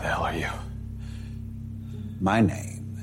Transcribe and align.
the 0.00 0.08
hell 0.08 0.22
are 0.22 0.34
you? 0.34 0.48
My 2.20 2.40
name 2.40 2.96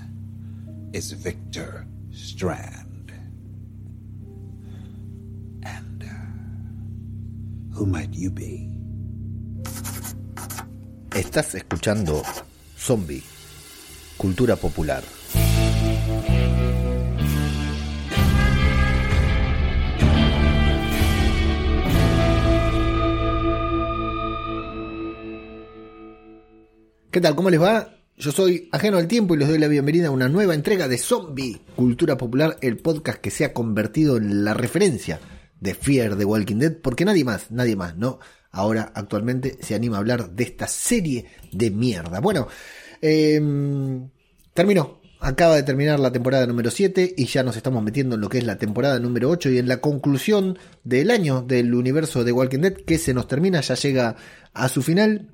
is 0.94 1.12
Victor 1.12 1.86
Strand. 2.12 3.12
And 5.64 6.04
uh, 6.04 7.76
who 7.76 7.86
might 7.86 8.14
you 8.14 8.32
be? 8.32 8.70
Estás 11.12 11.56
escuchando 11.56 12.24
Zombie, 12.78 13.24
Cultura 14.18 14.56
Popular. 14.56 15.04
¿Qué 27.18 27.22
tal? 27.22 27.36
¿Cómo 27.36 27.50
les 27.50 27.60
va? 27.60 27.96
Yo 28.16 28.32
soy 28.32 28.70
Ajeno 28.72 28.98
al 28.98 29.08
Tiempo 29.08 29.34
y 29.34 29.40
les 29.40 29.48
doy 29.48 29.58
la 29.58 29.68
bienvenida 29.68 30.10
a 30.10 30.12
una 30.12 30.30
nueva 30.30 30.54
entrega 30.54 30.88
de 30.88 31.00
Zombie, 31.00 31.60
Cultura 31.76 32.16
Popular, 32.16 32.58
el 32.62 32.78
podcast 32.78 33.20
que 33.20 33.32
se 33.32 33.44
ha 33.44 33.54
convertido 33.54 34.18
en 34.18 34.46
la 34.46 34.54
referencia 34.54 35.20
de 35.60 35.74
Fear 35.74 36.16
de 36.16 36.26
Walking 36.26 36.58
Dead, 36.58 36.78
porque 36.78 37.06
nadie 37.06 37.24
más, 37.26 37.50
nadie 37.50 37.76
más, 37.76 37.98
¿no? 37.98 38.20
Ahora 38.52 38.92
actualmente 38.94 39.58
se 39.62 39.74
anima 39.74 39.96
a 39.96 40.02
hablar 40.02 40.30
de 40.30 40.44
esta 40.44 40.68
serie 40.68 41.26
de 41.52 41.72
mierda. 41.72 42.20
Bueno, 42.20 42.50
em, 43.02 44.12
terminó. 44.54 45.02
Acaba 45.20 45.56
de 45.56 45.64
terminar 45.64 46.00
la 46.00 46.12
temporada 46.12 46.46
número 46.46 46.70
7 46.70 47.16
y 47.18 47.26
ya 47.26 47.42
nos 47.42 47.58
estamos 47.58 47.82
metiendo 47.82 48.14
en 48.14 48.22
lo 48.22 48.30
que 48.30 48.38
es 48.38 48.44
la 48.44 48.60
temporada 48.60 49.00
número 49.00 49.32
8 49.32 49.50
y 49.50 49.58
en 49.58 49.68
la 49.68 49.82
conclusión 49.82 50.60
del 50.84 51.10
año 51.10 51.42
del 51.42 51.74
universo 51.74 52.24
de 52.24 52.32
Walking 52.32 52.60
Dead 52.60 52.74
que 52.74 53.00
se 53.00 53.16
nos 53.16 53.28
termina, 53.28 53.62
ya 53.62 53.74
llega 53.74 54.18
a 54.54 54.70
su 54.70 54.84
final 54.84 55.32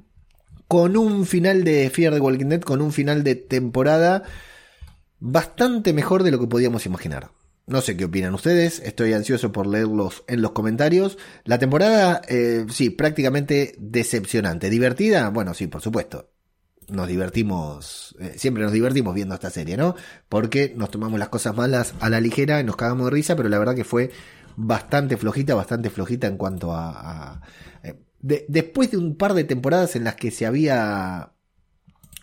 con 0.73 0.97
un 0.97 1.27
final 1.27 1.63
de 1.63 1.87
Fear 1.91 2.15
de 2.15 2.19
Walking 2.19 2.47
Dead, 2.47 2.61
con 2.61 2.81
un 2.81 2.91
final 2.91 3.23
de 3.23 3.35
temporada 3.35 4.23
bastante 5.19 5.93
mejor 5.93 6.23
de 6.23 6.31
lo 6.31 6.39
que 6.39 6.47
podíamos 6.47 6.87
imaginar. 6.87 7.29
No 7.67 7.81
sé 7.81 7.95
qué 7.95 8.05
opinan 8.05 8.33
ustedes, 8.33 8.79
estoy 8.79 9.13
ansioso 9.13 9.51
por 9.51 9.67
leerlos 9.67 10.23
en 10.27 10.41
los 10.41 10.53
comentarios. 10.53 11.19
La 11.43 11.59
temporada, 11.59 12.23
eh, 12.27 12.65
sí, 12.71 12.89
prácticamente 12.89 13.75
decepcionante. 13.77 14.71
¿Divertida? 14.71 15.29
Bueno, 15.29 15.53
sí, 15.53 15.67
por 15.67 15.83
supuesto. 15.83 16.31
Nos 16.87 17.07
divertimos, 17.07 18.15
eh, 18.19 18.33
siempre 18.37 18.63
nos 18.63 18.71
divertimos 18.71 19.13
viendo 19.13 19.35
esta 19.35 19.51
serie, 19.51 19.77
¿no? 19.77 19.95
Porque 20.27 20.73
nos 20.75 20.89
tomamos 20.89 21.19
las 21.19 21.29
cosas 21.29 21.55
malas 21.55 21.93
a 21.99 22.09
la 22.09 22.19
ligera 22.19 22.59
y 22.59 22.63
nos 22.63 22.77
cagamos 22.77 23.05
de 23.05 23.11
risa, 23.11 23.35
pero 23.35 23.47
la 23.47 23.59
verdad 23.59 23.75
que 23.75 23.83
fue 23.83 24.09
bastante 24.55 25.17
flojita, 25.17 25.53
bastante 25.53 25.91
flojita 25.91 26.25
en 26.25 26.37
cuanto 26.37 26.73
a... 26.73 27.35
a 27.35 27.41
eh, 27.83 27.93
de, 28.23 28.45
después 28.47 28.89
de 28.89 28.97
un 28.97 29.15
par 29.15 29.35
de 29.35 29.43
temporadas 29.43 29.95
en 29.95 30.03
las 30.03 30.15
que 30.15 30.31
se 30.31 30.47
había... 30.47 31.33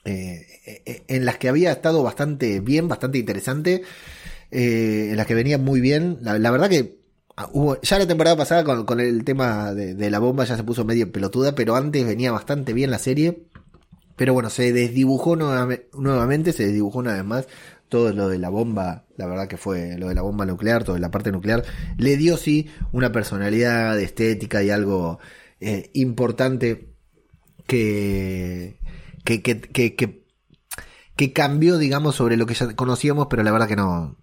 en 0.04 1.24
las 1.24 1.38
que 1.38 1.48
había 1.48 1.70
estado 1.70 2.02
bastante 2.02 2.58
bien, 2.60 2.88
bastante 2.88 3.18
interesante 3.18 3.82
eh, 4.50 5.08
en 5.10 5.16
las 5.16 5.26
que 5.26 5.34
venía 5.34 5.58
muy 5.58 5.80
bien. 5.80 6.18
La, 6.22 6.50
verdad 6.50 6.68
que 6.68 7.00
ah, 7.36 7.48
hubo, 7.52 7.80
ya 7.80 7.98
la 7.98 8.06
temporada 8.06 8.36
pasada 8.36 8.64
con, 8.64 9.00
el 9.00 9.24
tema 9.24 9.74
de, 9.74 10.10
la 10.10 10.18
bomba 10.18 10.44
ya 10.44 10.56
se 10.56 10.64
puso 10.64 10.84
medio 10.84 11.12
pelotuda, 11.12 11.54
pero 11.54 11.76
antes 11.76 12.04
venía 12.06 12.32
bastante 12.32 12.72
bien 12.72 12.90
la 12.90 12.98
serie. 12.98 13.46
Pero 14.16 14.34
bueno, 14.34 14.50
se 14.50 14.72
desdibujó 14.72 15.36
nuevamente, 15.36 15.88
nuevamente, 15.94 16.52
se 16.52 16.66
desdibujó 16.66 16.98
una 16.98 17.14
vez 17.14 17.24
más 17.24 17.46
todo 17.88 18.12
lo 18.12 18.28
de 18.28 18.38
la 18.38 18.50
bomba, 18.50 19.04
la 19.16 19.26
verdad 19.26 19.48
que 19.48 19.56
fue 19.56 19.96
lo 19.98 20.08
de 20.08 20.14
la 20.14 20.22
bomba 20.22 20.46
nuclear, 20.46 20.84
toda 20.84 20.98
la 21.00 21.10
parte 21.10 21.32
nuclear, 21.32 21.64
le 21.98 22.16
dio 22.16 22.36
sí 22.36 22.70
una 22.92 23.10
personalidad 23.10 23.98
estética 23.98 24.62
y 24.62 24.70
algo 24.70 25.18
eh, 25.60 25.90
importante 25.94 26.94
que, 27.66 28.78
que, 29.24 29.42
que, 29.42 29.60
que, 29.60 30.24
que, 31.16 31.32
cambió, 31.32 31.78
digamos, 31.78 32.16
sobre 32.16 32.36
lo 32.36 32.46
que 32.46 32.54
ya 32.54 32.74
conocíamos, 32.74 33.26
pero 33.28 33.42
la 33.42 33.52
verdad 33.52 33.68
que 33.68 33.76
no, 33.76 34.16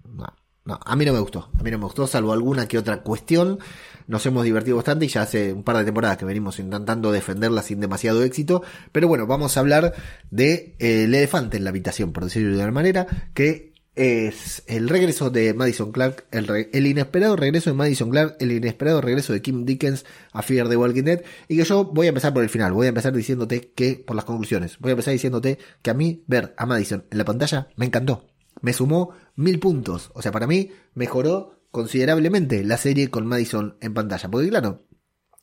no, 0.67 0.77
a 0.83 0.95
mí 0.97 1.05
no 1.05 1.13
me 1.13 1.19
gustó. 1.19 1.49
A 1.57 1.63
mí 1.63 1.71
no 1.71 1.77
me 1.77 1.85
gustó, 1.85 2.07
salvo 2.07 2.33
alguna 2.33 2.67
que 2.67 2.77
otra 2.77 3.01
cuestión. 3.01 3.59
Nos 4.07 4.25
hemos 4.25 4.43
divertido 4.43 4.75
bastante 4.75 5.05
y 5.05 5.07
ya 5.07 5.21
hace 5.21 5.53
un 5.53 5.63
par 5.63 5.77
de 5.77 5.85
temporadas 5.85 6.17
que 6.17 6.25
venimos 6.25 6.59
intentando 6.59 7.11
defenderla 7.11 7.61
sin 7.61 7.79
demasiado 7.79 8.21
éxito. 8.23 8.63
Pero 8.91 9.07
bueno, 9.07 9.27
vamos 9.27 9.55
a 9.55 9.61
hablar 9.61 9.93
de 10.29 10.75
eh, 10.79 11.05
el 11.05 11.15
elefante 11.15 11.55
en 11.55 11.63
la 11.63 11.69
habitación, 11.69 12.11
por 12.11 12.25
decirlo 12.25 12.57
de 12.57 12.63
una 12.63 12.71
manera, 12.71 13.07
que 13.33 13.76
es 13.97 14.63
el 14.67 14.87
regreso 14.87 15.31
de 15.31 15.53
Madison 15.55 15.91
Clark, 15.91 16.25
el, 16.31 16.85
inesperado 16.85 17.35
regreso 17.35 17.71
de 17.71 17.75
Madison 17.75 18.11
Clark, 18.11 18.37
el 18.39 18.51
inesperado 18.51 19.01
regreso 19.01 19.33
de 19.33 19.41
Kim 19.41 19.65
Dickens 19.65 20.05
a 20.31 20.43
Fear 20.43 20.69
the 20.69 20.77
Walking 20.77 21.03
Dead, 21.03 21.23
y 21.47 21.57
que 21.57 21.63
yo 21.63 21.83
voy 21.85 22.05
a 22.05 22.09
empezar 22.09 22.31
por 22.31 22.43
el 22.43 22.49
final, 22.49 22.73
voy 22.73 22.85
a 22.85 22.89
empezar 22.89 23.11
diciéndote 23.11 23.71
que, 23.75 23.95
por 23.95 24.15
las 24.15 24.25
conclusiones, 24.25 24.77
voy 24.79 24.91
a 24.91 24.93
empezar 24.93 25.13
diciéndote 25.13 25.57
que 25.81 25.89
a 25.89 25.95
mí 25.95 26.23
ver 26.27 26.53
a 26.57 26.67
Madison 26.67 27.05
en 27.09 27.17
la 27.17 27.25
pantalla 27.25 27.69
me 27.75 27.87
encantó, 27.87 28.27
me 28.61 28.71
sumó 28.71 29.13
mil 29.35 29.59
puntos. 29.59 30.11
O 30.13 30.21
sea, 30.21 30.31
para 30.31 30.45
mí 30.45 30.71
mejoró 30.93 31.63
considerablemente 31.71 32.63
la 32.63 32.77
serie 32.77 33.09
con 33.09 33.25
Madison 33.25 33.77
en 33.81 33.93
pantalla. 33.93 34.29
Porque 34.29 34.49
claro, 34.49 34.85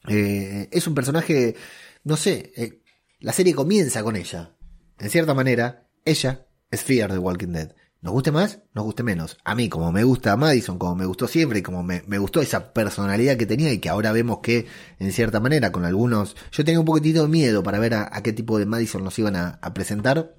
eh, 0.09 0.69
es 0.71 0.87
un 0.87 0.95
personaje, 0.95 1.57
no 2.05 2.17
sé, 2.17 2.53
eh, 2.57 2.83
la 3.19 3.33
serie 3.33 3.55
comienza 3.55 4.03
con 4.03 4.17
ella. 4.17 4.57
En 4.99 5.11
cierta 5.11 5.35
manera, 5.35 5.89
ella 6.05 6.47
es 6.71 6.83
Fear 6.83 7.13
de 7.13 7.19
Walking 7.19 7.49
Dead. 7.49 7.75
Nos 8.05 8.13
guste 8.13 8.33
más, 8.33 8.59
nos 8.75 8.85
guste 8.85 9.03
menos. 9.03 9.39
A 9.45 9.55
mí, 9.55 9.71
como 9.71 9.91
me 9.91 10.05
gusta 10.05 10.37
Madison, 10.37 10.79
como 10.79 10.95
me 10.95 11.07
gustó 11.07 11.27
siempre 11.27 11.61
y 11.61 11.63
como 11.63 11.83
me, 11.83 12.03
gustó 12.19 12.43
esa 12.43 12.75
personalidad 12.75 13.39
que 13.39 13.47
tenía 13.47 13.73
y 13.73 13.79
que 13.79 13.89
ahora 13.89 14.13
vemos 14.13 14.41
que, 14.43 14.67
en 14.99 15.11
cierta 15.11 15.41
manera, 15.41 15.73
con 15.73 15.87
algunos... 15.87 16.37
Yo 16.53 16.67
tenía 16.67 16.79
un 16.79 16.85
poquitito 16.85 17.23
de 17.23 17.29
miedo 17.29 17.63
para 17.63 17.79
ver 17.79 17.95
a, 17.95 18.11
qué 18.23 18.35
tipo 18.35 18.59
de 18.59 18.67
Madison 18.67 19.03
nos 19.03 19.19
iban 19.19 19.37
a, 19.37 19.59
presentar. 19.73 20.35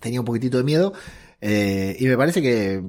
Tenía 0.00 0.18
un 0.18 0.26
poquitito 0.26 0.58
de 0.58 0.64
miedo. 0.64 0.92
Eh, 1.40 1.96
y 2.00 2.06
me 2.06 2.16
parece 2.16 2.42
que 2.42 2.82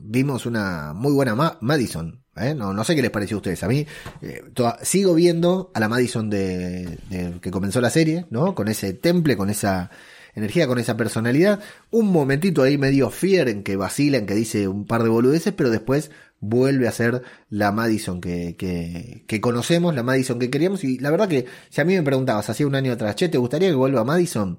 vimos 0.00 0.46
una 0.46 0.92
muy 0.94 1.12
buena 1.12 1.34
Ma 1.34 1.58
Madison. 1.60 2.22
¿eh? 2.36 2.54
No, 2.54 2.84
sé 2.84 2.94
qué 2.94 3.02
les 3.02 3.10
pareció 3.10 3.38
a 3.38 3.38
ustedes. 3.38 3.64
A 3.64 3.68
mí 3.68 3.84
eh, 4.22 4.44
sigo 4.82 5.12
viendo 5.14 5.72
a 5.74 5.80
la 5.80 5.88
Madison 5.88 6.30
de, 6.30 7.00
de, 7.10 7.40
que 7.40 7.50
comenzó 7.50 7.80
la 7.80 7.90
serie, 7.90 8.26
¿no? 8.30 8.54
Con 8.54 8.68
ese 8.68 8.92
temple, 8.92 9.36
con 9.36 9.50
esa 9.50 9.90
energía, 10.34 10.66
con 10.66 10.78
esa 10.78 10.96
personalidad. 10.96 11.60
Un 11.90 12.12
momentito 12.12 12.62
ahí 12.62 12.78
medio 12.78 13.10
fier 13.10 13.48
en 13.48 13.62
que 13.62 13.76
vacila, 13.76 14.18
en 14.18 14.26
que 14.26 14.34
dice 14.34 14.68
un 14.68 14.86
par 14.86 15.02
de 15.02 15.08
boludeces, 15.08 15.52
pero 15.52 15.70
después 15.70 16.10
vuelve 16.40 16.88
a 16.88 16.92
ser 16.92 17.22
la 17.48 17.72
Madison 17.72 18.20
que, 18.20 18.56
que, 18.56 19.24
que 19.26 19.40
conocemos, 19.40 19.94
la 19.94 20.02
Madison 20.02 20.38
que 20.38 20.50
queríamos. 20.50 20.84
Y 20.84 20.98
la 20.98 21.10
verdad 21.10 21.28
que 21.28 21.46
si 21.68 21.80
a 21.80 21.84
mí 21.84 21.94
me 21.94 22.02
preguntabas 22.02 22.50
hacía 22.50 22.66
un 22.66 22.74
año 22.74 22.92
atrás, 22.92 23.16
che, 23.16 23.28
¿te 23.28 23.38
gustaría 23.38 23.68
que 23.68 23.74
vuelva 23.76 24.04
Madison? 24.04 24.58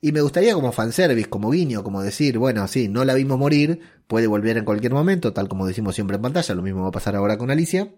Y 0.00 0.12
me 0.12 0.20
gustaría 0.20 0.52
como 0.52 0.70
fanservice, 0.70 1.30
como 1.30 1.50
guiño, 1.50 1.82
como 1.82 2.02
decir, 2.02 2.36
bueno, 2.36 2.68
sí, 2.68 2.88
no 2.88 3.06
la 3.06 3.14
vimos 3.14 3.38
morir, 3.38 3.80
puede 4.06 4.26
volver 4.26 4.58
en 4.58 4.66
cualquier 4.66 4.92
momento, 4.92 5.32
tal 5.32 5.48
como 5.48 5.66
decimos 5.66 5.94
siempre 5.94 6.16
en 6.16 6.22
pantalla, 6.22 6.54
lo 6.54 6.60
mismo 6.60 6.82
va 6.82 6.88
a 6.88 6.92
pasar 6.92 7.16
ahora 7.16 7.38
con 7.38 7.50
Alicia. 7.50 7.88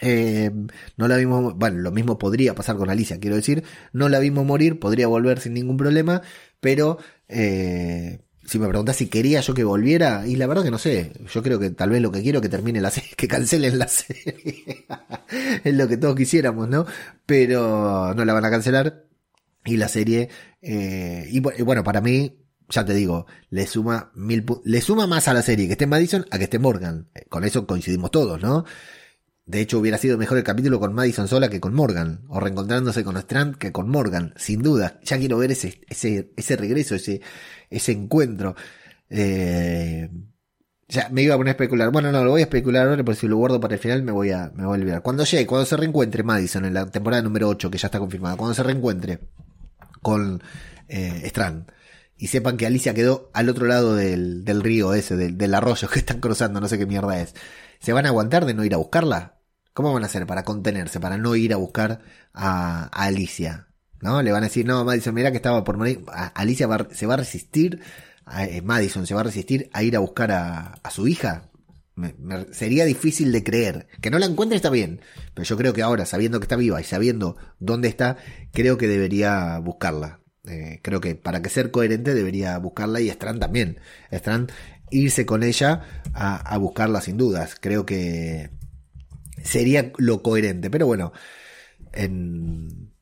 Eh, 0.00 0.50
no 0.96 1.08
la 1.08 1.16
vimos, 1.16 1.54
bueno, 1.56 1.78
lo 1.80 1.90
mismo 1.90 2.18
podría 2.18 2.54
pasar 2.54 2.76
con 2.76 2.90
Alicia, 2.90 3.18
quiero 3.18 3.36
decir, 3.36 3.64
no 3.92 4.08
la 4.08 4.18
vimos 4.18 4.44
morir, 4.46 4.78
podría 4.78 5.08
volver 5.08 5.40
sin 5.40 5.54
ningún 5.54 5.76
problema, 5.76 6.22
pero 6.60 6.98
eh, 7.28 8.20
si 8.44 8.58
me 8.58 8.68
preguntas 8.68 8.96
si 8.96 9.08
quería 9.08 9.40
yo 9.40 9.54
que 9.54 9.64
volviera, 9.64 10.26
y 10.26 10.36
la 10.36 10.46
verdad 10.46 10.64
que 10.64 10.70
no 10.70 10.78
sé, 10.78 11.12
yo 11.32 11.42
creo 11.42 11.58
que 11.58 11.70
tal 11.70 11.90
vez 11.90 12.00
lo 12.00 12.12
que 12.12 12.22
quiero 12.22 12.38
es 12.38 12.42
que 12.42 12.48
termine 12.48 12.80
la 12.80 12.90
serie, 12.90 13.10
que 13.16 13.28
cancelen 13.28 13.78
la 13.78 13.88
serie, 13.88 14.86
es 15.64 15.74
lo 15.74 15.88
que 15.88 15.96
todos 15.96 16.16
quisiéramos, 16.16 16.68
¿no? 16.68 16.86
Pero 17.26 18.14
no 18.14 18.24
la 18.24 18.32
van 18.32 18.44
a 18.44 18.50
cancelar, 18.50 19.04
y 19.64 19.76
la 19.76 19.88
serie, 19.88 20.30
eh, 20.62 21.28
y, 21.30 21.38
y, 21.38 21.62
bueno, 21.62 21.84
para 21.84 22.00
mí, 22.00 22.38
ya 22.70 22.84
te 22.84 22.94
digo, 22.94 23.26
le 23.50 23.66
suma 23.66 24.12
mil, 24.14 24.44
le 24.64 24.80
suma 24.80 25.06
más 25.06 25.28
a 25.28 25.34
la 25.34 25.42
serie 25.42 25.66
que 25.66 25.72
esté 25.72 25.86
Madison 25.86 26.24
a 26.30 26.38
que 26.38 26.44
esté 26.44 26.58
Morgan. 26.58 27.08
Con 27.28 27.44
eso 27.44 27.66
coincidimos 27.66 28.10
todos, 28.10 28.40
¿no? 28.40 28.64
De 29.48 29.62
hecho, 29.62 29.78
hubiera 29.78 29.96
sido 29.96 30.18
mejor 30.18 30.36
el 30.36 30.44
capítulo 30.44 30.78
con 30.78 30.92
Madison 30.92 31.26
sola 31.26 31.48
que 31.48 31.58
con 31.58 31.72
Morgan, 31.72 32.20
o 32.28 32.38
reencontrándose 32.38 33.02
con 33.02 33.16
Strand 33.16 33.56
que 33.56 33.72
con 33.72 33.88
Morgan, 33.88 34.34
sin 34.36 34.60
duda. 34.60 35.00
Ya 35.02 35.16
quiero 35.16 35.38
ver 35.38 35.50
ese, 35.52 35.80
ese, 35.88 36.30
ese 36.36 36.56
regreso, 36.56 36.94
ese, 36.94 37.22
ese 37.70 37.92
encuentro. 37.92 38.54
Eh, 39.08 40.10
ya 40.86 41.08
me 41.10 41.22
iba 41.22 41.34
a 41.34 41.38
poner 41.38 41.52
a 41.52 41.52
especular. 41.52 41.90
Bueno, 41.90 42.12
no, 42.12 42.22
lo 42.24 42.32
voy 42.32 42.42
a 42.42 42.44
especular 42.44 42.88
ahora, 42.88 43.02
porque 43.02 43.20
si 43.20 43.26
lo 43.26 43.38
guardo 43.38 43.58
para 43.58 43.76
el 43.76 43.80
final 43.80 44.02
me 44.02 44.12
voy 44.12 44.32
a, 44.32 44.52
me 44.54 44.66
voy 44.66 44.76
a 44.76 44.80
olvidar. 44.80 45.02
Cuando 45.02 45.24
llegue, 45.24 45.46
cuando 45.46 45.64
se 45.64 45.78
reencuentre 45.78 46.22
Madison 46.22 46.66
en 46.66 46.74
la 46.74 46.84
temporada 46.90 47.22
número 47.22 47.48
8, 47.48 47.70
que 47.70 47.78
ya 47.78 47.88
está 47.88 47.98
confirmada, 47.98 48.36
cuando 48.36 48.52
se 48.54 48.62
reencuentre 48.62 49.18
con 50.02 50.42
eh, 50.88 51.22
Strand 51.24 51.72
y 52.18 52.26
sepan 52.26 52.58
que 52.58 52.66
Alicia 52.66 52.92
quedó 52.92 53.30
al 53.32 53.48
otro 53.48 53.66
lado 53.66 53.96
del, 53.96 54.44
del 54.44 54.62
río 54.62 54.92
ese, 54.92 55.16
del, 55.16 55.38
del, 55.38 55.54
arroyo 55.54 55.88
que 55.88 56.00
están 56.00 56.20
cruzando, 56.20 56.60
no 56.60 56.68
sé 56.68 56.76
qué 56.76 56.84
mierda 56.84 57.18
es. 57.18 57.34
¿Se 57.80 57.94
van 57.94 58.04
a 58.04 58.10
aguantar 58.10 58.44
de 58.44 58.52
no 58.52 58.64
ir 58.64 58.74
a 58.74 58.78
buscarla? 58.78 59.37
¿Cómo 59.78 59.92
van 59.92 60.02
a 60.02 60.06
hacer 60.06 60.26
para 60.26 60.42
contenerse, 60.42 60.98
para 60.98 61.18
no 61.18 61.36
ir 61.36 61.52
a 61.52 61.56
buscar 61.56 62.00
a, 62.34 62.86
Alicia? 62.86 63.68
¿No? 64.00 64.20
Le 64.22 64.32
van 64.32 64.42
a 64.42 64.46
decir, 64.46 64.66
no, 64.66 64.84
Madison, 64.84 65.14
mira 65.14 65.30
que 65.30 65.36
estaba 65.36 65.62
por 65.62 65.76
morir. 65.76 66.04
Alicia 66.34 66.68
se 66.90 67.06
va 67.06 67.14
a 67.14 67.16
resistir, 67.16 67.80
eh, 68.40 68.60
Madison 68.60 69.06
se 69.06 69.14
va 69.14 69.20
a 69.20 69.22
resistir 69.22 69.70
a 69.72 69.84
ir 69.84 69.94
a 69.94 70.00
buscar 70.00 70.32
a, 70.32 70.80
su 70.90 71.06
hija. 71.06 71.52
Sería 72.50 72.86
difícil 72.86 73.30
de 73.30 73.44
creer. 73.44 73.86
Que 74.00 74.10
no 74.10 74.18
la 74.18 74.26
encuentre 74.26 74.56
está 74.56 74.68
bien. 74.68 75.00
Pero 75.32 75.44
yo 75.44 75.56
creo 75.56 75.72
que 75.72 75.82
ahora, 75.82 76.06
sabiendo 76.06 76.40
que 76.40 76.46
está 76.46 76.56
viva 76.56 76.80
y 76.80 76.84
sabiendo 76.84 77.36
dónde 77.60 77.86
está, 77.86 78.16
creo 78.52 78.78
que 78.78 78.88
debería 78.88 79.60
buscarla. 79.60 80.18
Eh, 80.48 80.80
creo 80.82 81.00
que 81.00 81.14
para 81.14 81.40
que 81.40 81.50
ser 81.50 81.70
coherente 81.70 82.14
debería 82.14 82.58
buscarla 82.58 83.00
y 83.00 83.10
Strand 83.10 83.38
también. 83.38 83.78
Strand 84.10 84.50
irse 84.90 85.24
con 85.24 85.44
ella 85.44 85.82
a 86.14 86.58
buscarla 86.58 87.00
sin 87.00 87.16
dudas. 87.16 87.54
Creo 87.60 87.86
que 87.86 88.57
sería 89.42 89.92
lo 89.98 90.22
coherente. 90.22 90.70
Pero 90.70 90.86
bueno, 90.86 91.12
en, 91.92 92.92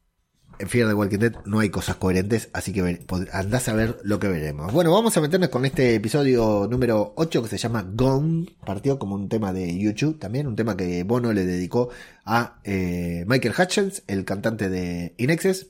en 0.58 0.68
Fear 0.68 0.88
de 0.88 0.94
Walking 0.94 1.18
Dead 1.18 1.34
no 1.44 1.60
hay 1.60 1.70
cosas 1.70 1.96
coherentes, 1.96 2.48
así 2.52 2.72
que 2.72 3.06
andás 3.32 3.68
a 3.68 3.74
ver 3.74 3.98
lo 4.02 4.18
que 4.18 4.28
veremos. 4.28 4.72
Bueno, 4.72 4.92
vamos 4.92 5.16
a 5.16 5.20
meternos 5.20 5.50
con 5.50 5.64
este 5.64 5.94
episodio 5.94 6.66
número 6.70 7.12
8 7.16 7.42
que 7.42 7.48
se 7.48 7.58
llama 7.58 7.86
Gone, 7.94 8.46
partió 8.64 8.98
como 8.98 9.14
un 9.14 9.28
tema 9.28 9.52
de 9.52 9.78
YouTube 9.78 10.18
también, 10.18 10.46
un 10.46 10.56
tema 10.56 10.76
que 10.76 11.02
Bono 11.04 11.32
le 11.32 11.44
dedicó 11.44 11.90
a 12.24 12.60
eh, 12.64 13.24
Michael 13.26 13.54
Hutchins, 13.58 14.02
el 14.06 14.24
cantante 14.24 14.68
de 14.68 15.14
Inexes, 15.18 15.68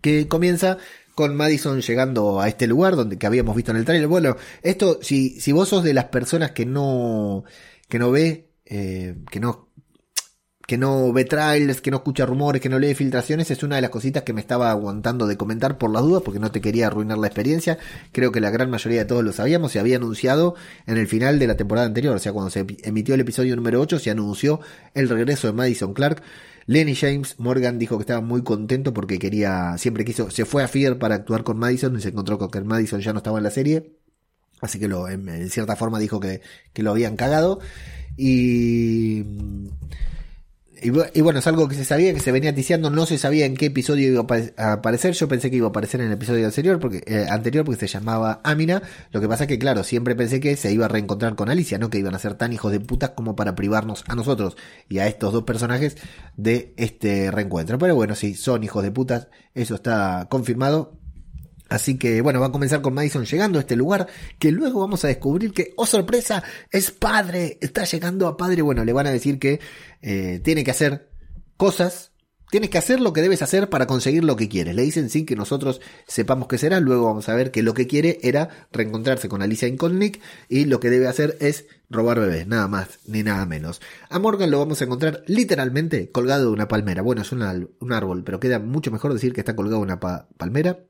que 0.00 0.28
comienza 0.28 0.78
con 1.14 1.36
Madison 1.36 1.80
llegando 1.80 2.40
a 2.40 2.48
este 2.48 2.66
lugar 2.66 2.96
donde 2.96 3.18
que 3.18 3.26
habíamos 3.26 3.54
visto 3.54 3.70
en 3.70 3.78
el 3.78 3.84
trailer. 3.84 4.08
Bueno, 4.08 4.36
esto, 4.62 4.98
si, 5.02 5.40
si 5.40 5.52
vos 5.52 5.68
sos 5.68 5.84
de 5.84 5.94
las 5.94 6.06
personas 6.06 6.52
que 6.52 6.66
no, 6.66 7.44
que 7.88 7.98
no 7.98 8.10
ve, 8.10 8.50
eh, 8.64 9.16
que 9.30 9.40
no 9.40 9.71
que 10.72 10.78
no 10.78 11.12
ve 11.12 11.26
trailers, 11.26 11.82
que 11.82 11.90
no 11.90 11.98
escucha 11.98 12.24
rumores, 12.24 12.62
que 12.62 12.70
no 12.70 12.78
lee 12.78 12.94
filtraciones, 12.94 13.50
es 13.50 13.62
una 13.62 13.76
de 13.76 13.82
las 13.82 13.90
cositas 13.90 14.22
que 14.22 14.32
me 14.32 14.40
estaba 14.40 14.70
aguantando 14.70 15.26
de 15.26 15.36
comentar 15.36 15.76
por 15.76 15.92
las 15.92 16.00
dudas, 16.00 16.22
porque 16.24 16.40
no 16.40 16.50
te 16.50 16.62
quería 16.62 16.86
arruinar 16.86 17.18
la 17.18 17.26
experiencia. 17.26 17.76
Creo 18.10 18.32
que 18.32 18.40
la 18.40 18.48
gran 18.48 18.70
mayoría 18.70 19.00
de 19.00 19.04
todos 19.04 19.22
lo 19.22 19.34
sabíamos, 19.34 19.72
se 19.72 19.80
había 19.80 19.96
anunciado 19.96 20.54
en 20.86 20.96
el 20.96 21.06
final 21.06 21.38
de 21.38 21.46
la 21.46 21.58
temporada 21.58 21.86
anterior, 21.86 22.16
o 22.16 22.18
sea, 22.18 22.32
cuando 22.32 22.48
se 22.48 22.64
emitió 22.84 23.14
el 23.14 23.20
episodio 23.20 23.54
número 23.54 23.82
8, 23.82 23.98
se 23.98 24.10
anunció 24.10 24.60
el 24.94 25.10
regreso 25.10 25.46
de 25.46 25.52
Madison 25.52 25.92
Clark. 25.92 26.22
Lenny 26.64 26.94
James 26.94 27.34
Morgan 27.38 27.78
dijo 27.78 27.98
que 27.98 28.04
estaba 28.04 28.22
muy 28.22 28.42
contento 28.42 28.94
porque 28.94 29.18
quería, 29.18 29.76
siempre 29.76 30.06
quiso, 30.06 30.30
se 30.30 30.46
fue 30.46 30.62
a 30.62 30.68
Fear 30.68 30.98
para 30.98 31.16
actuar 31.16 31.44
con 31.44 31.58
Madison 31.58 31.94
y 31.98 32.00
se 32.00 32.08
encontró 32.08 32.38
con 32.38 32.50
que 32.50 32.62
Madison 32.62 33.02
ya 33.02 33.12
no 33.12 33.18
estaba 33.18 33.36
en 33.36 33.44
la 33.44 33.50
serie. 33.50 33.92
Así 34.62 34.78
que 34.78 34.86
en, 34.86 35.50
cierta 35.50 35.76
forma 35.76 35.98
dijo 35.98 36.18
que, 36.18 36.40
que 36.72 36.82
lo 36.82 36.92
habían 36.92 37.16
cagado. 37.16 37.60
Y 38.16 39.26
y, 40.82 41.20
bueno, 41.20 41.38
es 41.38 41.46
algo 41.46 41.68
que 41.68 41.76
se 41.76 41.84
sabía, 41.84 42.12
que 42.12 42.20
se 42.20 42.32
venía 42.32 42.54
ticiando, 42.54 42.90
no 42.90 43.06
se 43.06 43.16
sabía 43.16 43.46
en 43.46 43.56
qué 43.56 43.66
episodio 43.66 44.08
iba 44.08 44.26
a 44.56 44.72
aparecer. 44.72 45.14
Yo 45.14 45.28
pensé 45.28 45.50
que 45.50 45.56
iba 45.56 45.66
a 45.66 45.70
aparecer 45.70 46.00
en 46.00 46.08
el 46.08 46.14
episodio 46.14 46.44
anterior 46.46 46.80
porque, 46.80 47.02
eh, 47.06 47.26
anterior 47.30 47.64
porque 47.64 47.78
se 47.80 47.86
llamaba 47.86 48.40
Amina. 48.42 48.82
Lo 49.12 49.20
que 49.20 49.28
pasa 49.28 49.44
es 49.44 49.48
que, 49.48 49.58
claro, 49.58 49.84
siempre 49.84 50.16
pensé 50.16 50.40
que 50.40 50.56
se 50.56 50.72
iba 50.72 50.86
a 50.86 50.88
reencontrar 50.88 51.36
con 51.36 51.50
Alicia, 51.50 51.78
¿no? 51.78 51.88
Que 51.88 51.98
iban 51.98 52.14
a 52.14 52.18
ser 52.18 52.34
tan 52.34 52.52
hijos 52.52 52.72
de 52.72 52.80
putas 52.80 53.10
como 53.10 53.36
para 53.36 53.54
privarnos 53.54 54.04
a 54.08 54.14
nosotros 54.14 54.56
y 54.88 54.98
a 54.98 55.06
estos 55.06 55.32
dos 55.32 55.44
personajes 55.44 55.96
de 56.36 56.74
este 56.76 57.30
reencuentro. 57.30 57.78
Pero 57.78 57.94
bueno, 57.94 58.14
sí, 58.14 58.34
son 58.34 58.64
hijos 58.64 58.82
de 58.82 58.90
putas, 58.90 59.28
eso 59.54 59.76
está 59.76 60.26
confirmado. 60.28 61.01
Así 61.72 61.96
que 61.96 62.20
bueno, 62.20 62.40
va 62.40 62.46
a 62.46 62.52
comenzar 62.52 62.82
con 62.82 62.92
Madison 62.94 63.24
llegando 63.24 63.58
a 63.58 63.62
este 63.62 63.76
lugar, 63.76 64.06
que 64.38 64.52
luego 64.52 64.80
vamos 64.80 65.04
a 65.04 65.08
descubrir 65.08 65.52
que, 65.52 65.72
oh 65.76 65.86
sorpresa, 65.86 66.42
es 66.70 66.90
padre, 66.90 67.58
está 67.60 67.84
llegando 67.84 68.26
a 68.26 68.36
padre. 68.36 68.62
Bueno, 68.62 68.84
le 68.84 68.92
van 68.92 69.06
a 69.06 69.10
decir 69.10 69.38
que 69.38 69.58
eh, 70.02 70.40
tiene 70.44 70.64
que 70.64 70.70
hacer 70.70 71.08
cosas, 71.56 72.12
tienes 72.50 72.68
que 72.68 72.76
hacer 72.76 73.00
lo 73.00 73.14
que 73.14 73.22
debes 73.22 73.40
hacer 73.40 73.70
para 73.70 73.86
conseguir 73.86 74.22
lo 74.22 74.36
que 74.36 74.50
quieres. 74.50 74.74
Le 74.74 74.82
dicen 74.82 75.08
sin 75.08 75.24
que 75.24 75.34
nosotros 75.34 75.80
sepamos 76.06 76.46
qué 76.46 76.58
será, 76.58 76.78
luego 76.78 77.06
vamos 77.06 77.30
a 77.30 77.34
ver 77.34 77.50
que 77.50 77.62
lo 77.62 77.72
que 77.72 77.86
quiere 77.86 78.18
era 78.22 78.50
reencontrarse 78.70 79.30
con 79.30 79.40
Alicia 79.40 79.66
Inconnick 79.66 80.20
y 80.50 80.66
lo 80.66 80.78
que 80.78 80.90
debe 80.90 81.08
hacer 81.08 81.38
es 81.40 81.64
robar 81.88 82.20
bebés, 82.20 82.46
nada 82.46 82.68
más 82.68 82.98
ni 83.06 83.22
nada 83.22 83.46
menos. 83.46 83.80
A 84.10 84.18
Morgan 84.18 84.50
lo 84.50 84.58
vamos 84.58 84.82
a 84.82 84.84
encontrar 84.84 85.22
literalmente 85.26 86.10
colgado 86.10 86.44
de 86.44 86.52
una 86.52 86.68
palmera. 86.68 87.00
Bueno, 87.00 87.22
es 87.22 87.32
un 87.32 87.42
árbol, 87.92 88.24
pero 88.24 88.40
queda 88.40 88.58
mucho 88.58 88.90
mejor 88.90 89.14
decir 89.14 89.32
que 89.32 89.40
está 89.40 89.56
colgado 89.56 89.78
de 89.78 89.84
una 89.84 90.00
palmera 90.00 90.80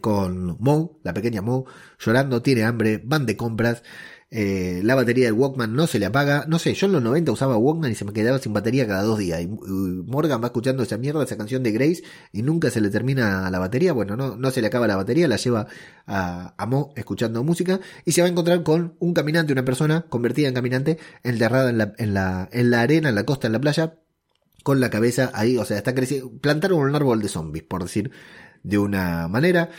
con 0.00 0.56
Mo, 0.60 0.98
la 1.02 1.14
pequeña 1.14 1.42
Mo, 1.42 1.64
llorando, 1.98 2.42
tiene 2.42 2.64
hambre, 2.64 3.00
van 3.04 3.26
de 3.26 3.36
compras, 3.36 3.82
eh, 4.28 4.80
la 4.82 4.96
batería 4.96 5.26
del 5.26 5.34
Walkman 5.34 5.72
no 5.72 5.86
se 5.86 6.00
le 6.00 6.06
apaga, 6.06 6.46
no 6.48 6.58
sé, 6.58 6.74
yo 6.74 6.86
en 6.86 6.92
los 6.92 7.02
90 7.02 7.30
usaba 7.30 7.56
Walkman 7.56 7.92
y 7.92 7.94
se 7.94 8.04
me 8.04 8.12
quedaba 8.12 8.40
sin 8.40 8.52
batería 8.52 8.84
cada 8.86 9.02
dos 9.02 9.18
días, 9.18 9.40
y, 9.40 9.46
Morgan 9.46 10.42
va 10.42 10.46
escuchando 10.46 10.82
esa 10.82 10.98
mierda, 10.98 11.22
esa 11.22 11.36
canción 11.36 11.62
de 11.62 11.70
Grace, 11.70 12.02
y 12.32 12.42
nunca 12.42 12.70
se 12.70 12.80
le 12.80 12.90
termina 12.90 13.48
la 13.50 13.58
batería, 13.60 13.92
bueno, 13.92 14.16
no, 14.16 14.36
no 14.36 14.50
se 14.50 14.60
le 14.60 14.66
acaba 14.66 14.88
la 14.88 14.96
batería, 14.96 15.28
la 15.28 15.36
lleva 15.36 15.68
a, 16.06 16.54
a 16.58 16.66
Mo 16.66 16.92
escuchando 16.96 17.44
música, 17.44 17.80
y 18.04 18.12
se 18.12 18.20
va 18.20 18.26
a 18.26 18.30
encontrar 18.30 18.64
con 18.64 18.96
un 18.98 19.14
caminante, 19.14 19.52
una 19.52 19.64
persona 19.64 20.06
convertida 20.08 20.48
en 20.48 20.54
caminante, 20.54 20.98
enterrada 21.22 21.70
en 21.70 21.78
la, 21.78 21.92
en 21.96 22.14
la, 22.14 22.48
en 22.50 22.70
la 22.70 22.80
arena, 22.80 23.08
en 23.10 23.14
la 23.14 23.24
costa, 23.24 23.46
en 23.46 23.52
la 23.52 23.60
playa, 23.60 24.00
con 24.64 24.80
la 24.80 24.90
cabeza 24.90 25.30
ahí, 25.34 25.56
o 25.56 25.64
sea, 25.64 25.76
está 25.76 25.94
creciendo, 25.94 26.32
plantaron 26.40 26.80
un 26.80 26.96
árbol 26.96 27.22
de 27.22 27.28
zombies, 27.28 27.64
por 27.64 27.84
decir 27.84 28.10
de 28.66 28.78
una 28.78 29.28
manera. 29.28 29.70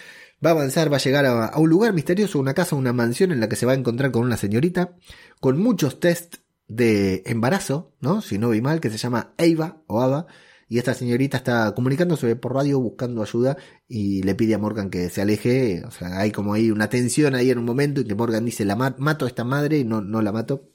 Va 0.44 0.52
a 0.52 0.54
avanzar, 0.54 0.92
va 0.92 0.98
a 0.98 1.00
llegar 1.00 1.26
a, 1.26 1.58
un 1.58 1.70
lugar 1.70 1.94
misterioso, 1.94 2.40
una 2.40 2.54
casa, 2.54 2.76
una 2.76 2.94
mansión 2.94 3.32
en 3.32 3.40
la 3.40 3.50
que 3.50 3.56
se 3.56 3.66
va 3.66 3.74
a 3.74 3.76
encontrar 3.76 4.12
con 4.12 4.24
una 4.24 4.38
señorita, 4.38 4.96
con 5.40 5.60
muchos 5.60 6.00
test 6.00 6.38
de 6.68 7.24
embarazo, 7.26 7.94
¿no? 8.02 8.22
Si 8.22 8.38
no 8.38 8.50
vi 8.50 8.62
mal, 8.62 8.80
que 8.80 8.90
se 8.90 8.98
llama 8.98 9.34
Eva 9.38 9.82
o 9.88 10.02
Ava, 10.02 10.28
y 10.70 10.78
esta 10.80 10.94
señorita 10.94 11.38
está 11.38 11.74
comunicándose 11.74 12.36
por 12.36 12.54
radio 12.54 12.80
buscando 12.80 13.22
ayuda 13.22 13.58
y 13.88 14.22
le 14.24 14.36
pide 14.36 14.54
a 14.54 14.58
Morgan 14.58 14.90
que 14.90 15.10
se 15.10 15.22
aleje, 15.22 15.84
o 15.86 15.92
sea, 15.92 16.20
hay 16.20 16.32
como 16.32 16.54
ahí 16.54 16.72
una 16.72 16.90
tensión 16.90 17.36
ahí 17.36 17.52
en 17.52 17.58
un 17.58 17.66
momento 17.66 18.02
y 18.02 18.06
que 18.06 18.16
Morgan 18.16 18.46
dice, 18.46 18.66
la 18.66 18.76
mato 18.76 19.26
a 19.26 19.28
esta 19.30 19.44
madre 19.44 19.80
y 19.80 19.86
no, 19.86 20.02
no 20.02 20.22
la 20.22 20.32
mato. 20.32 20.70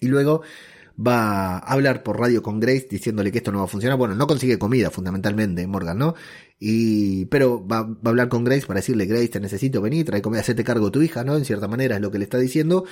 Y 0.00 0.08
luego 0.08 0.42
va 0.98 1.58
a 1.58 1.72
hablar 1.72 2.02
por 2.02 2.18
radio 2.20 2.42
con 2.42 2.60
Grace 2.60 2.86
diciéndole 2.90 3.32
que 3.32 3.38
esto 3.38 3.52
no 3.52 3.58
va 3.58 3.64
a 3.64 3.68
funcionar. 3.68 3.98
Bueno, 3.98 4.14
no 4.14 4.26
consigue 4.26 4.58
comida 4.58 4.90
fundamentalmente, 4.90 5.66
Morgan, 5.66 5.98
¿no? 5.98 6.14
Y, 6.58 7.26
pero 7.26 7.66
va, 7.66 7.78
a 7.78 8.08
hablar 8.08 8.28
con 8.28 8.44
Grace 8.44 8.66
para 8.66 8.80
decirle, 8.80 9.06
Grace, 9.06 9.28
te 9.28 9.40
necesito 9.40 9.80
venir, 9.82 10.06
trae 10.06 10.22
comida, 10.22 10.40
hacerte 10.40 10.64
cargo 10.64 10.86
de 10.86 10.92
tu 10.92 11.02
hija, 11.02 11.24
¿no? 11.24 11.36
En 11.36 11.44
cierta 11.44 11.68
manera 11.68 11.96
es 11.96 12.02
lo 12.02 12.10
que 12.10 12.18
le 12.18 12.24
está 12.24 12.38
diciendo. 12.38 12.84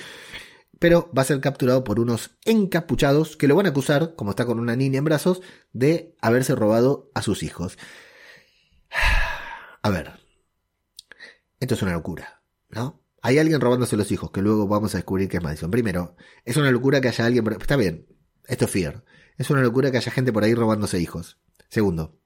Pero 0.78 1.10
va 1.16 1.22
a 1.22 1.26
ser 1.26 1.40
capturado 1.40 1.84
por 1.84 2.00
unos 2.00 2.32
encapuchados 2.44 3.36
que 3.36 3.46
lo 3.48 3.54
van 3.54 3.66
a 3.66 3.70
acusar, 3.70 4.14
como 4.16 4.30
está 4.30 4.46
con 4.46 4.58
una 4.58 4.76
niña 4.76 4.98
en 4.98 5.04
brazos, 5.04 5.40
de 5.72 6.16
haberse 6.20 6.54
robado 6.54 7.10
a 7.14 7.22
sus 7.22 7.42
hijos. 7.42 7.78
A 9.84 9.90
ver, 9.90 10.12
esto 11.58 11.74
es 11.74 11.82
una 11.82 11.92
locura, 11.92 12.42
¿no? 12.68 13.02
Hay 13.20 13.38
alguien 13.38 13.60
robándose 13.60 13.96
los 13.96 14.10
hijos, 14.12 14.30
que 14.30 14.42
luego 14.42 14.68
vamos 14.68 14.94
a 14.94 14.98
descubrir 14.98 15.28
que 15.28 15.36
es 15.38 15.42
Madison. 15.42 15.70
Primero, 15.70 16.16
es 16.44 16.56
una 16.56 16.70
locura 16.70 17.00
que 17.00 17.08
haya 17.08 17.26
alguien... 17.26 17.44
Está 17.52 17.76
bien, 17.76 18.06
esto 18.46 18.64
es 18.64 18.70
Fear. 18.70 19.04
Es 19.38 19.50
una 19.50 19.62
locura 19.62 19.90
que 19.90 19.96
haya 19.96 20.12
gente 20.12 20.32
por 20.32 20.44
ahí 20.44 20.54
robándose 20.54 21.00
hijos. 21.00 21.40
Segundo, 21.68 22.21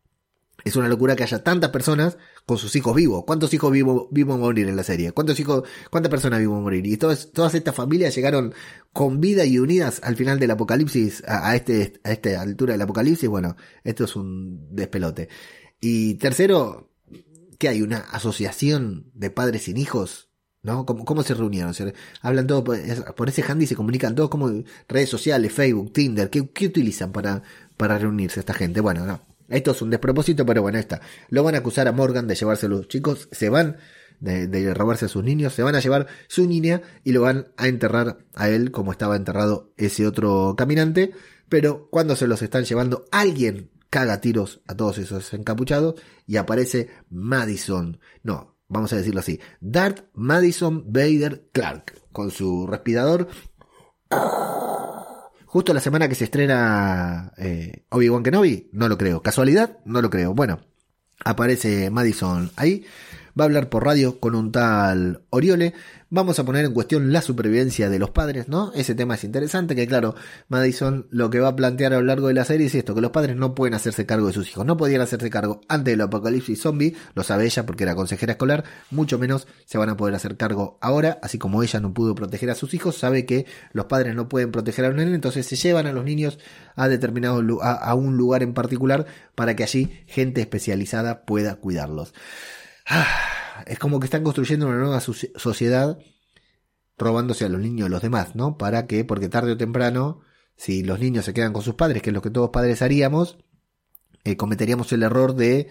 es 0.66 0.74
una 0.74 0.88
locura 0.88 1.14
que 1.14 1.22
haya 1.22 1.44
tantas 1.44 1.70
personas 1.70 2.18
con 2.44 2.58
sus 2.58 2.74
hijos 2.74 2.92
vivos. 2.96 3.22
¿Cuántos 3.24 3.54
hijos 3.54 3.70
vivos 3.70 4.08
vivos 4.10 4.36
morir 4.36 4.68
en 4.68 4.74
la 4.74 4.82
serie? 4.82 5.12
¿Cuántos 5.12 5.38
hijos, 5.38 5.62
cuántas 5.92 6.10
personas 6.10 6.40
vivos 6.40 6.60
morir? 6.60 6.84
Y 6.86 6.96
todas, 6.96 7.30
todas 7.32 7.54
estas 7.54 7.72
familias 7.72 8.16
llegaron 8.16 8.52
con 8.92 9.20
vida 9.20 9.44
y 9.44 9.60
unidas 9.60 10.00
al 10.02 10.16
final 10.16 10.40
del 10.40 10.50
apocalipsis, 10.50 11.22
a, 11.28 11.54
este, 11.54 12.00
a 12.02 12.10
esta 12.10 12.40
altura 12.40 12.72
del 12.72 12.82
apocalipsis. 12.82 13.28
Bueno, 13.28 13.56
esto 13.84 14.04
es 14.04 14.16
un 14.16 14.74
despelote. 14.74 15.28
Y 15.80 16.14
tercero, 16.14 16.90
¿qué 17.58 17.68
hay? 17.68 17.82
¿Una 17.82 17.98
asociación 17.98 19.12
de 19.14 19.30
padres 19.30 19.62
sin 19.62 19.76
hijos? 19.76 20.30
¿no? 20.64 20.84
¿Cómo, 20.84 21.22
se 21.22 21.34
reunieron? 21.34 21.74
hablan 22.22 22.48
todos 22.48 22.64
por, 23.14 23.28
ese 23.28 23.44
handy, 23.44 23.68
se 23.68 23.76
comunican 23.76 24.16
todos 24.16 24.30
como 24.30 24.50
redes 24.88 25.08
sociales, 25.08 25.52
Facebook, 25.52 25.92
Tinder, 25.92 26.28
¿qué, 26.28 26.40
utilizan 26.40 27.12
para, 27.12 27.44
para 27.76 27.98
reunirse 27.98 28.40
esta 28.40 28.52
gente? 28.52 28.80
Bueno, 28.80 29.06
no. 29.06 29.35
Esto 29.48 29.70
es 29.70 29.82
un 29.82 29.90
despropósito, 29.90 30.44
pero 30.44 30.62
bueno, 30.62 30.78
está. 30.78 31.00
Lo 31.28 31.42
van 31.42 31.54
a 31.54 31.58
acusar 31.58 31.88
a 31.88 31.92
Morgan 31.92 32.26
de 32.26 32.34
llevarse 32.34 32.68
los 32.68 32.88
chicos, 32.88 33.28
se 33.30 33.48
van 33.48 33.76
de, 34.20 34.74
robarse 34.74 35.06
a 35.06 35.08
sus 35.08 35.22
niños, 35.22 35.52
se 35.52 35.62
van 35.62 35.74
a 35.74 35.80
llevar 35.80 36.06
su 36.26 36.46
niña 36.46 36.82
y 37.04 37.12
lo 37.12 37.22
van 37.22 37.48
a 37.56 37.68
enterrar 37.68 38.18
a 38.34 38.48
él 38.48 38.70
como 38.70 38.92
estaba 38.92 39.16
enterrado 39.16 39.72
ese 39.76 40.06
otro 40.06 40.54
caminante. 40.56 41.12
Pero 41.48 41.88
cuando 41.90 42.16
se 42.16 42.26
los 42.26 42.42
están 42.42 42.64
llevando, 42.64 43.04
alguien 43.12 43.70
caga 43.90 44.20
tiros 44.20 44.60
a 44.66 44.74
todos 44.74 44.98
esos 44.98 45.32
encapuchados 45.32 46.00
y 46.26 46.36
aparece 46.36 46.90
Madison. 47.08 48.00
No, 48.22 48.56
vamos 48.68 48.92
a 48.92 48.96
decirlo 48.96 49.20
así, 49.20 49.40
Darth 49.60 50.04
Madison 50.12 50.84
Vader 50.88 51.48
Clark, 51.52 51.94
con 52.12 52.30
su 52.30 52.66
respirador. 52.66 53.28
Justo 55.56 55.72
la 55.72 55.80
semana 55.80 56.06
que 56.06 56.14
se 56.14 56.24
estrena 56.24 57.32
eh, 57.38 57.84
Obi-Wan 57.88 58.22
Kenobi, 58.22 58.68
no 58.72 58.90
lo 58.90 58.98
creo. 58.98 59.22
¿Casualidad? 59.22 59.78
No 59.86 60.02
lo 60.02 60.10
creo. 60.10 60.34
Bueno, 60.34 60.60
aparece 61.24 61.88
Madison 61.88 62.50
ahí 62.56 62.84
va 63.38 63.44
a 63.44 63.46
hablar 63.46 63.68
por 63.68 63.84
radio 63.84 64.18
con 64.18 64.34
un 64.34 64.50
tal 64.50 65.22
Oriole. 65.30 65.74
Vamos 66.08 66.38
a 66.38 66.44
poner 66.44 66.64
en 66.64 66.72
cuestión 66.72 67.12
la 67.12 67.20
supervivencia 67.20 67.90
de 67.90 67.98
los 67.98 68.10
padres, 68.10 68.48
¿no? 68.48 68.72
Ese 68.74 68.94
tema 68.94 69.16
es 69.16 69.24
interesante, 69.24 69.74
que 69.74 69.88
claro, 69.88 70.14
Madison 70.48 71.06
lo 71.10 71.30
que 71.30 71.40
va 71.40 71.48
a 71.48 71.56
plantear 71.56 71.92
a 71.92 71.96
lo 71.96 72.04
largo 72.04 72.28
de 72.28 72.34
la 72.34 72.44
serie 72.44 72.68
es 72.68 72.74
esto, 72.76 72.94
que 72.94 73.00
los 73.00 73.10
padres 73.10 73.36
no 73.36 73.54
pueden 73.56 73.74
hacerse 73.74 74.06
cargo 74.06 74.28
de 74.28 74.32
sus 74.32 74.48
hijos, 74.48 74.64
no 74.64 74.76
podían 74.76 75.00
hacerse 75.00 75.30
cargo 75.30 75.60
antes 75.68 75.92
del 75.92 76.00
apocalipsis 76.02 76.60
zombie, 76.60 76.94
lo 77.14 77.24
sabe 77.24 77.44
ella 77.44 77.66
porque 77.66 77.82
era 77.82 77.96
consejera 77.96 78.32
escolar, 78.32 78.64
mucho 78.90 79.18
menos 79.18 79.48
se 79.64 79.78
van 79.78 79.88
a 79.88 79.96
poder 79.96 80.14
hacer 80.14 80.36
cargo 80.36 80.78
ahora, 80.80 81.18
así 81.22 81.38
como 81.38 81.62
ella 81.62 81.80
no 81.80 81.92
pudo 81.92 82.14
proteger 82.14 82.50
a 82.50 82.54
sus 82.54 82.72
hijos, 82.72 82.96
sabe 82.96 83.26
que 83.26 83.46
los 83.72 83.86
padres 83.86 84.14
no 84.14 84.28
pueden 84.28 84.52
proteger 84.52 84.84
a 84.84 84.90
un 84.90 84.96
nene, 84.96 85.14
entonces 85.14 85.44
se 85.44 85.56
llevan 85.56 85.86
a 85.86 85.92
los 85.92 86.04
niños 86.04 86.38
a 86.76 86.88
determinado 86.88 87.42
a 87.62 87.94
un 87.94 88.16
lugar 88.16 88.44
en 88.44 88.54
particular 88.54 89.06
para 89.34 89.56
que 89.56 89.64
allí 89.64 89.90
gente 90.06 90.40
especializada 90.40 91.24
pueda 91.24 91.56
cuidarlos. 91.56 92.14
es 93.66 93.78
como 93.78 94.00
que 94.00 94.06
están 94.06 94.22
construyendo 94.22 94.66
una 94.66 94.78
nueva 94.78 95.00
sociedad 95.00 95.98
robándose 96.98 97.44
a 97.44 97.48
los 97.48 97.60
niños 97.60 97.90
los 97.90 98.02
demás, 98.02 98.34
¿no? 98.34 98.56
¿Para 98.56 98.86
qué? 98.86 99.04
Porque 99.04 99.28
tarde 99.28 99.52
o 99.52 99.56
temprano, 99.56 100.20
si 100.56 100.82
los 100.82 100.98
niños 100.98 101.24
se 101.24 101.34
quedan 101.34 101.52
con 101.52 101.62
sus 101.62 101.74
padres, 101.74 102.02
que 102.02 102.10
es 102.10 102.14
lo 102.14 102.22
que 102.22 102.30
todos 102.30 102.50
padres 102.50 102.82
haríamos, 102.82 103.38
eh, 104.24 104.36
cometeríamos 104.36 104.92
el 104.92 105.02
error 105.02 105.34
de 105.34 105.68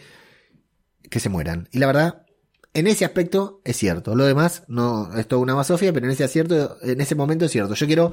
que 1.10 1.20
se 1.20 1.30
mueran. 1.30 1.68
Y 1.72 1.80
la 1.80 1.88
verdad, 1.88 2.26
en 2.74 2.88
ese 2.88 3.06
aspecto 3.06 3.62
es 3.64 3.78
cierto. 3.78 4.16
Lo 4.16 4.26
demás 4.26 4.64
no 4.68 5.14
es 5.16 5.28
toda 5.28 5.42
una 5.42 5.56
masofia, 5.56 5.94
pero 5.94 6.06
en 6.06 6.12
ese, 6.12 6.24
acierto, 6.24 6.78
en 6.82 7.02
ese 7.02 7.16
momento 7.16 7.46
es 7.46 7.52
cierto. 7.52 7.74
Yo 7.74 7.88
quiero 7.88 8.12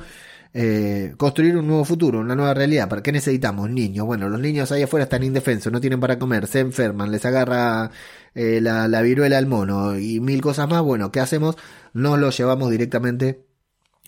eh, 0.55 1.15
construir 1.17 1.57
un 1.57 1.67
nuevo 1.67 1.85
futuro, 1.85 2.21
una 2.21 2.35
nueva 2.37 2.55
realidad. 2.55 2.89
¿Para 2.89 3.03
qué 3.03 3.13
necesitamos? 3.13 3.71
Niños. 3.71 4.07
Bueno, 4.07 4.29
los 4.29 4.41
niños 4.41 4.73
ahí 4.73 4.83
afuera 4.83 5.05
están 5.05 5.23
indefensos, 5.23 5.73
no 5.73 5.81
tienen 5.81 6.01
para 6.01 6.19
comer, 6.19 6.47
se 6.47 6.61
enferman, 6.61 7.11
les 7.11 7.25
agarra 7.25 7.91
eh, 8.35 8.61
la, 8.61 8.89
la 8.89 9.03
viruela 9.03 9.39
al 9.39 9.47
mono 9.47 9.99
y 9.99 10.21
mil 10.21 10.41
cosas 10.41 10.69
más. 10.69 10.83
Bueno, 10.83 11.11
¿qué 11.13 11.21
hacemos? 11.21 11.57
Nos 11.95 12.19
los 12.19 12.37
llevamos 12.37 12.71
directamente 12.71 13.45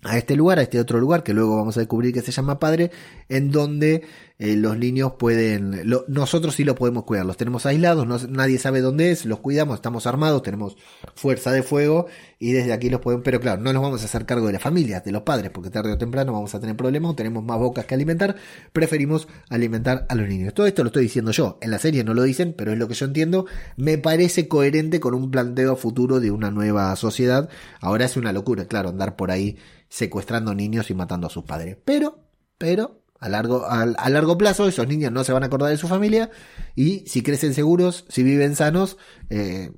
a 0.04 0.18
este 0.18 0.36
lugar, 0.36 0.58
a 0.58 0.62
este 0.62 0.78
otro 0.78 1.00
lugar 1.00 1.22
que 1.22 1.32
luego 1.32 1.56
vamos 1.56 1.76
a 1.76 1.80
descubrir 1.80 2.12
que 2.12 2.20
se 2.20 2.30
llama 2.30 2.58
Padre, 2.58 2.90
en 3.28 3.50
donde 3.50 4.02
eh, 4.38 4.56
los 4.56 4.76
niños 4.76 5.12
pueden, 5.18 5.82
nosotros 6.08 6.54
sí 6.56 6.64
los 6.64 6.76
podemos 6.76 7.04
cuidar, 7.04 7.24
los 7.24 7.36
tenemos 7.36 7.64
aislados, 7.66 8.28
nadie 8.28 8.58
sabe 8.58 8.80
dónde 8.80 9.12
es, 9.12 9.24
los 9.24 9.38
cuidamos, 9.38 9.76
estamos 9.76 10.06
armados, 10.06 10.42
tenemos 10.42 10.76
fuerza 11.14 11.52
de 11.52 11.62
fuego 11.62 12.06
y 12.38 12.52
desde 12.52 12.72
aquí 12.72 12.90
los 12.90 13.00
podemos, 13.00 13.24
pero 13.24 13.40
claro, 13.40 13.62
no 13.62 13.72
nos 13.72 13.80
vamos 13.80 14.02
a 14.02 14.04
hacer 14.04 14.26
cargo 14.26 14.48
de 14.48 14.54
las 14.54 14.62
familias, 14.62 15.04
de 15.04 15.12
los 15.12 15.22
padres, 15.22 15.50
porque 15.50 15.70
tarde 15.70 15.92
o 15.92 15.98
temprano 15.98 16.32
vamos 16.32 16.54
a 16.54 16.60
tener 16.60 16.76
problemas, 16.76 17.16
tenemos 17.16 17.42
más 17.42 17.58
bocas 17.58 17.86
que 17.86 17.94
alimentar, 17.94 18.36
preferimos 18.72 19.28
alimentar 19.48 20.04
a 20.08 20.14
los 20.14 20.28
niños. 20.28 20.52
Todo 20.52 20.66
esto 20.66 20.82
lo 20.82 20.88
estoy 20.88 21.04
diciendo 21.04 21.30
yo, 21.30 21.58
en 21.62 21.70
la 21.70 21.78
serie 21.78 22.04
no 22.04 22.12
lo 22.12 22.24
dicen, 22.24 22.54
pero 22.58 22.72
es 22.72 22.78
lo 22.78 22.88
que 22.88 22.94
yo 22.94 23.06
entiendo, 23.06 23.46
me 23.76 23.96
parece 23.96 24.48
coherente 24.48 25.00
con 25.00 25.14
un 25.14 25.30
planteo 25.30 25.76
futuro 25.76 26.20
de 26.20 26.30
una 26.32 26.50
nueva 26.50 26.94
sociedad. 26.96 27.48
Ahora 27.80 28.04
es 28.04 28.16
una 28.16 28.32
locura, 28.32 28.66
claro, 28.66 28.90
andar 28.90 29.16
por 29.16 29.30
ahí 29.30 29.56
secuestrando 29.94 30.56
niños 30.56 30.90
y 30.90 30.94
matando 30.94 31.28
a 31.28 31.30
sus 31.30 31.44
padres, 31.44 31.78
pero, 31.84 32.18
pero 32.58 33.04
a 33.20 33.28
largo, 33.28 33.64
a, 33.64 33.86
largo 34.10 34.36
plazo 34.36 34.66
esos 34.66 34.88
niños 34.88 35.12
no 35.12 35.22
se 35.22 35.32
van 35.32 35.44
a 35.44 35.46
acordar 35.46 35.70
de 35.70 35.76
su 35.76 35.86
familia 35.86 36.30
y 36.74 37.04
si 37.06 37.22
crecen 37.22 37.54
seguros, 37.54 38.04
si 38.08 38.24
viven 38.24 38.56
sanos 38.56 38.96
eh, 39.30 39.70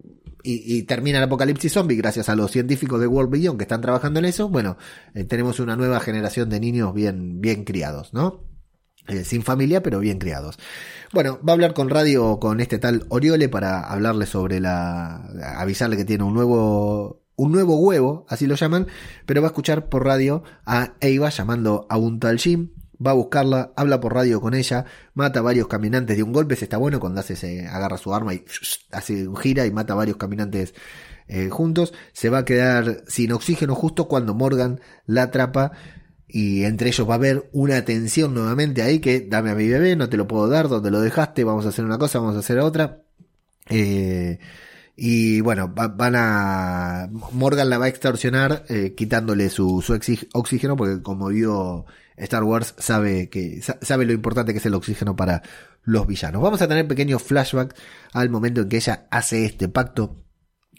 y, 0.42 0.84
termina 0.84 1.18
el 1.18 1.24
apocalipsis 1.24 1.72
zombie 1.72 1.96
gracias 1.96 2.30
a 2.30 2.34
los 2.34 2.50
científicos 2.50 2.98
de 2.98 3.06
World 3.06 3.30
Beyond 3.30 3.58
que 3.58 3.64
están 3.64 3.82
trabajando 3.82 4.18
en 4.20 4.24
eso, 4.24 4.48
bueno, 4.48 4.78
eh, 5.12 5.24
tenemos 5.24 5.60
una 5.60 5.76
nueva 5.76 6.00
generación 6.00 6.48
de 6.48 6.60
niños 6.60 6.94
bien, 6.94 7.42
bien 7.42 7.64
criados, 7.64 8.14
¿no? 8.14 8.44
Eh, 9.08 9.22
sin 9.22 9.42
familia, 9.42 9.82
pero 9.82 10.00
bien 10.00 10.18
criados. 10.18 10.58
Bueno, 11.12 11.38
va 11.46 11.52
a 11.52 11.54
hablar 11.54 11.74
con 11.74 11.90
radio 11.90 12.40
con 12.40 12.60
este 12.60 12.78
tal 12.78 13.04
Oriole 13.10 13.48
para 13.48 13.80
hablarle 13.80 14.26
sobre 14.26 14.60
la. 14.60 15.16
avisarle 15.58 15.96
que 15.98 16.04
tiene 16.06 16.24
un 16.24 16.34
nuevo. 16.34 17.25
Un 17.36 17.52
nuevo 17.52 17.76
huevo, 17.78 18.26
así 18.28 18.46
lo 18.46 18.54
llaman, 18.54 18.86
pero 19.26 19.42
va 19.42 19.48
a 19.48 19.50
escuchar 19.50 19.88
por 19.88 20.04
radio 20.04 20.42
a 20.64 20.94
Eva 21.00 21.28
llamando 21.28 21.86
a 21.88 21.98
un 21.98 22.18
tal 22.18 22.38
Jim, 22.38 22.70
va 23.04 23.10
a 23.10 23.14
buscarla, 23.14 23.72
habla 23.76 24.00
por 24.00 24.14
radio 24.14 24.40
con 24.40 24.54
ella, 24.54 24.86
mata 25.14 25.40
a 25.40 25.42
varios 25.42 25.68
caminantes 25.68 26.16
de 26.16 26.22
un 26.22 26.32
golpe, 26.32 26.56
se 26.56 26.64
está 26.64 26.78
bueno 26.78 26.98
cuando 26.98 27.20
hace 27.20 27.36
se 27.36 27.66
agarra 27.66 27.98
su 27.98 28.14
arma 28.14 28.34
y 28.34 28.44
hace 28.90 29.28
un 29.28 29.36
gira 29.36 29.66
y 29.66 29.70
mata 29.70 29.92
a 29.92 29.96
varios 29.96 30.16
caminantes 30.16 30.74
eh, 31.28 31.48
juntos, 31.50 31.92
se 32.12 32.30
va 32.30 32.38
a 32.38 32.44
quedar 32.44 33.04
sin 33.06 33.32
oxígeno 33.32 33.74
justo 33.74 34.08
cuando 34.08 34.34
Morgan 34.34 34.80
la 35.06 35.24
atrapa 35.24 35.72
y 36.28 36.64
entre 36.64 36.88
ellos 36.88 37.08
va 37.08 37.14
a 37.14 37.16
haber 37.16 37.48
una 37.52 37.84
tensión 37.84 38.34
nuevamente 38.34 38.82
ahí 38.82 38.98
que 38.98 39.20
dame 39.20 39.50
a 39.50 39.54
mi 39.54 39.68
bebé, 39.68 39.96
no 39.96 40.08
te 40.08 40.16
lo 40.16 40.26
puedo 40.26 40.48
dar, 40.48 40.68
donde 40.68 40.90
lo 40.90 41.00
dejaste, 41.00 41.44
vamos 41.44 41.66
a 41.66 41.68
hacer 41.68 41.84
una 41.84 41.98
cosa, 41.98 42.18
vamos 42.18 42.36
a 42.36 42.40
hacer 42.40 42.58
otra. 42.58 43.02
Eh, 43.68 44.38
y 44.96 45.42
bueno, 45.42 45.68
van 45.68 46.14
a. 46.16 47.08
Morgan 47.32 47.68
la 47.68 47.76
va 47.76 47.84
a 47.84 47.88
extorsionar 47.88 48.64
eh, 48.68 48.94
quitándole 48.96 49.50
su, 49.50 49.82
su 49.82 49.92
oxígeno, 50.32 50.76
porque 50.76 51.02
como 51.02 51.28
vio 51.28 51.84
Star 52.16 52.44
Wars 52.44 52.74
sabe 52.78 53.28
que 53.28 53.60
sabe 53.60 54.06
lo 54.06 54.14
importante 54.14 54.52
que 54.52 54.58
es 54.58 54.66
el 54.66 54.74
oxígeno 54.74 55.14
para 55.14 55.42
los 55.84 56.06
villanos. 56.06 56.40
Vamos 56.42 56.62
a 56.62 56.68
tener 56.68 56.88
pequeños 56.88 57.22
flashbacks 57.22 57.76
al 58.14 58.30
momento 58.30 58.62
en 58.62 58.70
que 58.70 58.78
ella 58.78 59.06
hace 59.10 59.44
este 59.44 59.68
pacto 59.68 60.16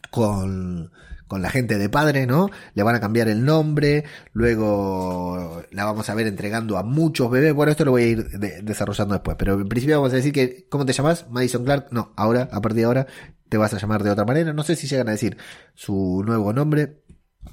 con 0.10 0.92
con 1.28 1.42
la 1.42 1.50
gente 1.50 1.78
de 1.78 1.90
padre, 1.90 2.26
¿no? 2.26 2.50
Le 2.74 2.84
van 2.84 2.96
a 2.96 3.00
cambiar 3.00 3.28
el 3.28 3.44
nombre, 3.44 4.06
luego 4.34 5.62
la 5.72 5.86
vamos 5.86 6.10
a 6.10 6.16
ver 6.16 6.28
entregando 6.28 6.78
a 6.78 6.84
muchos 6.84 7.30
bebés. 7.30 7.54
Bueno, 7.54 7.72
esto 7.72 7.86
lo 7.86 7.92
voy 7.92 8.04
a 8.04 8.08
ir 8.08 8.30
desarrollando 8.64 9.14
después, 9.14 9.36
pero 9.38 9.60
en 9.60 9.68
principio 9.68 9.98
vamos 9.98 10.14
a 10.14 10.16
decir 10.16 10.32
que, 10.32 10.68
¿cómo 10.70 10.86
te 10.86 10.94
llamas? 10.94 11.26
Madison 11.30 11.66
Clark. 11.66 11.88
No, 11.92 12.14
ahora, 12.16 12.50
a 12.52 12.62
partir 12.62 12.80
de 12.80 12.86
ahora, 12.86 13.08
te 13.50 13.58
vas 13.58 13.74
a 13.74 13.80
llamar 13.80 14.04
de 14.04 14.12
otra 14.12 14.26
manera. 14.26 14.54
No 14.54 14.64
sé 14.64 14.76
si 14.76 14.88
llegan 14.88 15.10
a 15.10 15.12
decir 15.12 15.38
su 15.74 16.24
nuevo 16.26 16.54
nombre. 16.54 17.02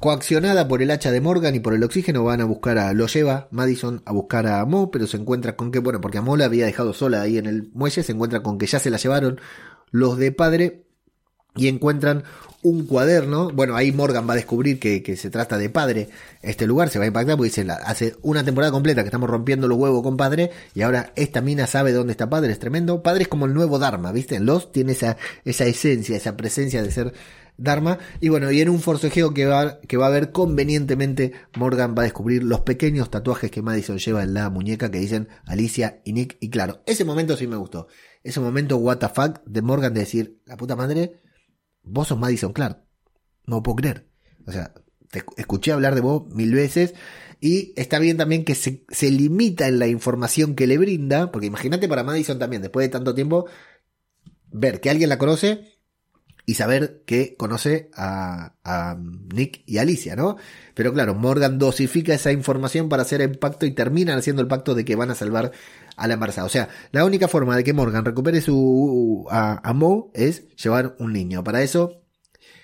Coaccionada 0.00 0.66
por 0.66 0.82
el 0.82 0.90
hacha 0.90 1.12
de 1.12 1.20
Morgan 1.20 1.54
y 1.54 1.60
por 1.60 1.72
el 1.72 1.84
oxígeno, 1.84 2.24
van 2.24 2.40
a 2.40 2.44
buscar 2.44 2.78
a. 2.78 2.92
Lo 2.92 3.06
lleva 3.06 3.48
Madison 3.52 4.02
a 4.04 4.12
buscar 4.12 4.46
a 4.46 4.64
Mo, 4.64 4.90
pero 4.90 5.06
se 5.06 5.16
encuentra 5.16 5.56
con 5.56 5.70
que, 5.70 5.78
bueno, 5.78 6.00
porque 6.00 6.18
a 6.18 6.22
Mo 6.22 6.36
la 6.36 6.46
había 6.46 6.66
dejado 6.66 6.92
sola 6.92 7.22
ahí 7.22 7.38
en 7.38 7.46
el 7.46 7.70
muelle, 7.72 8.02
se 8.02 8.12
encuentra 8.12 8.42
con 8.42 8.58
que 8.58 8.66
ya 8.66 8.80
se 8.80 8.90
la 8.90 8.96
llevaron 8.96 9.40
los 9.90 10.18
de 10.18 10.32
padre 10.32 10.83
y 11.56 11.68
encuentran 11.68 12.24
un 12.62 12.86
cuaderno. 12.86 13.50
Bueno, 13.50 13.76
ahí 13.76 13.92
Morgan 13.92 14.28
va 14.28 14.32
a 14.32 14.36
descubrir 14.36 14.80
que, 14.80 15.16
se 15.16 15.30
trata 15.30 15.58
de 15.58 15.70
padre. 15.70 16.08
Este 16.42 16.66
lugar 16.66 16.88
se 16.88 16.98
va 16.98 17.04
a 17.04 17.08
impactar 17.08 17.36
porque 17.36 17.50
dice, 17.50 17.66
hace 17.84 18.16
una 18.22 18.44
temporada 18.44 18.72
completa 18.72 19.02
que 19.02 19.08
estamos 19.08 19.30
rompiendo 19.30 19.68
los 19.68 19.78
huevos 19.78 20.02
con 20.02 20.16
padre 20.16 20.50
y 20.74 20.82
ahora 20.82 21.12
esta 21.14 21.40
mina 21.40 21.66
sabe 21.66 21.92
dónde 21.92 22.12
está 22.12 22.28
padre. 22.28 22.52
Es 22.52 22.58
tremendo. 22.58 23.02
Padre 23.02 23.22
es 23.22 23.28
como 23.28 23.46
el 23.46 23.54
nuevo 23.54 23.78
Dharma, 23.78 24.12
¿viste? 24.12 24.40
Los 24.40 24.72
tiene 24.72 24.92
esa, 24.92 25.16
esa 25.44 25.66
esencia, 25.66 26.16
esa 26.16 26.36
presencia 26.36 26.82
de 26.82 26.90
ser 26.90 27.12
Dharma. 27.56 27.98
Y 28.20 28.30
bueno, 28.30 28.50
y 28.50 28.62
en 28.62 28.70
un 28.70 28.80
forcejeo 28.80 29.34
que 29.34 29.44
va, 29.44 29.78
que 29.80 29.98
va 29.98 30.06
a 30.06 30.08
haber 30.08 30.32
convenientemente, 30.32 31.32
Morgan 31.56 31.94
va 31.96 32.02
a 32.02 32.04
descubrir 32.04 32.42
los 32.42 32.60
pequeños 32.60 33.10
tatuajes 33.10 33.50
que 33.50 33.62
Madison 33.62 33.98
lleva 33.98 34.22
en 34.22 34.32
la 34.32 34.48
muñeca 34.48 34.90
que 34.90 34.98
dicen 34.98 35.28
Alicia 35.44 36.00
y 36.04 36.14
Nick. 36.14 36.38
Y 36.40 36.48
claro, 36.48 36.82
ese 36.86 37.04
momento 37.04 37.36
sí 37.36 37.46
me 37.46 37.56
gustó. 37.56 37.88
Ese 38.22 38.40
momento, 38.40 38.78
what 38.78 38.98
the 38.98 39.08
fuck, 39.08 39.44
de 39.44 39.60
Morgan 39.60 39.92
de 39.92 40.00
decir, 40.00 40.40
la 40.46 40.56
puta 40.56 40.74
madre, 40.76 41.20
vos 41.84 42.08
sos 42.08 42.18
Madison 42.18 42.52
Clark. 42.52 42.82
No 43.46 43.62
puedo 43.62 43.76
creer. 43.76 44.08
O 44.46 44.52
sea, 44.52 44.74
te 45.10 45.22
escuché 45.36 45.72
hablar 45.72 45.94
de 45.94 46.00
vos 46.00 46.26
mil 46.34 46.52
veces. 46.52 46.94
Y 47.40 47.72
está 47.76 47.98
bien 47.98 48.16
también 48.16 48.44
que 48.44 48.54
se, 48.54 48.84
se 48.88 49.10
limita 49.10 49.68
en 49.68 49.78
la 49.78 49.86
información 49.86 50.54
que 50.54 50.66
le 50.66 50.78
brinda. 50.78 51.30
Porque 51.30 51.46
imagínate 51.46 51.88
para 51.88 52.02
Madison 52.02 52.38
también, 52.38 52.62
después 52.62 52.84
de 52.84 52.90
tanto 52.90 53.14
tiempo, 53.14 53.46
ver 54.50 54.80
que 54.80 54.90
alguien 54.90 55.08
la 55.08 55.18
conoce 55.18 55.74
y 56.46 56.54
saber 56.54 57.02
que 57.06 57.36
conoce 57.36 57.90
a, 57.94 58.52
Nick 59.34 59.62
y 59.66 59.78
Alicia, 59.78 60.14
¿no? 60.14 60.36
Pero 60.74 60.92
claro, 60.92 61.14
Morgan 61.14 61.58
dosifica 61.58 62.14
esa 62.14 62.32
información 62.32 62.88
para 62.88 63.02
hacer 63.02 63.22
el 63.22 63.38
pacto 63.38 63.66
y 63.66 63.72
terminan 63.72 64.18
haciendo 64.18 64.42
el 64.42 64.48
pacto 64.48 64.74
de 64.74 64.84
que 64.84 64.96
van 64.96 65.10
a 65.10 65.14
salvar 65.14 65.52
a 65.96 66.06
la 66.08 66.14
embarazada. 66.14 66.46
O 66.46 66.50
sea, 66.50 66.68
la 66.92 67.04
única 67.04 67.28
forma 67.28 67.56
de 67.56 67.64
que 67.64 67.72
Morgan 67.72 68.04
recupere 68.04 68.40
su 68.40 69.26
a, 69.30 69.72
Mo 69.74 70.10
es 70.14 70.48
llevar 70.56 70.96
un 70.98 71.12
niño. 71.12 71.44
Para 71.44 71.62
eso, 71.62 72.02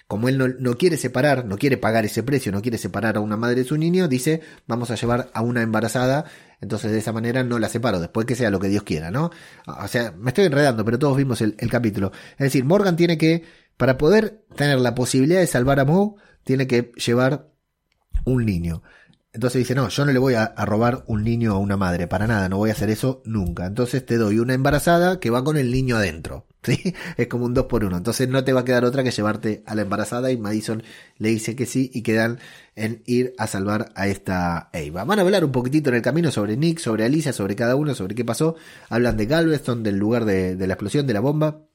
como 0.06 0.28
él 0.28 0.38
no, 0.38 0.48
no, 0.48 0.76
quiere 0.76 0.96
separar, 0.96 1.44
no 1.44 1.56
quiere 1.56 1.76
pagar 1.76 2.04
ese 2.04 2.22
precio, 2.22 2.52
no 2.52 2.62
quiere 2.62 2.78
separar 2.78 3.16
a 3.16 3.20
una 3.20 3.36
madre 3.36 3.56
de 3.56 3.64
su 3.64 3.76
niño, 3.76 4.08
dice, 4.08 4.40
vamos 4.66 4.90
a 4.90 4.96
llevar 4.96 5.30
a 5.34 5.42
una 5.42 5.62
embarazada, 5.62 6.24
entonces 6.60 6.90
de 6.92 6.98
esa 6.98 7.12
manera 7.12 7.44
no 7.44 7.58
la 7.58 7.68
separo, 7.68 8.00
después 8.00 8.26
que 8.26 8.34
sea 8.34 8.50
lo 8.50 8.60
que 8.60 8.68
Dios 8.68 8.82
quiera, 8.82 9.10
¿no? 9.10 9.30
O 9.66 9.88
sea, 9.88 10.12
me 10.18 10.30
estoy 10.30 10.46
enredando, 10.46 10.84
pero 10.84 10.98
todos 10.98 11.16
vimos 11.16 11.40
el, 11.40 11.54
el 11.58 11.70
capítulo. 11.70 12.12
Es 12.32 12.38
decir, 12.38 12.64
Morgan 12.64 12.96
tiene 12.96 13.16
que 13.16 13.44
para 13.80 13.96
poder 13.96 14.44
tener 14.56 14.78
la 14.78 14.94
posibilidad 14.94 15.40
de 15.40 15.46
salvar 15.46 15.80
a 15.80 15.86
Moe, 15.86 16.14
tiene 16.44 16.66
que 16.66 16.92
llevar 16.96 17.48
un 18.26 18.44
niño. 18.44 18.82
Entonces 19.32 19.60
dice, 19.60 19.76
no, 19.76 19.88
yo 19.88 20.04
no 20.04 20.12
le 20.12 20.18
voy 20.18 20.34
a, 20.34 20.52
robar 20.64 21.04
un 21.06 21.22
niño 21.22 21.52
a 21.52 21.58
una 21.58 21.76
madre, 21.76 22.08
para 22.08 22.26
nada, 22.26 22.48
no 22.48 22.56
voy 22.56 22.70
a 22.70 22.72
hacer 22.72 22.90
eso 22.90 23.22
nunca. 23.24 23.66
Entonces 23.66 24.04
te 24.04 24.16
doy 24.16 24.40
una 24.40 24.54
embarazada 24.54 25.20
que 25.20 25.30
va 25.30 25.44
con 25.44 25.56
el 25.56 25.70
niño 25.70 25.96
adentro. 25.96 26.46
¿sí? 26.64 26.94
Es 27.16 27.28
como 27.28 27.46
un 27.46 27.54
dos 27.54 27.66
por 27.66 27.84
uno. 27.84 27.96
Entonces 27.96 28.28
no 28.28 28.42
te 28.42 28.52
va 28.52 28.60
a 28.60 28.64
quedar 28.64 28.84
otra 28.84 29.04
que 29.04 29.12
llevarte 29.12 29.62
a 29.66 29.74
la 29.76 29.82
embarazada 29.82 30.32
y 30.32 30.36
Madison 30.36 30.82
le 31.18 31.28
dice 31.28 31.54
que 31.54 31.66
sí 31.66 31.90
y 31.94 32.02
quedan 32.02 32.40
en 32.74 33.02
ir 33.06 33.34
a 33.38 33.46
salvar 33.46 33.92
a 33.94 34.08
esta 34.08 34.68
Eva. 34.72 35.04
Van 35.04 35.20
a 35.20 35.22
hablar 35.22 35.44
un 35.44 35.52
poquitito 35.52 35.90
en 35.90 35.96
el 35.96 36.02
camino 36.02 36.32
sobre 36.32 36.56
Nick, 36.56 36.78
sobre 36.80 37.04
Alicia, 37.04 37.32
sobre 37.32 37.54
cada 37.54 37.76
uno, 37.76 37.94
sobre 37.94 38.16
qué 38.16 38.24
pasó. 38.24 38.56
Hablan 38.88 39.16
de 39.16 39.26
Galveston, 39.26 39.84
del 39.84 39.96
lugar 39.96 40.24
de 40.24 40.66
la 40.66 40.74
explosión, 40.74 41.06
de 41.06 41.14
la 41.14 41.20
bomba. 41.20 41.69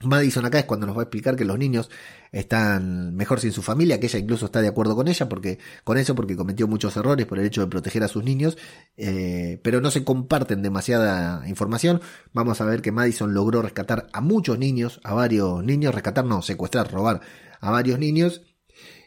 Madison 0.00 0.44
acá 0.44 0.58
es 0.58 0.64
cuando 0.64 0.86
nos 0.86 0.96
va 0.96 1.00
a 1.00 1.04
explicar 1.04 1.36
que 1.36 1.44
los 1.44 1.58
niños 1.58 1.90
están 2.32 3.14
mejor 3.14 3.40
sin 3.40 3.52
su 3.52 3.62
familia, 3.62 4.00
que 4.00 4.06
ella 4.06 4.18
incluso 4.18 4.46
está 4.46 4.60
de 4.60 4.68
acuerdo 4.68 4.96
con 4.96 5.08
ella, 5.08 5.28
porque 5.28 5.58
con 5.84 5.98
eso, 5.98 6.14
porque 6.14 6.36
cometió 6.36 6.66
muchos 6.66 6.96
errores 6.96 7.26
por 7.26 7.38
el 7.38 7.46
hecho 7.46 7.60
de 7.62 7.68
proteger 7.68 8.02
a 8.02 8.08
sus 8.08 8.24
niños, 8.24 8.58
eh, 8.96 9.60
pero 9.62 9.80
no 9.80 9.90
se 9.90 10.04
comparten 10.04 10.62
demasiada 10.62 11.48
información. 11.48 12.00
Vamos 12.32 12.60
a 12.60 12.64
ver 12.64 12.82
que 12.82 12.92
Madison 12.92 13.34
logró 13.34 13.62
rescatar 13.62 14.08
a 14.12 14.20
muchos 14.20 14.58
niños, 14.58 15.00
a 15.04 15.14
varios 15.14 15.62
niños, 15.64 15.94
rescatar 15.94 16.24
no, 16.24 16.42
secuestrar, 16.42 16.90
robar 16.90 17.20
a 17.60 17.70
varios 17.70 17.98
niños, 17.98 18.42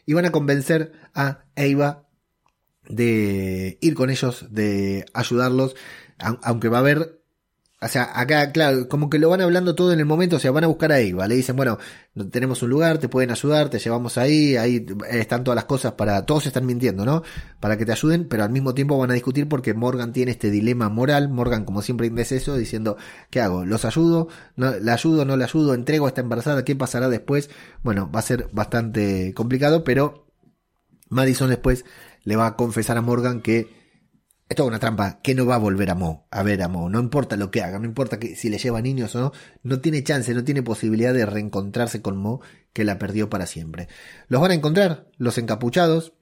y 0.06 0.14
van 0.14 0.24
a 0.24 0.32
convencer 0.32 0.92
a 1.14 1.44
Eva 1.54 2.08
de 2.88 3.78
ir 3.82 3.94
con 3.94 4.08
ellos, 4.10 4.46
de 4.50 5.04
ayudarlos, 5.12 5.76
aunque 6.18 6.68
va 6.68 6.78
a 6.78 6.80
haber 6.80 7.17
o 7.80 7.86
sea, 7.86 8.10
acá, 8.18 8.50
claro, 8.50 8.88
como 8.88 9.08
que 9.08 9.20
lo 9.20 9.28
van 9.28 9.40
hablando 9.40 9.76
todo 9.76 9.92
en 9.92 10.00
el 10.00 10.04
momento, 10.04 10.36
o 10.36 10.38
sea, 10.40 10.50
van 10.50 10.64
a 10.64 10.66
buscar 10.66 10.90
a 10.90 10.98
Eva, 10.98 11.28
le 11.28 11.36
dicen, 11.36 11.54
bueno, 11.54 11.78
tenemos 12.32 12.60
un 12.64 12.70
lugar, 12.70 12.98
te 12.98 13.08
pueden 13.08 13.30
ayudar, 13.30 13.70
te 13.70 13.78
llevamos 13.78 14.18
ahí, 14.18 14.56
ahí 14.56 14.84
están 15.10 15.44
todas 15.44 15.54
las 15.54 15.66
cosas 15.66 15.92
para, 15.92 16.26
todos 16.26 16.46
están 16.46 16.66
mintiendo, 16.66 17.04
¿no? 17.04 17.22
Para 17.60 17.76
que 17.76 17.86
te 17.86 17.92
ayuden, 17.92 18.26
pero 18.28 18.42
al 18.42 18.50
mismo 18.50 18.74
tiempo 18.74 18.98
van 18.98 19.12
a 19.12 19.14
discutir 19.14 19.48
porque 19.48 19.74
Morgan 19.74 20.12
tiene 20.12 20.32
este 20.32 20.50
dilema 20.50 20.88
moral, 20.88 21.28
Morgan 21.28 21.64
como 21.64 21.80
siempre 21.80 22.08
indeciso, 22.08 22.56
diciendo, 22.56 22.96
¿qué 23.30 23.40
hago? 23.40 23.64
¿Los 23.64 23.84
ayudo? 23.84 24.26
¿No, 24.56 24.72
¿La 24.80 24.94
ayudo? 24.94 25.24
¿No 25.24 25.36
la 25.36 25.44
ayudo? 25.44 25.74
¿Entrego 25.74 26.06
a 26.06 26.08
esta 26.08 26.20
embarazada? 26.20 26.64
¿Qué 26.64 26.74
pasará 26.74 27.08
después? 27.08 27.48
Bueno, 27.84 28.10
va 28.12 28.18
a 28.18 28.22
ser 28.22 28.48
bastante 28.52 29.32
complicado, 29.34 29.84
pero 29.84 30.26
Madison 31.10 31.48
después 31.48 31.84
le 32.24 32.34
va 32.34 32.46
a 32.48 32.56
confesar 32.56 32.96
a 32.96 33.02
Morgan 33.02 33.40
que 33.40 33.78
esto 34.48 34.62
es 34.62 34.68
una 34.68 34.78
trampa 34.78 35.20
que 35.22 35.34
no 35.34 35.44
va 35.44 35.56
a 35.56 35.58
volver 35.58 35.90
a 35.90 35.94
Mo, 35.94 36.26
a 36.30 36.42
ver 36.42 36.62
a 36.62 36.68
Mo, 36.68 36.88
no 36.88 37.00
importa 37.00 37.36
lo 37.36 37.50
que 37.50 37.62
haga, 37.62 37.78
no 37.78 37.84
importa 37.84 38.18
que 38.18 38.34
si 38.34 38.48
le 38.48 38.58
lleva 38.58 38.80
niños 38.80 39.14
o 39.14 39.20
no, 39.20 39.32
no 39.62 39.80
tiene 39.80 40.02
chance, 40.02 40.32
no 40.32 40.42
tiene 40.42 40.62
posibilidad 40.62 41.12
de 41.12 41.26
reencontrarse 41.26 42.00
con 42.00 42.16
Mo 42.16 42.40
que 42.72 42.84
la 42.84 42.98
perdió 42.98 43.28
para 43.28 43.46
siempre. 43.46 43.88
Los 44.28 44.40
van 44.40 44.52
a 44.52 44.54
encontrar, 44.54 45.06
los 45.18 45.36
encapuchados, 45.36 46.14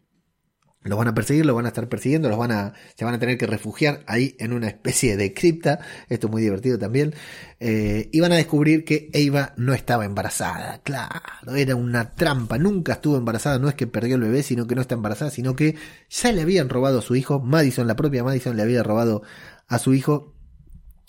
los 0.87 0.99
van 0.99 1.09
a 1.09 1.15
perseguir, 1.15 1.45
los 1.45 1.55
van 1.55 1.67
a 1.67 1.69
estar 1.69 1.89
persiguiendo, 1.89 2.29
los 2.29 2.39
van 2.39 2.53
a, 2.53 2.75
se 2.95 3.05
van 3.05 3.15
a 3.15 3.19
tener 3.19 3.37
que 3.37 3.47
refugiar 3.47 4.03
ahí 4.07 4.37
en 4.39 4.53
una 4.53 4.69
especie 4.69 5.17
de 5.17 5.35
cripta, 5.35 5.81
esto 6.09 6.29
es 6.29 6.31
muy 6.31 6.43
divertido 6.43 6.79
también, 6.79 7.15
eh, 7.61 8.09
y 8.13 8.21
van 8.21 8.33
a 8.33 8.37
descubrir 8.37 8.85
que 8.85 9.11
Eva 9.13 9.53
no 9.57 9.75
estaba 9.75 10.05
embarazada, 10.05 10.81
claro, 10.83 11.21
era 11.57 11.75
una 11.75 12.15
trampa, 12.15 12.59
nunca 12.59 12.95
estuvo 12.95 13.17
embarazada, 13.17 13.59
no 13.59 13.69
es 13.69 13.75
que 13.75 13.87
perdió 13.87 14.17
el 14.17 14.23
bebé, 14.23 14.43
sino 14.43 14.67
que 14.67 14.75
no 14.75 14.81
está 14.81 14.95
embarazada, 14.95 15.31
sino 15.31 15.57
que 15.57 15.77
ya 16.09 16.33
le 16.33 16.43
habían 16.43 16.69
robado 16.69 17.01
a 17.01 17.03
su 17.03 17.17
hijo, 17.17 17.41
Madison, 17.41 17.87
la 17.87 17.97
propia 17.97 18.25
Madison 18.25 18.57
le 18.57 18.63
había 18.63 18.83
robado 18.83 19.23
a 19.67 19.79
su 19.79 19.95
hijo, 19.95 20.35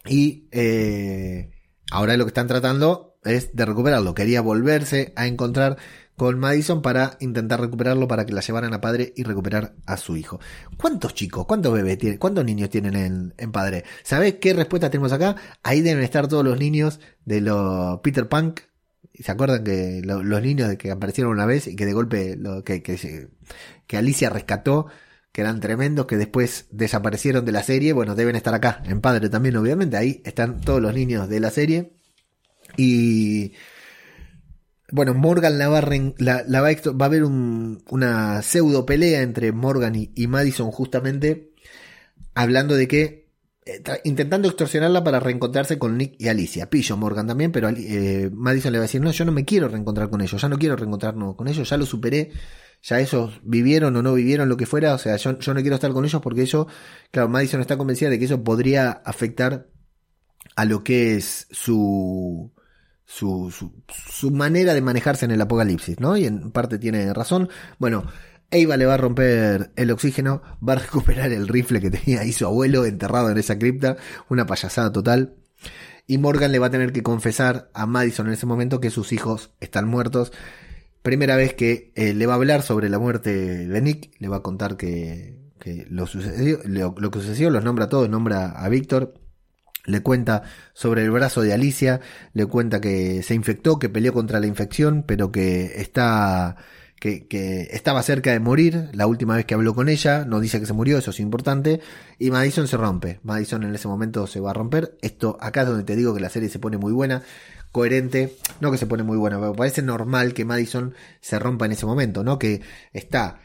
y 0.06 0.48
eh, 0.52 1.52
ahora 1.92 2.18
lo 2.18 2.26
que 2.26 2.30
están 2.30 2.48
tratando 2.48 3.20
es 3.24 3.56
de 3.56 3.66
recuperarlo, 3.66 4.16
quería 4.16 4.42
volverse 4.42 5.14
a 5.16 5.28
encontrar 5.28 5.78
con 6.18 6.40
Madison 6.40 6.82
para 6.82 7.16
intentar 7.20 7.62
recuperarlo 7.62 8.08
para 8.08 8.26
que 8.26 8.34
la 8.34 8.42
llevaran 8.42 8.74
a 8.74 8.82
padre 8.82 9.14
y 9.16 9.24
recuperar 9.24 9.76
a 9.86 9.98
su 9.98 10.18
hijo. 10.18 10.40
¿Cuántos 10.76 11.14
chicos, 11.14 11.46
cuántos 11.46 11.72
bebés 11.72 12.00
tienen, 12.00 12.18
cuántos 12.18 12.44
niños 12.44 12.72
tienen 12.72 13.34
en, 13.38 13.52
padre? 13.52 13.84
¿Sabés 14.04 14.36
qué 14.42 14.54
respuesta 14.54 14.90
tenemos 14.90 15.12
acá? 15.12 15.36
Ahí 15.62 15.82
deben 15.82 16.04
estar 16.04 16.28
todos 16.28 16.44
los 16.44 16.58
niños 16.58 17.00
de 17.26 17.42
los 17.42 18.00
Peter 18.00 18.28
Punk. 18.28 18.62
¿Se 19.14 19.32
acuerdan 19.32 19.64
que 19.64 20.02
los 20.04 20.42
niños 20.42 20.76
que 20.78 20.90
aparecieron 20.90 21.34
una 21.34 21.46
vez 21.46 21.68
y 21.68 21.76
que 21.76 21.86
de 21.86 21.94
golpe 21.94 22.36
lo, 22.36 22.64
que, 22.64 22.82
que, 22.82 23.30
que 23.86 23.98
Alicia 23.98 24.30
rescató? 24.30 24.88
que 25.32 25.42
eran 25.42 25.60
tremendos, 25.60 26.08
que 26.08 26.18
después 26.18 26.66
desaparecieron 26.72 27.46
de 27.46 27.52
la 27.52 27.62
serie, 27.62 27.94
bueno, 27.94 28.16
deben 28.16 28.36
estar 28.36 28.56
acá, 28.56 28.82
en 28.86 29.02
Padre 29.02 29.30
también, 29.30 29.56
obviamente, 29.58 29.96
ahí 29.96 30.20
están 30.26 30.62
todos 30.62 30.82
los 30.82 30.96
niños 30.96 31.30
de 31.30 31.40
la 31.40 31.52
serie. 31.52 31.92
Y 32.76 33.54
bueno, 34.92 35.14
Morgan 35.14 35.58
la 35.58 35.68
va, 35.68 35.80
a, 35.80 35.82
la, 36.18 36.62
va, 36.62 36.70
a, 36.70 37.06
haber 37.06 37.24
una 37.24 38.42
pseudo 38.42 38.86
pelea 38.86 39.22
entre 39.22 39.52
Morgan 39.52 39.94
y, 39.96 40.28
Madison 40.28 40.72
justamente 40.72 41.52
hablando 42.34 42.76
de 42.76 42.88
que 42.88 43.28
eh, 43.66 43.82
intentando 44.06 44.48
extorsionarla 44.48 45.04
para 45.04 45.20
reencontrarse 45.20 45.78
con 45.78 45.98
Nick 45.98 46.16
y 46.20 46.30
Alicia. 46.30 46.70
Pillo 46.70 46.96
Morgan 46.96 47.28
también, 47.28 47.52
pero 47.52 47.68
eh, 47.70 48.30
Madison 48.32 48.72
le 48.72 48.78
va 48.78 48.84
a 48.84 48.88
decir, 48.88 49.02
no, 49.02 49.12
yo 49.12 49.26
no 49.26 49.34
me 49.34 49.44
quiero 49.44 49.68
reencontrar 49.68 50.10
con 50.10 50.22
ellos, 50.22 50.42
ya 50.42 50.48
no 50.48 50.58
quiero 50.58 50.78
reencontrarnos 50.78 51.36
con 51.36 51.50
ellos, 51.50 51.70
ya 51.70 51.76
lo 51.76 51.86
superé, 51.86 52.32
ya 52.82 53.02
esos 53.02 53.42
vivieron 53.44 53.94
o 53.98 54.02
no 54.02 54.14
vivieron 54.14 54.48
lo 54.48 54.56
que 54.56 54.66
fuera, 54.66 54.94
o 54.94 54.98
sea, 54.98 55.18
yo, 55.18 55.38
yo 55.38 55.54
no 55.54 55.62
quiero 55.62 55.76
estar 55.76 55.92
con 55.92 56.06
ellos 56.06 56.22
porque 56.22 56.44
eso, 56.44 56.68
claro, 57.12 57.28
Madison 57.28 57.60
está 57.60 57.78
convencida 57.78 58.10
de 58.10 58.20
que 58.20 58.26
eso 58.26 58.42
podría 58.42 58.92
afectar 58.92 59.68
a 60.56 60.64
lo 60.64 60.84
que 60.84 61.16
es 61.16 61.48
su 61.52 62.54
su, 63.08 63.72
su, 63.88 64.32
manera 64.32 64.74
de 64.74 64.82
manejarse 64.82 65.24
en 65.24 65.32
el 65.32 65.40
apocalipsis, 65.40 66.00
¿no? 66.02 66.18
Y 66.18 66.26
en 66.26 66.52
parte 66.52 66.78
tiene 66.78 67.14
razón. 67.14 67.50
Bueno, 67.80 68.06
Eva 68.52 68.76
le 68.76 68.86
va 68.86 68.96
a 68.96 68.98
romper 68.98 69.72
el 69.78 69.92
oxígeno, 69.92 70.42
va 70.68 70.74
a 70.74 70.80
recuperar 70.80 71.32
el 71.32 71.48
rifle 71.48 71.80
que 71.80 71.90
tenía 71.90 72.22
ahí 72.22 72.34
su 72.34 72.46
abuelo 72.46 72.86
enterrado 72.86 73.32
en 73.32 73.38
esa 73.38 73.58
cripta, 73.58 73.96
una 74.30 74.46
payasada 74.46 74.92
total. 74.92 75.36
Y 76.06 76.18
Morgan 76.18 76.52
le 76.52 76.60
va 76.60 76.68
a 76.68 76.72
tener 76.72 76.92
que 76.92 77.02
confesar 77.02 77.70
a 77.74 77.86
Madison 77.86 78.28
en 78.28 78.34
ese 78.34 78.46
momento 78.46 78.82
que 78.82 78.92
sus 78.92 79.14
hijos 79.14 79.52
están 79.62 79.88
muertos. 79.88 80.34
Primera 81.02 81.38
vez 81.38 81.54
que 81.54 81.94
eh, 81.96 82.14
le 82.14 82.26
va 82.26 82.34
a 82.34 82.36
hablar 82.36 82.62
sobre 82.62 82.90
la 82.90 83.00
muerte 83.00 83.68
de 83.68 83.82
Nick, 83.82 84.12
le 84.20 84.28
va 84.28 84.38
a 84.38 84.44
contar 84.44 84.76
que, 84.76 85.38
lo, 85.90 86.08
sucedió, 86.08 86.60
lo, 86.66 86.94
lo 86.98 87.12
que 87.12 87.20
sucedió, 87.20 87.50
los 87.50 87.64
nombra 87.64 87.86
a 87.86 87.90
todos, 87.90 88.10
nombra 88.10 88.50
a 88.52 88.68
Víctor, 88.68 89.14
le 89.88 90.02
cuenta 90.02 90.44
sobre 90.74 91.04
el 91.04 91.10
brazo 91.10 91.42
de 91.42 91.54
Alicia, 91.54 92.02
le 92.34 92.46
cuenta 92.46 92.80
que 92.80 93.24
se 93.24 93.34
infectó, 93.34 93.80
que 93.80 93.90
peleó 93.90 94.14
contra 94.14 94.40
la 94.40 94.46
infección, 94.46 95.04
pero 95.08 95.32
que 95.32 95.82
está 95.82 96.58
que, 97.00 97.68
estaba 97.72 98.04
cerca 98.04 98.32
de 98.32 98.40
morir 98.40 98.90
la 98.94 99.08
última 99.08 99.36
vez 99.36 99.46
que 99.46 99.54
habló 99.54 99.74
con 99.74 99.90
ella, 99.90 100.26
no 100.26 100.40
dice 100.40 100.60
que 100.60 100.66
se 100.66 100.74
murió, 100.74 100.98
eso 100.98 101.12
es 101.12 101.20
importante, 101.20 101.80
y 102.20 102.32
Madison 102.32 102.68
se 102.68 102.78
rompe, 102.78 103.20
Madison 103.24 103.64
en 103.64 103.74
ese 103.74 103.88
momento 103.88 104.28
se 104.28 104.40
va 104.40 104.52
a 104.52 104.54
romper, 104.54 104.98
esto 105.02 105.38
acá 105.40 105.62
es 105.62 105.68
donde 105.68 105.84
te 105.84 105.96
digo 105.96 106.14
que 106.14 106.20
la 106.20 106.30
serie 106.30 106.50
se 106.50 106.60
pone 106.60 106.78
muy 106.78 106.92
buena, 106.92 107.24
coherente, 107.72 108.36
no 108.60 108.72
que 108.72 108.78
se 108.78 108.88
pone 108.88 109.04
muy 109.04 109.18
buena, 109.18 109.40
pero 109.40 109.54
parece 109.54 109.82
normal 109.82 110.34
que 110.34 110.46
Madison 110.46 110.94
se 111.22 111.40
rompa 111.40 111.66
en 111.66 111.74
ese 111.74 111.86
momento, 111.86 112.24
¿no? 112.24 112.40
Que 112.40 112.62
está 112.94 113.40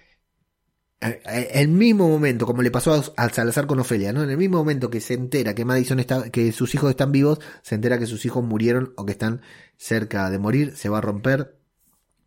el 1.03 1.69
mismo 1.69 2.09
momento, 2.09 2.47
como 2.47 2.63
le 2.63 2.71
pasó 2.71 3.03
al 3.17 3.33
Salazar 3.33 3.67
con 3.67 3.81
Ofelia, 3.81 4.13
¿no? 4.13 4.23
En 4.23 4.31
el 4.31 4.37
mismo 4.37 4.59
momento 4.59 4.89
que 4.89 5.01
se 5.01 5.15
entera 5.15 5.55
que 5.55 5.65
Madison 5.65 5.99
está, 5.99 6.31
que 6.31 6.53
sus 6.53 6.75
hijos 6.75 6.91
están 6.91 7.11
vivos, 7.11 7.41
se 7.63 7.75
entera 7.75 7.99
que 7.99 8.07
sus 8.07 8.25
hijos 8.25 8.45
murieron 8.45 8.93
o 8.97 9.05
que 9.05 9.13
están 9.13 9.43
cerca 9.77 10.31
de 10.31 10.39
morir, 10.39 10.77
se 10.77 10.89
va 10.89 10.99
a 10.99 11.01
romper. 11.01 11.59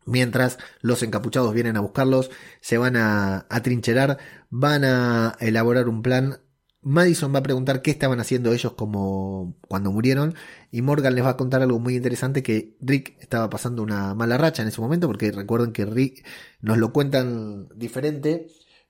Mientras 0.05 0.59
los 0.81 1.01
encapuchados 1.03 1.53
vienen 1.53 1.77
a 1.77 1.79
buscarlos, 1.79 2.29
se 2.61 2.77
van 2.77 2.95
a 2.95 3.47
atrincherar, 3.49 4.19
van 4.49 4.83
a 4.83 5.35
elaborar 5.39 5.87
un 5.87 6.01
plan. 6.03 6.41
Madison 6.81 7.33
va 7.33 7.39
a 7.39 7.43
preguntar 7.43 7.81
qué 7.81 7.89
estaban 7.89 8.19
haciendo 8.19 8.53
ellos 8.53 8.73
como 8.73 9.57
cuando 9.67 9.91
murieron 9.91 10.35
y 10.69 10.83
Morgan 10.83 11.15
les 11.15 11.25
va 11.25 11.31
a 11.31 11.37
contar 11.37 11.63
algo 11.63 11.79
muy 11.79 11.95
interesante 11.95 12.43
que 12.43 12.77
Rick 12.79 13.17
estaba 13.19 13.49
pasando 13.49 13.81
una 13.81 14.13
mala 14.13 14.37
racha 14.37 14.61
en 14.61 14.67
ese 14.67 14.81
momento 14.81 15.07
porque 15.07 15.31
recuerden 15.31 15.71
que 15.71 15.85
Rick 15.85 16.23
nos 16.61 16.77
lo 16.77 16.93
cuentan 16.93 17.69
diferente 17.75 18.45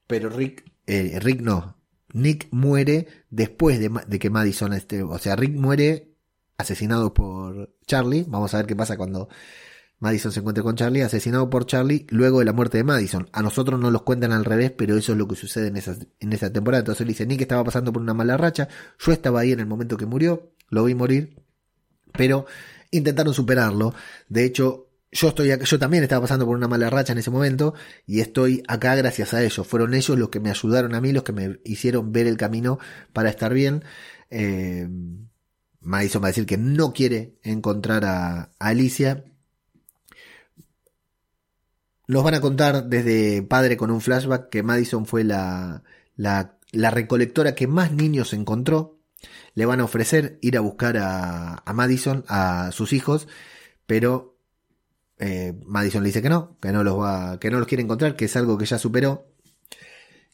pero 0.07 0.29
Rick, 0.29 0.71
eh, 0.87 1.19
Rick 1.21 1.41
no, 1.41 1.77
Nick 2.13 2.47
muere 2.51 3.07
después 3.29 3.79
de, 3.79 3.91
de, 4.07 4.19
que 4.19 4.29
Madison 4.29 4.73
esté, 4.73 5.03
o 5.03 5.17
sea, 5.17 5.35
Rick 5.35 5.55
muere 5.55 6.15
asesinado 6.57 7.13
por 7.13 7.75
Charlie, 7.85 8.25
vamos 8.27 8.53
a 8.53 8.57
ver 8.57 8.65
qué 8.67 8.75
pasa 8.75 8.97
cuando 8.97 9.29
Madison 9.99 10.31
se 10.31 10.39
encuentre 10.41 10.63
con 10.63 10.75
Charlie, 10.75 11.01
asesinado 11.01 11.49
por 11.49 11.65
Charlie 11.65 12.05
luego 12.09 12.39
de 12.39 12.45
la 12.45 12.53
muerte 12.53 12.77
de 12.77 12.83
Madison. 12.83 13.29
A 13.31 13.41
nosotros 13.41 13.79
no 13.79 13.91
los 13.91 14.01
cuentan 14.01 14.33
al 14.33 14.45
revés, 14.45 14.71
pero 14.71 14.97
eso 14.97 15.13
es 15.13 15.17
lo 15.17 15.27
que 15.27 15.35
sucede 15.35 15.67
en 15.67 15.77
esa, 15.77 15.95
en 16.19 16.33
esa 16.33 16.51
temporada. 16.51 16.79
Entonces 16.79 17.01
él 17.01 17.07
dice, 17.07 17.25
Nick 17.25 17.41
estaba 17.41 17.63
pasando 17.63 17.93
por 17.93 18.01
una 18.01 18.13
mala 18.13 18.37
racha, 18.37 18.67
yo 18.99 19.11
estaba 19.11 19.39
ahí 19.39 19.51
en 19.51 19.61
el 19.61 19.67
momento 19.67 19.97
que 19.97 20.05
murió, 20.05 20.51
lo 20.69 20.83
vi 20.83 20.95
morir, 20.95 21.41
pero 22.11 22.45
intentaron 22.91 23.33
superarlo. 23.33 23.93
De 24.27 24.43
hecho, 24.43 24.84
yo 25.15 25.29
estoy 25.29 25.49
yo 25.63 25.79
también 25.79 26.03
estaba 26.03 26.21
pasando 26.21 26.45
por 26.45 26.57
una 26.57 26.67
mala 26.67 26.89
racha 26.89 27.13
en 27.13 27.19
ese 27.19 27.31
momento 27.31 27.73
y 28.05 28.19
estoy 28.19 28.63
acá 28.67 28.95
gracias 28.95 29.33
a 29.33 29.43
ellos. 29.43 29.65
Fueron 29.65 29.93
ellos 29.93 30.19
los 30.19 30.29
que 30.29 30.41
me 30.41 30.49
ayudaron 30.49 30.93
a 30.93 31.01
mí, 31.01 31.13
los 31.13 31.23
que 31.23 31.31
me 31.31 31.59
hicieron 31.63 32.11
ver 32.11 32.27
el 32.27 32.37
camino 32.37 32.79
para 33.13 33.29
estar 33.29 33.53
bien. 33.53 33.83
Madison 35.79 36.21
va 36.21 36.27
a 36.27 36.31
decir 36.31 36.45
que 36.45 36.57
no 36.57 36.91
quiere 36.91 37.37
encontrar 37.43 38.03
a, 38.03 38.51
Alicia. 38.59 39.23
Nos 42.07 42.23
van 42.23 42.33
a 42.33 42.41
contar 42.41 42.85
desde 42.85 43.41
padre 43.41 43.77
con 43.77 43.91
un 43.91 44.01
flashback 44.01 44.49
que 44.49 44.63
Madison 44.63 45.05
fue 45.05 45.23
la, 45.23 45.83
la, 46.17 46.57
la 46.71 46.91
recolectora 46.91 47.55
que 47.55 47.67
más 47.67 47.93
niños 47.93 48.33
encontró. 48.33 48.99
Le 49.53 49.65
van 49.65 49.79
a 49.79 49.85
ofrecer 49.85 50.37
ir 50.41 50.57
a 50.57 50.61
buscar 50.61 50.97
a, 50.97 51.63
a 51.65 51.73
Madison, 51.73 52.25
a 52.27 52.71
sus 52.73 52.91
hijos, 52.91 53.27
pero 53.85 54.34
eh, 55.19 55.53
Madison 55.65 56.03
le 56.03 56.09
dice 56.09 56.21
que 56.21 56.29
no, 56.29 56.57
que 56.59 56.71
no 56.71 56.83
los 56.83 56.99
va, 56.99 57.39
que 57.39 57.49
no 57.49 57.59
los 57.59 57.67
quiere 57.67 57.83
encontrar, 57.83 58.15
que 58.15 58.25
es 58.25 58.35
algo 58.35 58.57
que 58.57 58.65
ya 58.65 58.77
superó. 58.77 59.31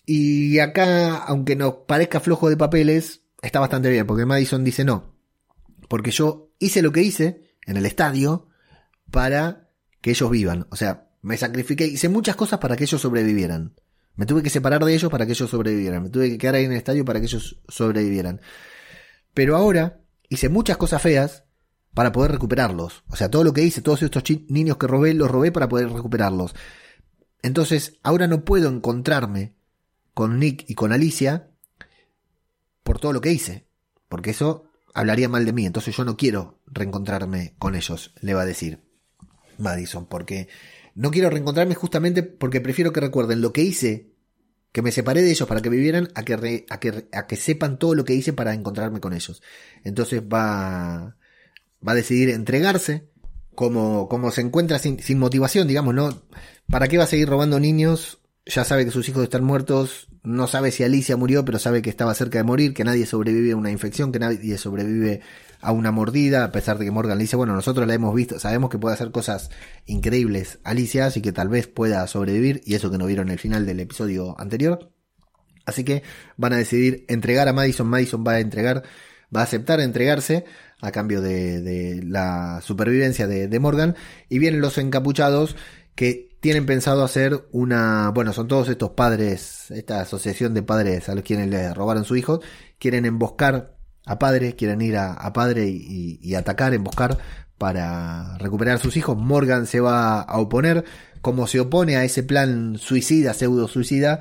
Y 0.05 0.59
acá, 0.59 1.17
aunque 1.17 1.55
nos 1.55 1.73
parezca 1.87 2.19
flojo 2.19 2.49
de 2.49 2.57
papeles, 2.57 3.21
está 3.41 3.59
bastante 3.59 3.89
bien, 3.89 4.07
porque 4.07 4.25
Madison 4.25 4.63
dice 4.63 4.83
no. 4.83 5.15
Porque 5.87 6.11
yo 6.11 6.53
hice 6.59 6.81
lo 6.81 6.91
que 6.91 7.01
hice 7.01 7.55
en 7.65 7.77
el 7.77 7.85
estadio 7.85 8.47
para 9.11 9.69
que 10.01 10.11
ellos 10.11 10.29
vivan. 10.31 10.67
O 10.71 10.75
sea, 10.75 11.09
me 11.21 11.37
sacrifiqué, 11.37 11.85
hice 11.85 12.09
muchas 12.09 12.35
cosas 12.35 12.59
para 12.59 12.75
que 12.75 12.85
ellos 12.85 13.01
sobrevivieran. 13.01 13.75
Me 14.15 14.25
tuve 14.25 14.43
que 14.43 14.49
separar 14.49 14.83
de 14.83 14.93
ellos 14.93 15.11
para 15.11 15.25
que 15.25 15.33
ellos 15.33 15.49
sobrevivieran. 15.49 16.03
Me 16.03 16.09
tuve 16.09 16.29
que 16.29 16.37
quedar 16.37 16.55
ahí 16.55 16.65
en 16.65 16.71
el 16.71 16.77
estadio 16.77 17.05
para 17.05 17.19
que 17.19 17.27
ellos 17.27 17.61
sobrevivieran. 17.67 18.41
Pero 19.33 19.55
ahora 19.55 20.01
hice 20.29 20.49
muchas 20.49 20.77
cosas 20.77 21.01
feas 21.01 21.45
para 21.93 22.11
poder 22.11 22.31
recuperarlos. 22.31 23.03
O 23.09 23.15
sea, 23.15 23.29
todo 23.29 23.43
lo 23.43 23.53
que 23.53 23.63
hice, 23.63 23.81
todos 23.81 24.01
estos 24.03 24.23
niños 24.47 24.77
que 24.77 24.87
robé, 24.87 25.13
los 25.13 25.29
robé 25.29 25.51
para 25.51 25.69
poder 25.69 25.89
recuperarlos. 25.89 26.55
Entonces, 27.41 27.99
ahora 28.03 28.27
no 28.27 28.45
puedo 28.45 28.69
encontrarme 28.69 29.53
con 30.13 30.39
Nick 30.39 30.65
y 30.67 30.75
con 30.75 30.93
Alicia 30.93 31.49
por 32.83 32.99
todo 32.99 33.13
lo 33.13 33.21
que 33.21 33.31
hice. 33.31 33.67
Porque 34.07 34.31
eso 34.31 34.65
hablaría 34.93 35.29
mal 35.29 35.45
de 35.45 35.53
mí, 35.53 35.65
entonces 35.65 35.95
yo 35.95 36.03
no 36.03 36.17
quiero 36.17 36.59
reencontrarme 36.67 37.55
con 37.57 37.75
ellos, 37.75 38.13
le 38.21 38.33
va 38.33 38.41
a 38.41 38.45
decir 38.45 38.81
Madison, 39.57 40.05
porque 40.05 40.49
no 40.95 41.11
quiero 41.11 41.29
reencontrarme 41.29 41.75
justamente 41.75 42.23
porque 42.23 42.61
prefiero 42.61 42.91
que 42.91 42.99
recuerden 42.99 43.41
lo 43.41 43.53
que 43.53 43.61
hice, 43.61 44.11
que 44.71 44.81
me 44.81 44.91
separé 44.91 45.21
de 45.21 45.31
ellos 45.31 45.47
para 45.47 45.61
que 45.61 45.69
vivieran, 45.69 46.09
a 46.15 46.23
que, 46.23 46.65
a 46.69 47.27
que, 47.27 47.35
sepan 47.35 47.77
todo 47.77 47.95
lo 47.95 48.05
que 48.05 48.13
hice 48.13 48.33
para 48.33 48.53
encontrarme 48.53 48.99
con 48.99 49.13
ellos. 49.13 49.41
Entonces 49.83 50.21
va, 50.21 51.17
va 51.85 51.93
a 51.93 51.95
decidir 51.95 52.29
entregarse, 52.29 53.09
como, 53.55 54.07
como 54.07 54.31
se 54.31 54.41
encuentra 54.41 54.79
sin, 54.79 54.99
sin 54.99 55.19
motivación, 55.19 55.67
digamos, 55.67 55.93
¿no? 55.93 56.23
¿Para 56.69 56.87
qué 56.87 56.97
va 56.97 57.03
a 57.03 57.07
seguir 57.07 57.27
robando 57.27 57.59
niños? 57.59 58.19
Ya 58.45 58.63
sabe 58.63 58.85
que 58.85 58.91
sus 58.91 59.07
hijos 59.09 59.23
están 59.23 59.43
muertos, 59.43 60.07
no 60.23 60.47
sabe 60.47 60.71
si 60.71 60.83
Alicia 60.83 61.17
murió, 61.17 61.45
pero 61.45 61.59
sabe 61.59 61.81
que 61.81 61.89
estaba 61.89 62.13
cerca 62.13 62.37
de 62.37 62.43
morir, 62.43 62.73
que 62.73 62.83
nadie 62.83 63.05
sobrevive 63.05 63.51
a 63.51 63.55
una 63.55 63.71
infección, 63.71 64.11
que 64.11 64.19
nadie 64.19 64.57
sobrevive 64.57 65.21
a 65.61 65.71
una 65.71 65.91
mordida, 65.91 66.43
a 66.43 66.51
pesar 66.51 66.77
de 66.77 66.85
que 66.85 66.91
Morgan 66.91 67.17
le 67.17 67.23
dice, 67.23 67.35
bueno, 67.35 67.53
nosotros 67.53 67.87
la 67.87 67.93
hemos 67.93 68.13
visto, 68.15 68.39
sabemos 68.39 68.69
que 68.69 68.79
puede 68.79 68.95
hacer 68.95 69.11
cosas 69.11 69.51
increíbles 69.85 70.59
Alicia, 70.63 71.05
así 71.05 71.21
que 71.21 71.31
tal 71.31 71.49
vez 71.49 71.67
pueda 71.67 72.05
sobrevivir, 72.07 72.61
y 72.65 72.75
eso 72.75 72.91
que 72.91 72.97
no 72.97 73.05
vieron 73.05 73.27
en 73.27 73.33
el 73.33 73.39
final 73.39 73.65
del 73.65 73.79
episodio 73.79 74.39
anterior. 74.39 74.91
Así 75.65 75.83
que 75.83 76.01
van 76.37 76.53
a 76.53 76.57
decidir 76.57 77.05
entregar 77.07 77.47
a 77.47 77.53
Madison, 77.53 77.87
Madison 77.87 78.23
va 78.25 78.33
a 78.33 78.39
entregar, 78.39 78.83
va 79.35 79.41
a 79.41 79.43
aceptar 79.43 79.79
entregarse 79.79 80.45
a 80.81 80.91
cambio 80.91 81.21
de, 81.21 82.01
la 82.03 82.59
supervivencia 82.61 83.27
de, 83.27 83.47
de 83.47 83.59
Morgan, 83.59 83.95
y 84.29 84.39
vienen 84.39 84.61
los 84.61 84.77
encapuchados 84.77 85.55
que 85.95 86.31
tienen 86.41 86.65
pensado 86.65 87.03
hacer 87.03 87.47
una, 87.51 88.09
bueno, 88.13 88.33
son 88.33 88.47
todos 88.47 88.67
estos 88.67 88.91
padres, 88.91 89.69
esta 89.69 90.01
asociación 90.01 90.55
de 90.55 90.63
padres 90.63 91.07
a 91.07 91.15
los 91.15 91.23
quienes 91.23 91.49
le 91.49 91.71
robaron 91.73 92.03
su 92.03 92.15
hijo, 92.15 92.41
quieren 92.79 93.05
emboscar 93.05 93.75
a 94.07 94.17
padre, 94.17 94.55
quieren 94.55 94.81
ir 94.81 94.97
a, 94.97 95.31
padre 95.33 95.67
y, 95.67 96.19
y, 96.19 96.33
atacar, 96.33 96.73
emboscar 96.73 97.19
para 97.59 98.39
recuperar 98.39 98.77
a 98.77 98.79
sus 98.79 98.97
hijos. 98.97 99.15
Morgan 99.15 99.67
se 99.67 99.79
va 99.79 100.21
a 100.21 100.39
oponer, 100.39 100.83
como 101.21 101.45
se 101.45 101.59
opone 101.59 101.95
a 101.95 102.03
ese 102.03 102.23
plan 102.23 102.77
suicida, 102.79 103.35
pseudo 103.35 103.67
suicida, 103.67 104.19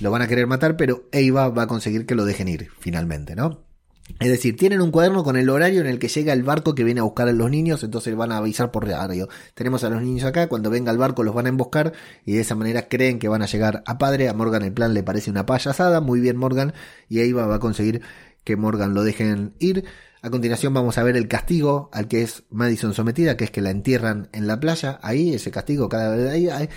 lo 0.00 0.10
van 0.10 0.20
a 0.20 0.28
querer 0.28 0.46
matar, 0.46 0.76
pero 0.76 1.08
Eva 1.10 1.48
va 1.48 1.62
a 1.62 1.66
conseguir 1.66 2.04
que 2.04 2.14
lo 2.14 2.26
dejen 2.26 2.48
ir, 2.48 2.68
finalmente, 2.78 3.34
¿no? 3.34 3.71
Es 4.18 4.28
decir, 4.28 4.56
tienen 4.56 4.80
un 4.80 4.90
cuaderno 4.90 5.24
con 5.24 5.36
el 5.36 5.48
horario 5.48 5.80
en 5.80 5.86
el 5.86 5.98
que 5.98 6.08
llega 6.08 6.32
el 6.32 6.42
barco 6.42 6.74
que 6.74 6.84
viene 6.84 7.00
a 7.00 7.04
buscar 7.04 7.28
a 7.28 7.32
los 7.32 7.50
niños, 7.50 7.82
entonces 7.82 8.14
van 8.14 8.32
a 8.32 8.38
avisar 8.38 8.70
por 8.70 8.86
radio. 8.86 9.28
Tenemos 9.54 9.84
a 9.84 9.90
los 9.90 10.02
niños 10.02 10.24
acá, 10.24 10.48
cuando 10.48 10.70
venga 10.70 10.92
el 10.92 10.98
barco 10.98 11.22
los 11.22 11.34
van 11.34 11.46
a 11.46 11.48
emboscar 11.48 11.92
y 12.24 12.32
de 12.32 12.40
esa 12.40 12.54
manera 12.54 12.88
creen 12.88 13.18
que 13.18 13.28
van 13.28 13.42
a 13.42 13.46
llegar 13.46 13.82
a 13.86 13.98
padre. 13.98 14.28
A 14.28 14.34
Morgan 14.34 14.62
el 14.62 14.72
plan 14.72 14.94
le 14.94 15.02
parece 15.02 15.30
una 15.30 15.46
payasada, 15.46 16.00
muy 16.00 16.20
bien 16.20 16.36
Morgan, 16.36 16.72
y 17.08 17.20
Eva 17.20 17.46
va 17.46 17.56
a 17.56 17.60
conseguir 17.60 18.02
que 18.44 18.56
Morgan 18.56 18.94
lo 18.94 19.04
dejen 19.04 19.54
ir. 19.58 19.84
A 20.20 20.30
continuación 20.30 20.72
vamos 20.72 20.98
a 20.98 21.02
ver 21.02 21.16
el 21.16 21.26
castigo 21.26 21.90
al 21.92 22.06
que 22.06 22.22
es 22.22 22.44
Madison 22.48 22.94
sometida, 22.94 23.36
que 23.36 23.44
es 23.44 23.50
que 23.50 23.60
la 23.60 23.70
entierran 23.70 24.28
en 24.32 24.46
la 24.46 24.60
playa. 24.60 25.00
Ahí, 25.02 25.34
ese 25.34 25.50
castigo, 25.50 25.88
cada 25.88 26.14
vez 26.14 26.30
ahí, 26.30 26.68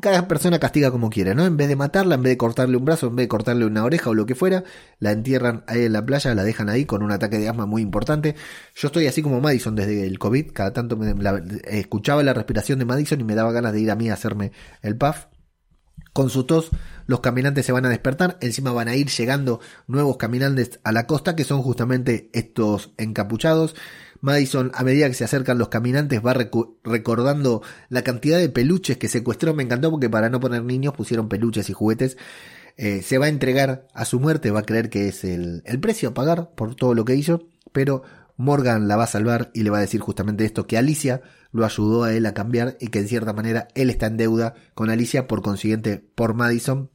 cada 0.00 0.28
persona 0.28 0.58
castiga 0.58 0.90
como 0.90 1.10
quiere, 1.10 1.34
¿no? 1.34 1.44
En 1.44 1.56
vez 1.56 1.68
de 1.68 1.76
matarla, 1.76 2.14
en 2.14 2.22
vez 2.22 2.32
de 2.32 2.36
cortarle 2.36 2.76
un 2.76 2.84
brazo, 2.84 3.08
en 3.08 3.16
vez 3.16 3.24
de 3.24 3.28
cortarle 3.28 3.64
una 3.64 3.84
oreja 3.84 4.10
o 4.10 4.14
lo 4.14 4.26
que 4.26 4.34
fuera, 4.34 4.64
la 4.98 5.12
entierran 5.12 5.64
ahí 5.66 5.84
en 5.84 5.92
la 5.92 6.04
playa, 6.04 6.34
la 6.34 6.44
dejan 6.44 6.68
ahí 6.68 6.84
con 6.84 7.02
un 7.02 7.12
ataque 7.12 7.38
de 7.38 7.48
asma 7.48 7.66
muy 7.66 7.82
importante. 7.82 8.34
Yo 8.74 8.88
estoy 8.88 9.06
así 9.06 9.22
como 9.22 9.40
Madison 9.40 9.74
desde 9.74 10.06
el 10.06 10.18
COVID, 10.18 10.52
cada 10.52 10.72
tanto 10.72 10.96
me, 10.96 11.14
escuchaba 11.64 12.22
la 12.22 12.34
respiración 12.34 12.78
de 12.78 12.84
Madison 12.84 13.20
y 13.20 13.24
me 13.24 13.34
daba 13.34 13.52
ganas 13.52 13.72
de 13.72 13.80
ir 13.80 13.90
a 13.90 13.96
mí 13.96 14.10
a 14.10 14.14
hacerme 14.14 14.52
el 14.82 14.96
puff. 14.96 15.26
Con 16.12 16.30
su 16.30 16.44
tos, 16.44 16.70
los 17.06 17.20
caminantes 17.20 17.66
se 17.66 17.72
van 17.72 17.86
a 17.86 17.88
despertar, 17.88 18.38
encima 18.40 18.72
van 18.72 18.86
a 18.86 18.94
ir 18.94 19.08
llegando 19.08 19.60
nuevos 19.88 20.16
caminantes 20.16 20.78
a 20.84 20.92
la 20.92 21.06
costa, 21.06 21.34
que 21.34 21.42
son 21.42 21.60
justamente 21.62 22.30
estos 22.32 22.92
encapuchados. 22.98 23.74
Madison, 24.24 24.72
a 24.74 24.84
medida 24.84 25.06
que 25.06 25.12
se 25.14 25.24
acercan 25.24 25.58
los 25.58 25.68
caminantes, 25.68 26.22
va 26.24 26.32
recordando 26.32 27.60
la 27.90 28.00
cantidad 28.00 28.38
de 28.38 28.48
peluches 28.48 28.96
que 28.96 29.06
secuestró. 29.06 29.52
Me 29.52 29.62
encantó 29.62 29.90
porque 29.90 30.08
para 30.08 30.30
no 30.30 30.40
poner 30.40 30.64
niños 30.64 30.94
pusieron 30.94 31.28
peluches 31.28 31.68
y 31.68 31.74
juguetes. 31.74 32.16
Eh, 32.78 33.02
se 33.02 33.18
va 33.18 33.26
a 33.26 33.28
entregar 33.28 33.86
a 33.92 34.06
su 34.06 34.20
muerte, 34.20 34.50
va 34.50 34.60
a 34.60 34.64
creer 34.64 34.88
que 34.88 35.08
es 35.08 35.24
el, 35.24 35.62
el 35.66 35.78
precio 35.78 36.08
a 36.08 36.14
pagar 36.14 36.54
por 36.54 36.74
todo 36.74 36.94
lo 36.94 37.04
que 37.04 37.16
hizo, 37.16 37.48
pero 37.72 38.02
Morgan 38.38 38.88
la 38.88 38.96
va 38.96 39.04
a 39.04 39.08
salvar 39.08 39.50
y 39.52 39.62
le 39.62 39.68
va 39.68 39.76
a 39.76 39.82
decir 39.82 40.00
justamente 40.00 40.46
esto, 40.46 40.66
que 40.66 40.78
Alicia 40.78 41.20
lo 41.52 41.66
ayudó 41.66 42.04
a 42.04 42.14
él 42.14 42.24
a 42.24 42.32
cambiar 42.32 42.78
y 42.80 42.88
que 42.88 43.00
en 43.00 43.08
cierta 43.08 43.34
manera 43.34 43.68
él 43.74 43.90
está 43.90 44.06
en 44.06 44.16
deuda 44.16 44.54
con 44.72 44.88
Alicia, 44.88 45.28
por 45.28 45.42
consiguiente 45.42 46.02
por 46.14 46.32
Madison, 46.32 46.90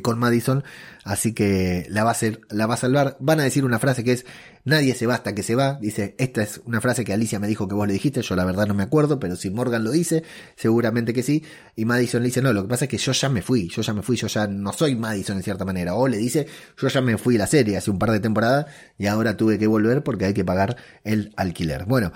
con 0.00 0.18
Madison, 0.18 0.64
así 1.04 1.34
que 1.34 1.86
la 1.90 2.04
va 2.04 2.10
a 2.10 2.12
hacer, 2.12 2.40
la 2.48 2.66
va 2.66 2.74
a 2.74 2.78
salvar. 2.78 3.16
Van 3.20 3.40
a 3.40 3.42
decir 3.42 3.64
una 3.64 3.78
frase 3.78 4.04
que 4.04 4.12
es 4.12 4.24
nadie 4.64 4.94
se 4.94 5.06
va 5.06 5.14
hasta 5.14 5.34
que 5.34 5.42
se 5.42 5.54
va. 5.54 5.78
Dice, 5.80 6.14
esta 6.18 6.42
es 6.42 6.60
una 6.64 6.80
frase 6.80 7.04
que 7.04 7.12
Alicia 7.12 7.38
me 7.38 7.46
dijo 7.46 7.68
que 7.68 7.74
vos 7.74 7.86
le 7.86 7.92
dijiste, 7.92 8.22
yo 8.22 8.36
la 8.36 8.44
verdad 8.44 8.66
no 8.66 8.74
me 8.74 8.82
acuerdo, 8.82 9.18
pero 9.18 9.36
si 9.36 9.50
Morgan 9.50 9.84
lo 9.84 9.90
dice, 9.90 10.22
seguramente 10.56 11.12
que 11.12 11.22
sí. 11.22 11.44
Y 11.76 11.84
Madison 11.84 12.22
le 12.22 12.28
dice, 12.28 12.42
no, 12.42 12.52
lo 12.52 12.62
que 12.62 12.68
pasa 12.68 12.84
es 12.86 12.90
que 12.90 12.98
yo 12.98 13.12
ya 13.12 13.28
me 13.28 13.42
fui, 13.42 13.68
yo 13.68 13.82
ya 13.82 13.92
me 13.92 14.02
fui, 14.02 14.16
yo 14.16 14.28
ya 14.28 14.46
no 14.46 14.72
soy 14.72 14.96
Madison 14.96 15.36
en 15.36 15.42
cierta 15.42 15.64
manera. 15.64 15.94
O 15.94 16.08
le 16.08 16.18
dice, 16.18 16.46
yo 16.78 16.88
ya 16.88 17.00
me 17.00 17.18
fui 17.18 17.36
la 17.36 17.46
serie 17.46 17.76
hace 17.76 17.90
un 17.90 17.98
par 17.98 18.12
de 18.12 18.20
temporadas 18.20 18.66
y 18.98 19.06
ahora 19.06 19.36
tuve 19.36 19.58
que 19.58 19.66
volver 19.66 20.02
porque 20.02 20.26
hay 20.26 20.34
que 20.34 20.44
pagar 20.44 20.76
el 21.04 21.32
alquiler. 21.36 21.84
Bueno. 21.84 22.12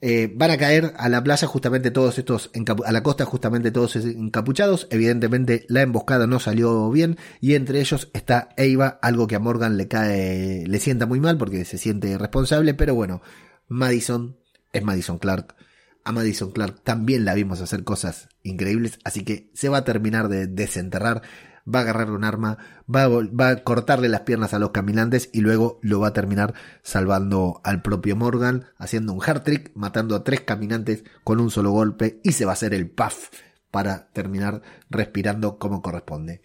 Eh, 0.00 0.32
van 0.32 0.52
a 0.52 0.58
caer 0.58 0.94
a 0.96 1.08
la 1.08 1.24
playa 1.24 1.48
justamente 1.48 1.90
todos 1.90 2.18
estos, 2.18 2.52
a 2.84 2.92
la 2.92 3.02
costa 3.02 3.24
justamente 3.24 3.72
todos 3.72 3.96
encapuchados. 3.96 4.86
Evidentemente 4.90 5.64
la 5.68 5.82
emboscada 5.82 6.26
no 6.26 6.38
salió 6.38 6.90
bien 6.90 7.16
y 7.40 7.54
entre 7.54 7.80
ellos 7.80 8.08
está 8.12 8.50
Eva, 8.56 8.98
algo 9.02 9.26
que 9.26 9.34
a 9.34 9.40
Morgan 9.40 9.76
le 9.76 9.88
cae, 9.88 10.64
le 10.66 10.78
sienta 10.78 11.06
muy 11.06 11.18
mal 11.18 11.36
porque 11.36 11.64
se 11.64 11.78
siente 11.78 12.16
responsable, 12.16 12.74
pero 12.74 12.94
bueno, 12.94 13.22
Madison 13.66 14.36
es 14.72 14.84
Madison 14.84 15.18
Clark. 15.18 15.56
A 16.04 16.12
Madison 16.12 16.52
Clark 16.52 16.82
también 16.84 17.24
la 17.24 17.34
vimos 17.34 17.60
hacer 17.60 17.82
cosas 17.82 18.28
increíbles, 18.42 18.98
así 19.04 19.24
que 19.24 19.50
se 19.52 19.68
va 19.68 19.78
a 19.78 19.84
terminar 19.84 20.28
de 20.28 20.46
desenterrar 20.46 21.22
va 21.72 21.80
a 21.80 21.82
agarrar 21.82 22.10
un 22.10 22.24
arma, 22.24 22.58
va 22.92 23.04
a, 23.04 23.08
va 23.08 23.48
a 23.48 23.64
cortarle 23.64 24.08
las 24.08 24.22
piernas 24.22 24.54
a 24.54 24.58
los 24.58 24.70
caminantes 24.70 25.30
y 25.32 25.40
luego 25.40 25.78
lo 25.82 26.00
va 26.00 26.08
a 26.08 26.12
terminar 26.12 26.54
salvando 26.82 27.60
al 27.64 27.82
propio 27.82 28.16
Morgan, 28.16 28.66
haciendo 28.78 29.12
un 29.12 29.22
hard 29.24 29.42
trick, 29.42 29.70
matando 29.74 30.16
a 30.16 30.24
tres 30.24 30.40
caminantes 30.40 31.04
con 31.24 31.40
un 31.40 31.50
solo 31.50 31.70
golpe 31.70 32.20
y 32.22 32.32
se 32.32 32.44
va 32.44 32.52
a 32.52 32.54
hacer 32.54 32.74
el 32.74 32.88
puff 32.88 33.30
para 33.70 34.08
terminar 34.12 34.62
respirando 34.90 35.58
como 35.58 35.82
corresponde. 35.82 36.42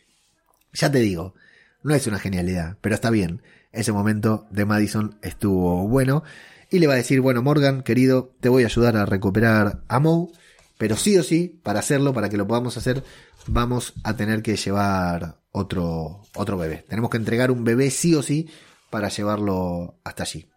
Ya 0.74 0.92
te 0.92 1.00
digo, 1.00 1.36
no 1.84 1.94
es 1.94 2.08
una 2.08 2.20
genialidad, 2.20 2.78
pero 2.82 2.96
está 2.96 3.10
bien. 3.10 3.42
Ese 3.72 3.92
momento 3.92 4.48
de 4.52 4.66
Madison 4.66 5.18
estuvo 5.22 5.88
bueno. 5.88 6.24
Y 6.70 6.80
le 6.80 6.88
va 6.88 6.94
a 6.94 6.98
decir, 6.98 7.22
bueno, 7.22 7.42
Morgan, 7.42 7.84
querido, 7.84 8.34
te 8.40 8.50
voy 8.50 8.64
a 8.64 8.68
ayudar 8.68 8.98
a 8.98 9.06
recuperar 9.06 9.84
a 9.88 10.00
Moe. 10.00 10.30
Pero 10.78 10.98
sí 10.98 11.18
o 11.18 11.24
sí, 11.24 11.60
para 11.64 11.80
hacerlo, 11.80 12.14
para 12.14 12.30
que 12.30 12.38
lo 12.38 12.48
podamos 12.48 12.78
hacer, 12.78 13.04
vamos 13.48 13.94
a 14.04 14.16
tener 14.16 14.42
que 14.42 14.56
llevar 14.56 15.42
otro, 15.52 16.22
otro 16.36 16.58
bebé. 16.58 16.86
Tenemos 16.88 17.10
que 17.10 17.18
entregar 17.18 17.52
un 17.52 17.64
bebé 17.64 17.90
sí 17.90 18.16
o 18.16 18.22
sí 18.22 18.50
para 18.90 19.10
llevarlo 19.10 20.00
hasta 20.04 20.24
allí. 20.24 20.53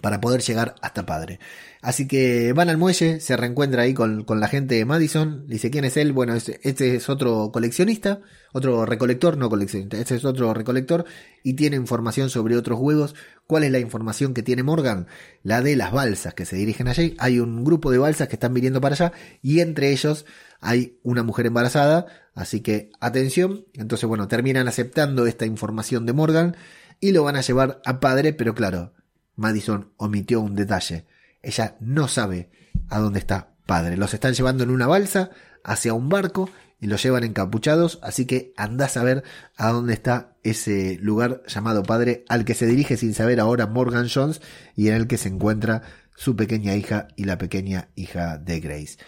Para 0.00 0.22
poder 0.22 0.40
llegar 0.40 0.74
hasta 0.80 1.04
padre. 1.04 1.38
Así 1.82 2.08
que 2.08 2.54
van 2.54 2.70
al 2.70 2.78
muelle, 2.78 3.20
se 3.20 3.36
reencuentra 3.36 3.82
ahí 3.82 3.92
con, 3.92 4.24
con 4.24 4.40
la 4.40 4.48
gente 4.48 4.76
de 4.76 4.84
Madison. 4.86 5.46
Dice 5.48 5.70
quién 5.70 5.84
es 5.84 5.98
él. 5.98 6.12
Bueno, 6.12 6.34
este, 6.34 6.60
este 6.62 6.96
es 6.96 7.10
otro 7.10 7.50
coleccionista, 7.52 8.20
otro 8.52 8.86
recolector, 8.86 9.36
no 9.36 9.50
coleccionista, 9.50 9.98
este 9.98 10.14
es 10.14 10.24
otro 10.24 10.54
recolector 10.54 11.04
y 11.42 11.54
tiene 11.54 11.76
información 11.76 12.30
sobre 12.30 12.56
otros 12.56 12.78
huevos. 12.80 13.14
¿Cuál 13.46 13.64
es 13.64 13.70
la 13.70 13.80
información 13.80 14.32
que 14.32 14.42
tiene 14.42 14.62
Morgan? 14.62 15.08
La 15.42 15.60
de 15.60 15.76
las 15.76 15.92
balsas 15.92 16.32
que 16.32 16.46
se 16.46 16.56
dirigen 16.56 16.88
allí. 16.88 17.14
Hay 17.18 17.38
un 17.38 17.62
grupo 17.62 17.90
de 17.90 17.98
balsas 17.98 18.28
que 18.28 18.36
están 18.36 18.54
viniendo 18.54 18.80
para 18.80 18.94
allá 18.94 19.12
y 19.42 19.60
entre 19.60 19.90
ellos 19.90 20.24
hay 20.60 20.98
una 21.02 21.22
mujer 21.22 21.46
embarazada. 21.46 22.06
Así 22.34 22.60
que 22.60 22.90
atención. 23.00 23.66
Entonces, 23.74 24.08
bueno, 24.08 24.28
terminan 24.28 24.68
aceptando 24.68 25.26
esta 25.26 25.44
información 25.44 26.06
de 26.06 26.12
Morgan 26.12 26.56
y 27.00 27.10
lo 27.10 27.24
van 27.24 27.36
a 27.36 27.40
llevar 27.40 27.82
a 27.84 27.98
padre, 27.98 28.32
pero 28.32 28.54
claro, 28.54 28.94
Madison 29.36 29.92
omitió 29.96 30.40
un 30.40 30.54
detalle 30.54 31.06
ella 31.42 31.76
no 31.80 32.08
sabe 32.08 32.50
a 32.88 32.98
dónde 32.98 33.18
está 33.18 33.54
padre. 33.66 33.96
Los 33.96 34.14
están 34.14 34.34
llevando 34.34 34.64
en 34.64 34.70
una 34.70 34.86
balsa 34.86 35.30
hacia 35.64 35.94
un 35.94 36.08
barco 36.08 36.48
y 36.80 36.86
los 36.86 37.02
llevan 37.02 37.24
encapuchados, 37.24 38.00
así 38.02 38.26
que 38.26 38.52
andás 38.56 38.96
a 38.96 39.04
ver 39.04 39.22
a 39.56 39.70
dónde 39.70 39.92
está 39.92 40.36
ese 40.42 40.98
lugar 41.00 41.42
llamado 41.46 41.82
padre 41.84 42.24
al 42.28 42.44
que 42.44 42.54
se 42.54 42.66
dirige 42.66 42.96
sin 42.96 43.14
saber 43.14 43.38
ahora 43.38 43.66
Morgan 43.66 44.08
Jones 44.12 44.40
y 44.74 44.88
en 44.88 44.94
el 44.94 45.06
que 45.06 45.18
se 45.18 45.28
encuentra 45.28 45.82
su 46.16 46.34
pequeña 46.34 46.74
hija 46.74 47.08
y 47.16 47.24
la 47.24 47.38
pequeña 47.38 47.88
hija 47.94 48.38
de 48.38 48.60
Grace. 48.60 48.98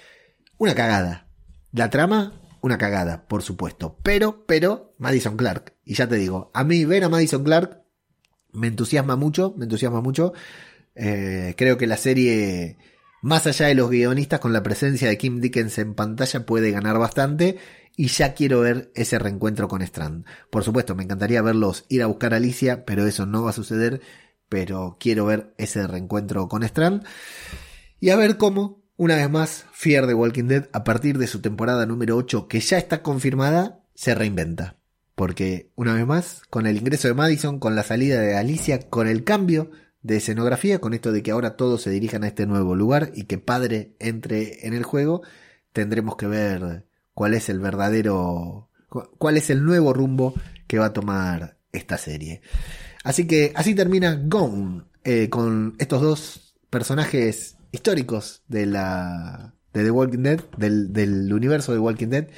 Una 0.56 0.74
cagada. 0.74 1.26
La 1.72 1.90
trama, 1.90 2.40
una 2.60 2.78
cagada, 2.78 3.26
por 3.26 3.42
supuesto. 3.42 3.98
Pero, 4.04 4.44
pero, 4.46 4.94
Madison 4.98 5.36
Clark. 5.36 5.74
Y 5.84 5.94
ya 5.94 6.08
te 6.08 6.14
digo, 6.14 6.52
a 6.54 6.62
mí 6.62 6.84
ver 6.84 7.02
a 7.02 7.08
Madison 7.08 7.42
Clark 7.42 7.83
me 8.54 8.68
entusiasma 8.68 9.16
mucho, 9.16 9.54
me 9.56 9.64
entusiasma 9.64 10.00
mucho. 10.00 10.32
Eh, 10.94 11.54
creo 11.56 11.76
que 11.76 11.86
la 11.86 11.96
serie, 11.96 12.78
más 13.22 13.46
allá 13.46 13.66
de 13.66 13.74
los 13.74 13.90
guionistas, 13.90 14.40
con 14.40 14.52
la 14.52 14.62
presencia 14.62 15.08
de 15.08 15.18
Kim 15.18 15.40
Dickens 15.40 15.78
en 15.78 15.94
pantalla, 15.94 16.46
puede 16.46 16.70
ganar 16.70 16.98
bastante. 16.98 17.58
Y 17.96 18.08
ya 18.08 18.34
quiero 18.34 18.60
ver 18.60 18.90
ese 18.94 19.18
reencuentro 19.18 19.68
con 19.68 19.82
Strand. 19.82 20.24
Por 20.50 20.64
supuesto, 20.64 20.94
me 20.94 21.04
encantaría 21.04 21.42
verlos 21.42 21.84
ir 21.88 22.02
a 22.02 22.06
buscar 22.06 22.34
a 22.34 22.38
Alicia, 22.38 22.84
pero 22.84 23.06
eso 23.06 23.26
no 23.26 23.44
va 23.44 23.50
a 23.50 23.52
suceder. 23.52 24.00
pero 24.48 24.98
quiero 25.00 25.26
ver 25.26 25.54
ese 25.58 25.86
reencuentro 25.86 26.48
con 26.48 26.62
Strand 26.62 27.04
y 28.04 28.10
a 28.10 28.16
ver 28.16 28.36
cómo, 28.36 28.84
una 28.96 29.16
vez 29.16 29.30
más, 29.30 29.64
Fear 29.72 30.06
the 30.06 30.12
Walking 30.12 30.44
Dead, 30.44 30.68
a 30.74 30.84
partir 30.84 31.16
de 31.16 31.26
su 31.26 31.40
temporada 31.40 31.86
número 31.86 32.16
8, 32.16 32.48
que 32.48 32.60
ya 32.60 32.76
está 32.76 33.02
confirmada, 33.02 33.82
se 33.94 34.14
reinventa. 34.14 34.76
Porque, 35.14 35.70
una 35.76 35.94
vez 35.94 36.06
más, 36.06 36.42
con 36.50 36.66
el 36.66 36.76
ingreso 36.76 37.08
de 37.08 37.14
Madison, 37.14 37.60
con 37.60 37.76
la 37.76 37.82
salida 37.82 38.20
de 38.20 38.36
Alicia, 38.36 38.88
con 38.90 39.06
el 39.06 39.24
cambio 39.24 39.70
de 40.02 40.16
escenografía, 40.16 40.80
con 40.80 40.92
esto 40.92 41.12
de 41.12 41.22
que 41.22 41.30
ahora 41.30 41.56
todos 41.56 41.82
se 41.82 41.90
dirijan 41.90 42.24
a 42.24 42.28
este 42.28 42.46
nuevo 42.46 42.74
lugar 42.74 43.12
y 43.14 43.24
que 43.24 43.38
padre 43.38 43.96
entre 44.00 44.66
en 44.66 44.74
el 44.74 44.82
juego, 44.82 45.22
tendremos 45.72 46.16
que 46.16 46.26
ver 46.26 46.86
cuál 47.14 47.34
es 47.34 47.48
el 47.48 47.60
verdadero, 47.60 48.70
cuál 49.18 49.36
es 49.36 49.50
el 49.50 49.64
nuevo 49.64 49.92
rumbo 49.92 50.34
que 50.66 50.78
va 50.78 50.86
a 50.86 50.92
tomar 50.92 51.58
esta 51.72 51.96
serie. 51.96 52.42
Así 53.02 53.26
que 53.26 53.52
así 53.54 53.74
termina 53.74 54.20
Gone, 54.24 54.82
eh, 55.04 55.28
con 55.30 55.74
estos 55.78 56.02
dos 56.02 56.56
personajes 56.70 57.56
históricos 57.72 58.42
de 58.48 58.66
la 58.66 59.54
de 59.72 59.84
The 59.84 59.90
Walking 59.90 60.22
Dead, 60.22 60.40
del, 60.56 60.92
del 60.92 61.32
universo 61.32 61.72
de 61.72 61.78
Walking 61.78 62.08
Dead, 62.08 62.28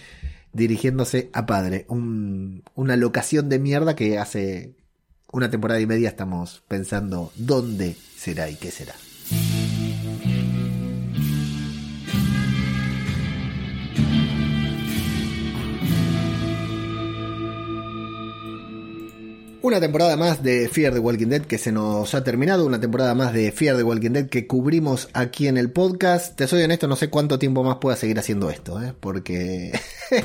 dirigiéndose 0.57 1.31
a 1.33 1.47
Padre, 1.47 1.87
una 1.88 2.97
locación 2.97 3.49
de 3.49 3.59
mierda 3.59 3.95
que 3.95 4.19
hace 4.19 4.75
una 5.31 5.51
temporada 5.51 5.81
y 5.81 5.87
media 5.87 6.09
estamos 6.09 6.64
pensando 6.66 7.33
dónde 7.37 7.97
será 8.16 8.49
y 8.49 8.57
qué 8.57 8.71
será. 8.71 8.95
Una 19.66 19.81
temporada 19.81 20.16
más 20.16 20.44
de 20.44 20.68
Fear 20.68 20.94
the 20.94 21.00
Walking 21.00 21.26
Dead 21.26 21.42
que 21.42 21.59
se 21.59 21.72
nos 21.72 22.14
ha 22.14 22.22
terminado, 22.22 22.64
una 22.64 22.79
temporada 22.79 23.16
más 23.16 23.33
de 23.33 23.50
Fear 23.50 23.76
the 23.76 23.83
Walking 23.83 24.12
Dead 24.12 24.29
que 24.29 24.46
cubrimos 24.46 25.09
aquí 25.12 25.48
en 25.48 25.57
el 25.57 25.72
podcast. 25.72 26.37
Te 26.37 26.46
soy 26.46 26.62
honesto, 26.62 26.87
no 26.87 26.94
sé 26.94 27.11
cuánto 27.11 27.37
tiempo 27.40 27.64
más 27.64 27.79
pueda 27.79 27.96
seguir 27.96 28.16
haciendo 28.16 28.48
esto, 28.48 28.81
¿eh? 28.81 28.94
porque 29.00 29.72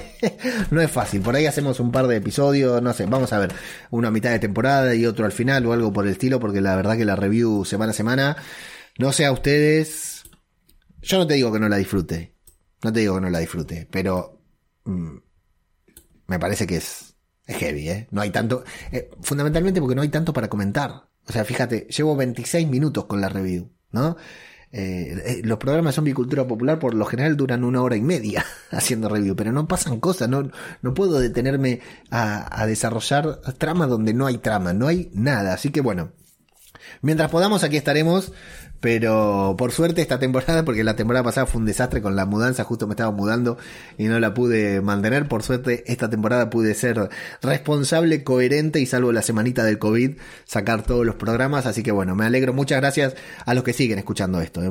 no 0.70 0.80
es 0.80 0.92
fácil. 0.92 1.22
Por 1.22 1.36
ahí 1.36 1.48
hacemos 1.48 1.80
un 1.80 1.92
par 1.92 2.06
de 2.06 2.18
episodios, 2.18 2.84
no 2.84 2.94
sé, 2.94 3.08
vamos 3.08 3.34
a 3.34 3.40
ver, 3.40 3.52
una 3.90 4.10
a 4.10 4.12
mitad 4.12 4.30
de 4.30 4.38
temporada 4.38 4.94
y 4.94 5.08
otro 5.08 5.26
al 5.26 5.32
final 5.32 5.66
o 5.66 5.74
algo 5.74 5.92
por 5.92 6.06
el 6.06 6.12
estilo, 6.12 6.40
porque 6.40 6.62
la 6.62 6.76
verdad 6.76 6.96
que 6.96 7.06
la 7.06 7.16
review 7.16 7.66
semana 7.66 7.94
a 7.94 7.96
semana, 7.96 8.38
no 9.00 9.12
sé 9.12 9.26
a 9.26 9.32
ustedes, 9.32 10.22
yo 11.02 11.18
no 11.18 11.26
te 11.26 11.34
digo 11.34 11.52
que 11.52 11.60
no 11.60 11.68
la 11.68 11.78
disfrute, 11.78 12.36
no 12.84 12.94
te 12.94 13.00
digo 13.00 13.16
que 13.16 13.22
no 13.22 13.30
la 13.32 13.40
disfrute, 13.40 13.88
pero 13.90 14.40
mm, 14.86 15.18
me 16.28 16.38
parece 16.38 16.68
que 16.68 16.76
es 16.76 17.11
es 17.52 17.58
heavy, 17.58 17.90
¿eh? 17.90 18.08
No 18.12 18.22
hay 18.22 18.30
tanto. 18.30 18.64
Eh, 18.92 19.10
fundamentalmente 19.22 19.80
porque 19.80 19.96
no 19.96 20.02
hay 20.02 20.10
tanto 20.10 20.34
para 20.34 20.50
comentar. 20.50 21.08
O 21.28 21.32
sea, 21.32 21.46
fíjate, 21.46 21.88
llevo 21.96 22.16
26 22.16 22.68
minutos 22.68 23.06
con 23.06 23.22
la 23.22 23.30
review, 23.30 23.70
¿no? 23.92 24.18
Eh, 24.74 25.22
eh, 25.26 25.42
los 25.44 25.58
programas 25.58 25.98
de 25.98 26.02
bicultura 26.02 26.48
popular 26.48 26.80
por 26.80 26.94
lo 26.94 27.04
general 27.06 27.36
duran 27.36 27.66
una 27.66 27.82
hora 27.82 27.98
y 27.98 28.02
media 28.02 28.46
haciendo 28.72 29.10
review, 29.10 29.36
pero 29.36 29.52
no 29.52 29.68
pasan 29.68 30.00
cosas, 30.00 30.30
no, 30.30 30.50
no 30.82 30.94
puedo 30.94 31.20
detenerme 31.20 31.82
a, 32.10 32.62
a 32.62 32.66
desarrollar 32.66 33.42
trama 33.58 33.88
donde 33.88 34.14
no 34.14 34.28
hay 34.28 34.38
trama, 34.38 34.74
no 34.74 34.88
hay 34.88 35.12
nada. 35.14 35.54
Así 35.54 35.72
que 35.72 35.82
bueno, 35.82 36.14
mientras 37.02 37.30
podamos 37.30 37.64
aquí 37.64 37.78
estaremos 37.78 38.32
pero 38.82 39.56
por 39.58 39.72
suerte 39.72 40.02
esta 40.02 40.20
temporada, 40.20 40.66
porque 40.66 40.84
la 40.84 40.96
temporada 40.96 41.24
pasada 41.24 41.46
fue 41.46 41.62
un 41.62 41.68
desastre 41.68 42.02
con 42.02 42.16
la 42.16 42.26
mudanza, 42.26 42.64
justo 42.64 42.88
me 42.88 42.94
estaba 42.94 43.12
mudando 43.12 43.58
y 43.98 44.06
no 44.06 44.20
la 44.20 44.34
pude 44.34 44.82
mantener. 44.82 45.28
Por 45.28 45.44
suerte 45.44 45.84
esta 45.88 46.10
temporada 46.10 46.50
pude 46.50 46.74
ser 46.74 47.10
responsable, 47.42 48.24
coherente 48.24 48.80
y 48.80 48.86
salvo 48.86 49.12
la 49.12 49.22
semanita 49.22 49.64
del 49.64 49.80
COVID, 49.80 50.18
sacar 50.46 50.84
todos 50.84 51.06
los 51.06 51.16
programas. 51.16 51.66
Así 51.68 51.84
que 51.84 51.92
bueno, 51.92 52.16
me 52.16 52.26
alegro. 52.26 52.54
Muchas 52.54 52.82
gracias 52.82 53.16
a 53.46 53.54
los 53.54 53.64
que 53.64 53.74
siguen 53.74 54.00
escuchando 54.00 54.42
esto. 54.42 54.62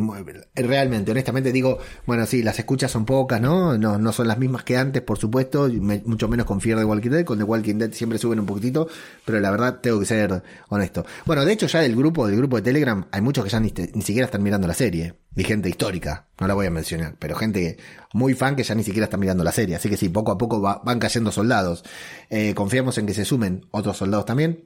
Realmente, 0.55 1.13
honestamente 1.13 1.53
digo, 1.53 1.79
bueno, 2.07 2.27
sí, 2.27 2.43
las 2.43 2.59
escuchas 2.59 2.91
son 2.91 3.07
pocas, 3.07 3.41
¿no? 3.41 3.79
No, 3.79 3.99
no 3.99 4.13
son 4.13 4.27
las 4.27 4.39
mismas 4.39 4.65
que 4.65 4.77
antes, 4.77 5.03
por 5.03 5.19
supuesto, 5.19 5.69
mucho 6.05 6.29
menos 6.29 6.47
con 6.47 6.61
Fear 6.61 6.81
de 6.81 6.85
Walking 6.85 7.11
Dead. 7.11 7.25
Con 7.25 7.39
The 7.39 7.45
Walking 7.45 7.77
Dead 7.77 7.93
siempre 7.93 8.19
suben 8.19 8.41
un 8.41 8.47
poquitito, 8.47 8.89
pero 9.25 9.39
la 9.39 9.53
verdad 9.53 9.79
tengo 9.81 10.01
que 10.01 10.07
ser 10.07 10.43
honesto. 10.69 11.07
Bueno, 11.27 11.45
de 11.45 11.53
hecho 11.53 11.69
ya 11.69 11.81
del 11.81 11.95
grupo, 11.95 12.27
del 12.27 12.37
grupo 12.37 12.57
de 12.57 12.63
Telegram, 12.63 13.07
hay 13.13 13.21
muchos 13.21 13.45
que 13.45 13.51
ya 13.51 13.61
ni, 13.61 13.71
ni 14.01 14.07
siquiera 14.07 14.25
están 14.25 14.43
mirando 14.43 14.67
la 14.67 14.73
serie. 14.73 15.15
Y 15.37 15.45
gente 15.45 15.69
histórica, 15.69 16.27
no 16.41 16.47
la 16.47 16.55
voy 16.55 16.67
a 16.67 16.71
mencionar, 16.71 17.17
pero 17.19 17.37
gente 17.37 17.77
muy 18.15 18.33
fan 18.33 18.57
que 18.57 18.63
ya 18.63 18.75
ni 18.75 18.83
siquiera 18.83 19.05
está 19.05 19.19
mirando 19.19 19.45
la 19.45 19.53
serie. 19.53 19.77
Así 19.77 19.91
que 19.91 19.99
sí, 19.99 20.09
poco 20.09 20.33
a 20.33 20.39
poco 20.39 20.61
van 20.61 20.99
cayendo 20.99 21.31
soldados. 21.31 21.85
Eh, 22.31 22.55
confiamos 22.55 22.97
en 22.97 23.05
que 23.05 23.13
se 23.13 23.27
sumen 23.27 23.67
otros 23.73 23.99
soldados 23.99 24.25
también. 24.25 24.65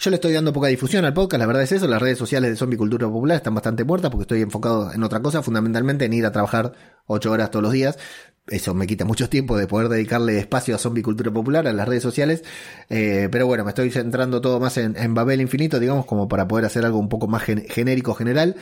Yo 0.00 0.10
le 0.10 0.16
estoy 0.16 0.32
dando 0.32 0.52
poca 0.52 0.66
difusión 0.66 1.04
al 1.04 1.14
podcast, 1.14 1.38
la 1.38 1.46
verdad 1.46 1.62
es 1.62 1.70
eso. 1.70 1.86
Las 1.86 2.02
redes 2.02 2.18
sociales 2.18 2.50
de 2.50 2.56
Zombie 2.56 2.76
Cultura 2.76 3.06
Popular 3.06 3.36
están 3.36 3.54
bastante 3.54 3.84
muertas 3.84 4.10
porque 4.10 4.22
estoy 4.22 4.42
enfocado 4.42 4.92
en 4.92 5.04
otra 5.04 5.22
cosa, 5.22 5.40
fundamentalmente 5.40 6.04
en 6.04 6.12
ir 6.12 6.26
a 6.26 6.32
trabajar 6.32 6.72
ocho 7.06 7.30
horas 7.30 7.52
todos 7.52 7.62
los 7.62 7.72
días 7.72 7.96
eso 8.48 8.74
me 8.74 8.86
quita 8.86 9.04
mucho 9.04 9.28
tiempo 9.28 9.56
de 9.56 9.66
poder 9.66 9.88
dedicarle 9.88 10.38
espacio 10.38 10.74
a 10.74 10.78
Zombie 10.78 11.02
Cultura 11.02 11.32
Popular, 11.32 11.66
a 11.66 11.72
las 11.72 11.88
redes 11.88 12.02
sociales. 12.02 12.44
Eh, 12.88 13.28
pero 13.30 13.46
bueno, 13.46 13.64
me 13.64 13.70
estoy 13.70 13.90
centrando 13.90 14.40
todo 14.40 14.60
más 14.60 14.76
en, 14.78 15.14
Babel 15.14 15.40
Infinito, 15.40 15.80
digamos, 15.80 16.06
como 16.06 16.28
para 16.28 16.46
poder 16.46 16.64
hacer 16.64 16.84
algo 16.84 16.98
un 16.98 17.08
poco 17.08 17.26
más 17.26 17.42
genérico, 17.42 18.14
general. 18.14 18.56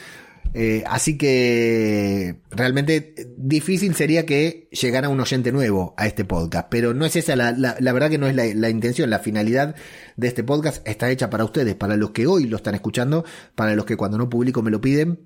Eh, 0.53 0.85
así 0.87 1.19
que 1.19 2.37
realmente 2.51 3.15
difícil 3.37 3.95
sería 3.95 4.25
que 4.25 4.69
llegara 4.71 5.09
un 5.09 5.21
oyente 5.21 5.53
nuevo 5.53 5.95
a 5.97 6.07
este 6.07 6.25
podcast, 6.25 6.69
pero 6.71 6.95
no 6.95 7.05
es 7.07 7.17
esa 7.17 7.35
la, 7.35 7.53
la, 7.53 7.93
verdad 7.93 8.11
que 8.11 8.19
no 8.19 8.27
es 8.27 8.37
la, 8.37 8.45
la, 8.55 8.69
intención, 8.69 9.11
la 9.11 9.19
finalidad 9.19 9.75
de 10.17 10.29
este 10.29 10.45
podcast 10.45 10.87
está 10.87 11.11
hecha 11.11 11.31
para 11.31 11.45
ustedes, 11.45 11.75
para 11.75 11.97
los 11.97 12.11
que 12.11 12.27
hoy 12.27 12.45
lo 12.45 12.59
están 12.59 12.75
escuchando, 12.75 13.25
para 13.55 13.75
los 13.75 13.87
que 13.87 13.97
cuando 13.97 14.19
no 14.19 14.29
publico 14.29 14.63
me 14.63 14.71
lo 14.71 14.81
piden 14.81 15.19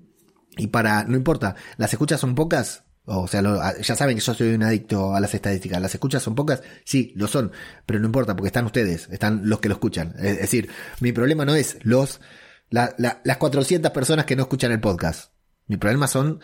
y 0.57 0.67
para, 0.67 1.03
no 1.03 1.15
importa, 1.15 1.55
las 1.77 1.93
escuchas 1.93 2.19
son 2.19 2.33
pocas, 2.33 2.83
o 3.09 3.27
sea, 3.27 3.41
ya 3.81 3.95
saben 3.95 4.15
que 4.15 4.21
yo 4.21 4.33
soy 4.33 4.53
un 4.53 4.63
adicto 4.63 5.15
a 5.15 5.19
las 5.19 5.33
estadísticas. 5.33 5.81
¿Las 5.81 5.93
escuchas 5.93 6.21
son 6.21 6.35
pocas? 6.35 6.61
Sí, 6.85 7.11
lo 7.15 7.27
son. 7.27 7.51
Pero 7.85 7.99
no 7.99 8.05
importa, 8.05 8.35
porque 8.35 8.47
están 8.47 8.65
ustedes, 8.65 9.09
están 9.11 9.41
los 9.49 9.59
que 9.59 9.67
lo 9.67 9.73
escuchan. 9.73 10.13
Es 10.19 10.39
decir, 10.39 10.69
mi 10.99 11.11
problema 11.11 11.43
no 11.43 11.55
es 11.55 11.77
los, 11.81 12.21
las 12.69 13.37
400 13.37 13.91
personas 13.91 14.25
que 14.25 14.35
no 14.35 14.43
escuchan 14.43 14.71
el 14.71 14.79
podcast. 14.79 15.31
Mi 15.67 15.77
problema 15.77 16.07
son 16.07 16.39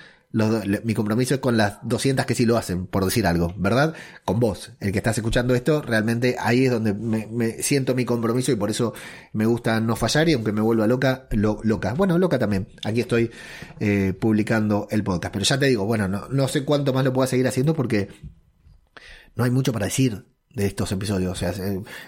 mi 0.83 0.93
compromiso 0.93 1.35
es 1.35 1.39
con 1.39 1.55
las 1.55 1.77
200 1.83 2.25
que 2.25 2.35
sí 2.35 2.45
lo 2.45 2.57
hacen, 2.57 2.87
por 2.87 3.05
decir 3.05 3.25
algo, 3.25 3.53
¿verdad? 3.57 3.93
Con 4.25 4.39
vos, 4.41 4.73
el 4.81 4.91
que 4.91 4.97
estás 4.97 5.17
escuchando 5.17 5.55
esto, 5.55 5.81
realmente 5.81 6.35
ahí 6.39 6.65
es 6.65 6.71
donde 6.71 6.93
me, 6.93 7.63
siento 7.63 7.95
mi 7.95 8.03
compromiso 8.03 8.51
y 8.51 8.55
por 8.55 8.69
eso 8.69 8.93
me 9.31 9.45
gusta 9.45 9.79
no 9.79 9.95
fallar 9.95 10.27
y 10.27 10.33
aunque 10.33 10.51
me 10.51 10.59
vuelva 10.59 10.87
loca, 10.87 11.27
lo, 11.31 11.59
loca. 11.63 11.93
Bueno, 11.93 12.17
loca 12.17 12.37
también. 12.37 12.67
Aquí 12.83 12.99
estoy 12.99 13.31
eh, 13.79 14.13
publicando 14.19 14.87
el 14.91 15.03
podcast. 15.05 15.31
Pero 15.31 15.45
ya 15.45 15.57
te 15.57 15.67
digo, 15.67 15.85
bueno, 15.85 16.09
no, 16.09 16.27
no 16.27 16.47
sé 16.49 16.65
cuánto 16.65 16.91
más 16.91 17.05
lo 17.05 17.13
puedo 17.13 17.27
seguir 17.27 17.47
haciendo 17.47 17.73
porque 17.73 18.09
no 19.35 19.45
hay 19.45 19.51
mucho 19.51 19.71
para 19.71 19.85
decir 19.85 20.25
de 20.55 20.65
estos 20.65 20.91
episodios. 20.91 21.31
O 21.31 21.35
sea, 21.35 21.53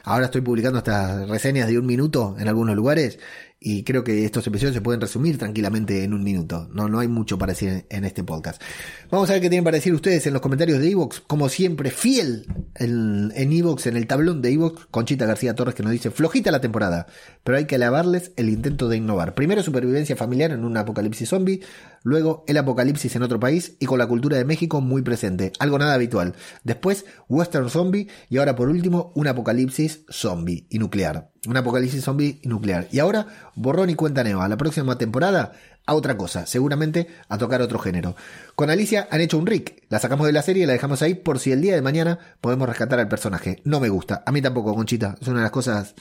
ahora 0.04 0.26
estoy 0.26 0.42
publicando 0.42 0.80
estas 0.80 1.30
reseñas 1.30 1.68
de 1.68 1.78
un 1.78 1.86
minuto 1.86 2.36
en 2.40 2.48
algunos 2.48 2.76
lugares 2.76 3.20
y 3.60 3.84
creo 3.84 4.04
que 4.04 4.24
estos 4.24 4.46
episodios 4.46 4.76
se 4.76 4.82
pueden 4.82 5.02
resumir 5.02 5.38
tranquilamente 5.40 6.04
en 6.04 6.14
un 6.14 6.24
minuto. 6.24 6.70
No, 6.74 6.88
no 6.90 7.00
hay 7.00 7.08
mucho 7.08 7.40
para 7.40 7.54
decir 7.54 7.86
en, 7.90 8.06
este 8.06 8.24
podcast. 8.24 8.62
Vamos 9.10 9.30
a 9.30 9.34
ver 9.34 9.42
qué 9.42 9.50
tienen 9.50 9.64
para 9.64 9.78
decir 9.78 9.94
ustedes 9.94 10.28
en 10.28 10.34
los 10.34 10.44
comentarios 10.44 10.80
de 10.80 10.92
Evox. 10.92 11.22
Como 11.22 11.50
siempre, 11.50 11.90
fiel 11.90 12.46
en 12.76 13.32
Evox, 13.36 13.88
en, 13.88 13.98
el 13.98 14.06
tablón 14.06 14.44
de 14.44 14.52
Evox, 14.52 14.86
Conchita 14.92 15.26
García 15.26 15.56
Torres 15.56 15.74
que 15.74 15.82
nos 15.82 15.92
dice, 15.92 16.12
flojita 16.12 16.52
la 16.52 16.62
temporada, 16.62 17.08
pero 17.44 17.58
hay 17.58 17.66
que 17.66 17.76
alabarles 17.76 18.32
el 18.36 18.50
intento 18.50 18.90
de 18.90 18.98
innovar. 18.98 19.34
Primero 19.34 19.64
supervivencia 19.64 20.16
familiar 20.16 20.52
en 20.52 20.64
un 20.64 20.78
apocalipsis 20.78 21.28
zombie, 21.28 21.62
luego 22.04 22.46
el 22.48 22.58
apocalipsis 22.58 23.16
en 23.16 23.24
otro 23.24 23.40
país 23.40 23.76
y 23.80 23.88
con 23.88 23.98
la 23.98 24.08
cultura 24.08 24.38
de 24.38 24.46
México 24.46 24.82
muy 24.82 25.02
presente. 25.02 25.52
Algo 25.58 25.80
nada 25.80 25.96
habitual. 25.96 26.36
Después, 26.64 27.06
western 27.28 27.72
zombie 27.72 28.08
y 28.30 28.38
ahora 28.38 28.56
por 28.56 28.70
último, 28.70 29.12
un 29.16 29.28
apocalipsis 29.28 30.06
zombie 30.10 30.68
y 30.70 30.78
nuclear. 30.78 31.32
Un 31.46 31.58
apocalipsis 31.58 32.04
zombie 32.04 32.40
nuclear. 32.44 32.88
Y 32.92 33.00
ahora, 33.00 33.28
borrón 33.56 33.90
y 33.90 33.96
cuenta 33.96 34.24
nueva. 34.24 34.48
La 34.48 34.58
próxima 34.58 34.98
temporada, 34.98 35.54
a 35.86 35.96
otra 35.96 36.18
cosa. 36.18 36.46
Seguramente 36.46 37.08
a 37.30 37.38
tocar 37.38 37.62
otro 37.62 37.80
género. 37.80 38.16
Con 38.56 38.70
Alicia 38.70 39.08
han 39.10 39.22
hecho 39.22 39.38
un 39.38 39.48
Rick. 39.48 39.84
La 39.90 40.00
sacamos 40.00 40.28
de 40.28 40.34
la 40.34 40.42
serie 40.42 40.64
y 40.64 40.66
la 40.66 40.74
dejamos 40.74 41.02
ahí 41.02 41.16
por 41.16 41.40
si 41.40 41.52
el 41.52 41.62
día 41.62 41.76
de 41.76 41.82
mañana 41.82 42.20
podemos 42.42 42.68
rescatar 42.68 43.00
al 43.00 43.08
personaje. 43.08 43.62
No 43.64 43.80
me 43.80 43.90
gusta. 43.90 44.24
A 44.26 44.32
mí 44.32 44.42
tampoco, 44.42 44.76
Conchita. 44.76 45.16
Es 45.22 45.28
una 45.28 45.40
de 45.40 45.44
las 45.44 45.52
cosas 45.52 45.96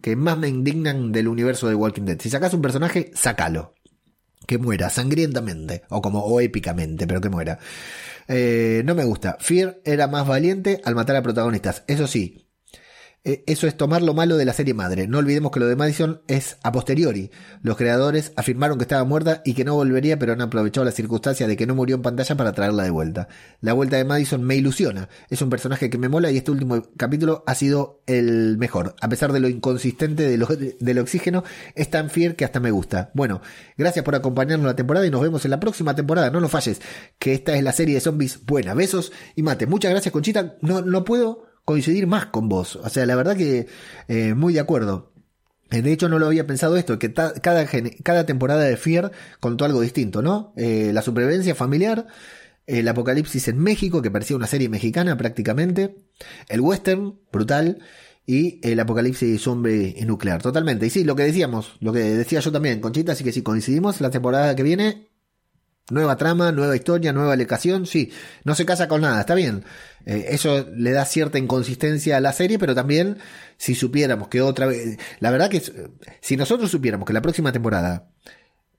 que 0.00 0.16
más 0.16 0.38
me 0.38 0.48
indignan 0.48 1.12
del 1.12 1.28
universo 1.28 1.68
de 1.68 1.74
Walking 1.74 2.02
Dead. 2.02 2.20
Si 2.20 2.30
sacas 2.30 2.54
un 2.54 2.62
personaje, 2.62 3.10
sácalo. 3.14 3.74
Que 4.46 4.58
muera 4.58 4.90
sangrientamente. 4.90 5.82
O 5.90 6.00
como, 6.00 6.20
o 6.20 6.40
épicamente, 6.40 7.06
pero 7.06 7.20
que 7.20 7.28
muera. 7.28 7.58
Eh, 8.28 8.82
no 8.84 8.94
me 8.94 9.04
gusta. 9.04 9.36
Fear 9.40 9.80
era 9.84 10.08
más 10.08 10.26
valiente 10.26 10.80
al 10.84 10.94
matar 10.94 11.16
a 11.16 11.22
protagonistas. 11.22 11.84
Eso 11.86 12.06
sí, 12.06 12.45
eso 13.46 13.66
es 13.66 13.76
tomar 13.76 14.02
lo 14.02 14.14
malo 14.14 14.36
de 14.36 14.44
la 14.44 14.52
serie 14.52 14.72
madre. 14.72 15.08
No 15.08 15.18
olvidemos 15.18 15.50
que 15.50 15.58
lo 15.58 15.66
de 15.66 15.74
Madison 15.74 16.20
es 16.28 16.58
a 16.62 16.70
posteriori. 16.70 17.32
Los 17.60 17.76
creadores 17.76 18.32
afirmaron 18.36 18.78
que 18.78 18.84
estaba 18.84 19.02
muerta 19.02 19.42
y 19.44 19.54
que 19.54 19.64
no 19.64 19.74
volvería, 19.74 20.16
pero 20.16 20.32
han 20.32 20.40
aprovechado 20.40 20.84
la 20.84 20.92
circunstancia 20.92 21.48
de 21.48 21.56
que 21.56 21.66
no 21.66 21.74
murió 21.74 21.96
en 21.96 22.02
pantalla 22.02 22.36
para 22.36 22.52
traerla 22.52 22.84
de 22.84 22.90
vuelta. 22.90 23.26
La 23.60 23.72
vuelta 23.72 23.96
de 23.96 24.04
Madison 24.04 24.44
me 24.44 24.54
ilusiona. 24.54 25.08
Es 25.28 25.42
un 25.42 25.50
personaje 25.50 25.90
que 25.90 25.98
me 25.98 26.08
mola 26.08 26.30
y 26.30 26.36
este 26.36 26.52
último 26.52 26.86
capítulo 26.96 27.42
ha 27.48 27.56
sido 27.56 28.00
el 28.06 28.58
mejor. 28.58 28.94
A 29.00 29.08
pesar 29.08 29.32
de 29.32 29.40
lo 29.40 29.48
inconsistente 29.48 30.22
de 30.28 30.36
lo, 30.38 30.46
del 30.46 30.98
oxígeno, 31.00 31.42
es 31.74 31.90
tan 31.90 32.10
fiel 32.10 32.36
que 32.36 32.44
hasta 32.44 32.60
me 32.60 32.70
gusta. 32.70 33.10
Bueno, 33.14 33.40
gracias 33.76 34.04
por 34.04 34.14
acompañarnos 34.14 34.66
la 34.66 34.76
temporada 34.76 35.04
y 35.04 35.10
nos 35.10 35.22
vemos 35.22 35.44
en 35.44 35.50
la 35.50 35.58
próxima 35.58 35.96
temporada. 35.96 36.30
No 36.30 36.40
nos 36.40 36.52
falles, 36.52 36.80
que 37.18 37.34
esta 37.34 37.56
es 37.56 37.64
la 37.64 37.72
serie 37.72 37.96
de 37.96 38.00
zombies 38.00 38.46
buena. 38.46 38.72
Besos 38.74 39.10
y 39.34 39.42
mate. 39.42 39.66
Muchas 39.66 39.90
gracias, 39.90 40.12
Conchita. 40.12 40.54
No, 40.60 40.82
no 40.82 41.04
puedo 41.04 41.45
coincidir 41.66 42.06
más 42.06 42.26
con 42.26 42.48
vos. 42.48 42.76
O 42.76 42.88
sea, 42.88 43.04
la 43.04 43.16
verdad 43.16 43.36
que 43.36 43.66
eh, 44.08 44.32
muy 44.32 44.54
de 44.54 44.60
acuerdo. 44.60 45.12
Eh, 45.70 45.82
de 45.82 45.92
hecho, 45.92 46.08
no 46.08 46.18
lo 46.18 46.26
había 46.26 46.46
pensado 46.46 46.76
esto, 46.76 46.98
que 46.98 47.12
cada, 47.12 47.66
cada 48.04 48.24
temporada 48.24 48.62
de 48.62 48.76
Fear 48.76 49.10
contó 49.40 49.64
algo 49.64 49.80
distinto, 49.80 50.22
¿no? 50.22 50.54
Eh, 50.56 50.92
la 50.94 51.02
supervivencia 51.02 51.56
familiar, 51.56 52.06
el 52.66 52.86
apocalipsis 52.86 53.48
en 53.48 53.58
México, 53.58 54.00
que 54.00 54.12
parecía 54.12 54.36
una 54.36 54.46
serie 54.46 54.68
mexicana 54.68 55.16
prácticamente, 55.16 55.96
el 56.48 56.60
western, 56.60 57.18
brutal, 57.32 57.80
y 58.26 58.60
el 58.62 58.78
apocalipsis 58.78 59.42
zombie 59.42 59.94
y 59.96 60.04
nuclear, 60.04 60.42
totalmente. 60.42 60.86
Y 60.86 60.90
sí, 60.90 61.02
lo 61.02 61.16
que 61.16 61.24
decíamos, 61.24 61.76
lo 61.80 61.92
que 61.92 62.00
decía 62.00 62.40
yo 62.40 62.52
también, 62.52 62.80
Conchita, 62.80 63.12
así 63.12 63.24
que 63.24 63.32
si 63.32 63.42
coincidimos, 63.42 64.00
la 64.00 64.10
temporada 64.10 64.54
que 64.54 64.62
viene 64.62 65.08
Nueva 65.90 66.16
trama, 66.16 66.50
nueva 66.50 66.74
historia, 66.74 67.12
nueva 67.12 67.36
locación, 67.36 67.86
sí, 67.86 68.10
no 68.44 68.56
se 68.56 68.66
casa 68.66 68.88
con 68.88 69.02
nada, 69.02 69.20
está 69.20 69.34
bien. 69.34 69.64
Eh, 70.04 70.26
eso 70.30 70.66
le 70.74 70.90
da 70.90 71.04
cierta 71.04 71.38
inconsistencia 71.38 72.16
a 72.16 72.20
la 72.20 72.32
serie, 72.32 72.58
pero 72.58 72.74
también 72.74 73.18
si 73.56 73.74
supiéramos 73.74 74.28
que 74.28 74.42
otra 74.42 74.66
vez, 74.66 74.98
la 75.20 75.30
verdad 75.30 75.48
que 75.48 75.62
si 76.20 76.36
nosotros 76.36 76.70
supiéramos 76.70 77.06
que 77.06 77.12
la 77.12 77.22
próxima 77.22 77.52
temporada 77.52 78.10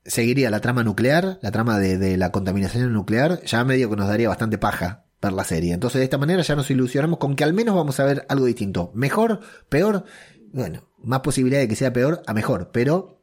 seguiría 0.05 0.49
la 0.49 0.59
trama 0.59 0.83
nuclear, 0.83 1.39
la 1.41 1.51
trama 1.51 1.79
de, 1.79 1.97
de 1.97 2.17
la 2.17 2.31
contaminación 2.31 2.91
nuclear, 2.91 3.41
ya 3.43 3.63
medio 3.63 3.89
que 3.89 3.95
nos 3.95 4.07
daría 4.07 4.27
bastante 4.27 4.57
paja 4.57 5.05
ver 5.21 5.33
la 5.33 5.43
serie. 5.43 5.73
Entonces 5.73 5.99
de 5.99 6.05
esta 6.05 6.17
manera 6.17 6.41
ya 6.41 6.55
nos 6.55 6.69
ilusionamos 6.69 7.19
con 7.19 7.35
que 7.35 7.43
al 7.43 7.53
menos 7.53 7.75
vamos 7.75 7.99
a 7.99 8.05
ver 8.05 8.25
algo 8.29 8.45
distinto. 8.45 8.91
Mejor, 8.93 9.39
peor, 9.69 10.05
bueno, 10.51 10.89
más 10.97 11.21
posibilidad 11.21 11.59
de 11.59 11.67
que 11.67 11.75
sea 11.75 11.93
peor 11.93 12.21
a 12.25 12.33
mejor, 12.33 12.71
pero 12.71 13.21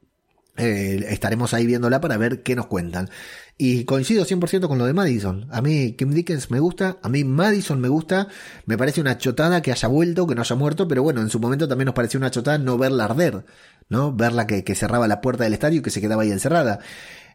eh, 0.57 1.07
estaremos 1.09 1.53
ahí 1.55 1.67
viéndola 1.67 2.01
para 2.01 2.17
ver 2.17 2.43
qué 2.43 2.55
nos 2.55 2.67
cuentan. 2.67 3.09
Y 3.57 3.85
coincido 3.85 4.25
100% 4.25 4.67
con 4.67 4.79
lo 4.79 4.87
de 4.87 4.93
Madison. 4.93 5.47
A 5.53 5.63
mí 5.63 5.93
Kim 5.93 6.11
Dickens 6.11 6.51
me 6.51 6.59
gusta, 6.59 6.99
a 7.03 7.09
mí 7.09 7.23
Madison 7.23 7.81
me 7.81 7.89
gusta. 7.89 8.27
Me 8.67 8.77
parece 8.77 9.01
una 9.01 9.17
chotada 9.17 9.63
que 9.63 9.71
haya 9.71 9.87
vuelto, 9.87 10.27
que 10.27 10.35
no 10.35 10.43
haya 10.43 10.57
muerto, 10.57 10.89
pero 10.89 11.05
bueno, 11.05 11.21
en 11.21 11.31
su 11.31 11.39
momento 11.39 11.69
también 11.69 11.87
nos 11.87 11.95
pareció 11.95 12.19
una 12.19 12.33
chotada 12.33 12.59
no 12.59 12.77
verla 12.79 13.05
arder, 13.05 13.45
¿no? 13.89 14.13
Verla 14.13 14.49
que, 14.49 14.63
cerraba 14.75 15.07
la 15.07 15.21
puerta 15.21 15.45
del 15.45 15.53
estadio 15.53 15.79
y 15.79 15.83
que 15.83 15.91
se 15.91 16.01
quedaba 16.01 16.23
ahí 16.23 16.33
encerrada. 16.33 16.81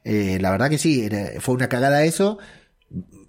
Eh, 0.03 0.39
la 0.41 0.51
verdad 0.51 0.69
que 0.69 0.77
sí, 0.77 1.07
fue 1.39 1.55
una 1.55 1.69
cagada 1.69 2.03
eso. 2.03 2.37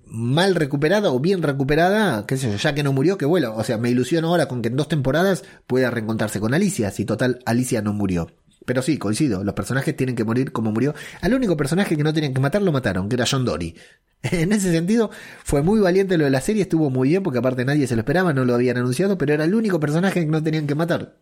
Mal 0.07 0.57
recuperada 0.57 1.13
o 1.13 1.21
bien 1.21 1.43
recuperada, 1.43 2.27
qué 2.27 2.37
sé 2.37 2.51
yo, 2.51 2.57
ya 2.57 2.75
que 2.75 2.83
no 2.83 2.93
murió, 2.93 3.17
que 3.17 3.27
bueno, 3.27 3.55
o 3.55 3.63
sea, 3.63 3.79
me 3.79 3.91
ilusiono 3.91 4.29
ahora 4.29 4.47
con 4.49 4.63
que 4.63 4.69
en 4.69 4.77
dos 4.77 4.89
temporadas 4.89 5.45
pueda 5.69 5.91
reencontrarse 5.91 6.41
con 6.41 6.53
Alicia, 6.55 6.91
si 6.91 7.05
total 7.05 7.39
Alicia 7.47 7.83
no 7.83 7.93
murió. 7.93 8.27
Pero 8.71 8.83
sí, 8.83 8.99
coincido, 8.99 9.43
los 9.43 9.53
personajes 9.55 9.97
tienen 9.97 10.15
que 10.15 10.23
morir 10.23 10.53
como 10.53 10.71
murió. 10.71 10.95
Al 11.23 11.35
único 11.35 11.57
personaje 11.57 11.97
que 11.97 12.05
no 12.05 12.13
tienen 12.13 12.33
que 12.33 12.41
matar 12.41 12.63
lo 12.63 12.71
mataron, 12.71 13.09
que 13.09 13.17
era 13.17 13.25
John 13.29 13.45
Dory. 13.45 13.75
En 14.23 14.53
ese 14.53 14.71
sentido, 14.71 15.11
fue 15.43 15.63
muy 15.63 15.81
valiente 15.81 16.17
lo 16.17 16.23
de 16.23 16.31
la 16.31 16.41
serie, 16.41 16.63
estuvo 16.63 16.89
muy 16.89 17.09
bien, 17.09 17.25
porque 17.25 17.41
aparte 17.41 17.65
nadie 17.65 17.89
se 17.89 17.97
lo 17.97 18.03
esperaba, 18.03 18.33
no 18.33 18.45
lo 18.45 18.55
habían 18.55 18.77
anunciado, 18.77 19.19
pero 19.19 19.35
era 19.35 19.43
el 19.43 19.57
único 19.57 19.81
personaje 19.81 20.21
que 20.21 20.27
no 20.27 20.41
tenían 20.41 20.69
que 20.69 20.77
matar. 20.77 21.17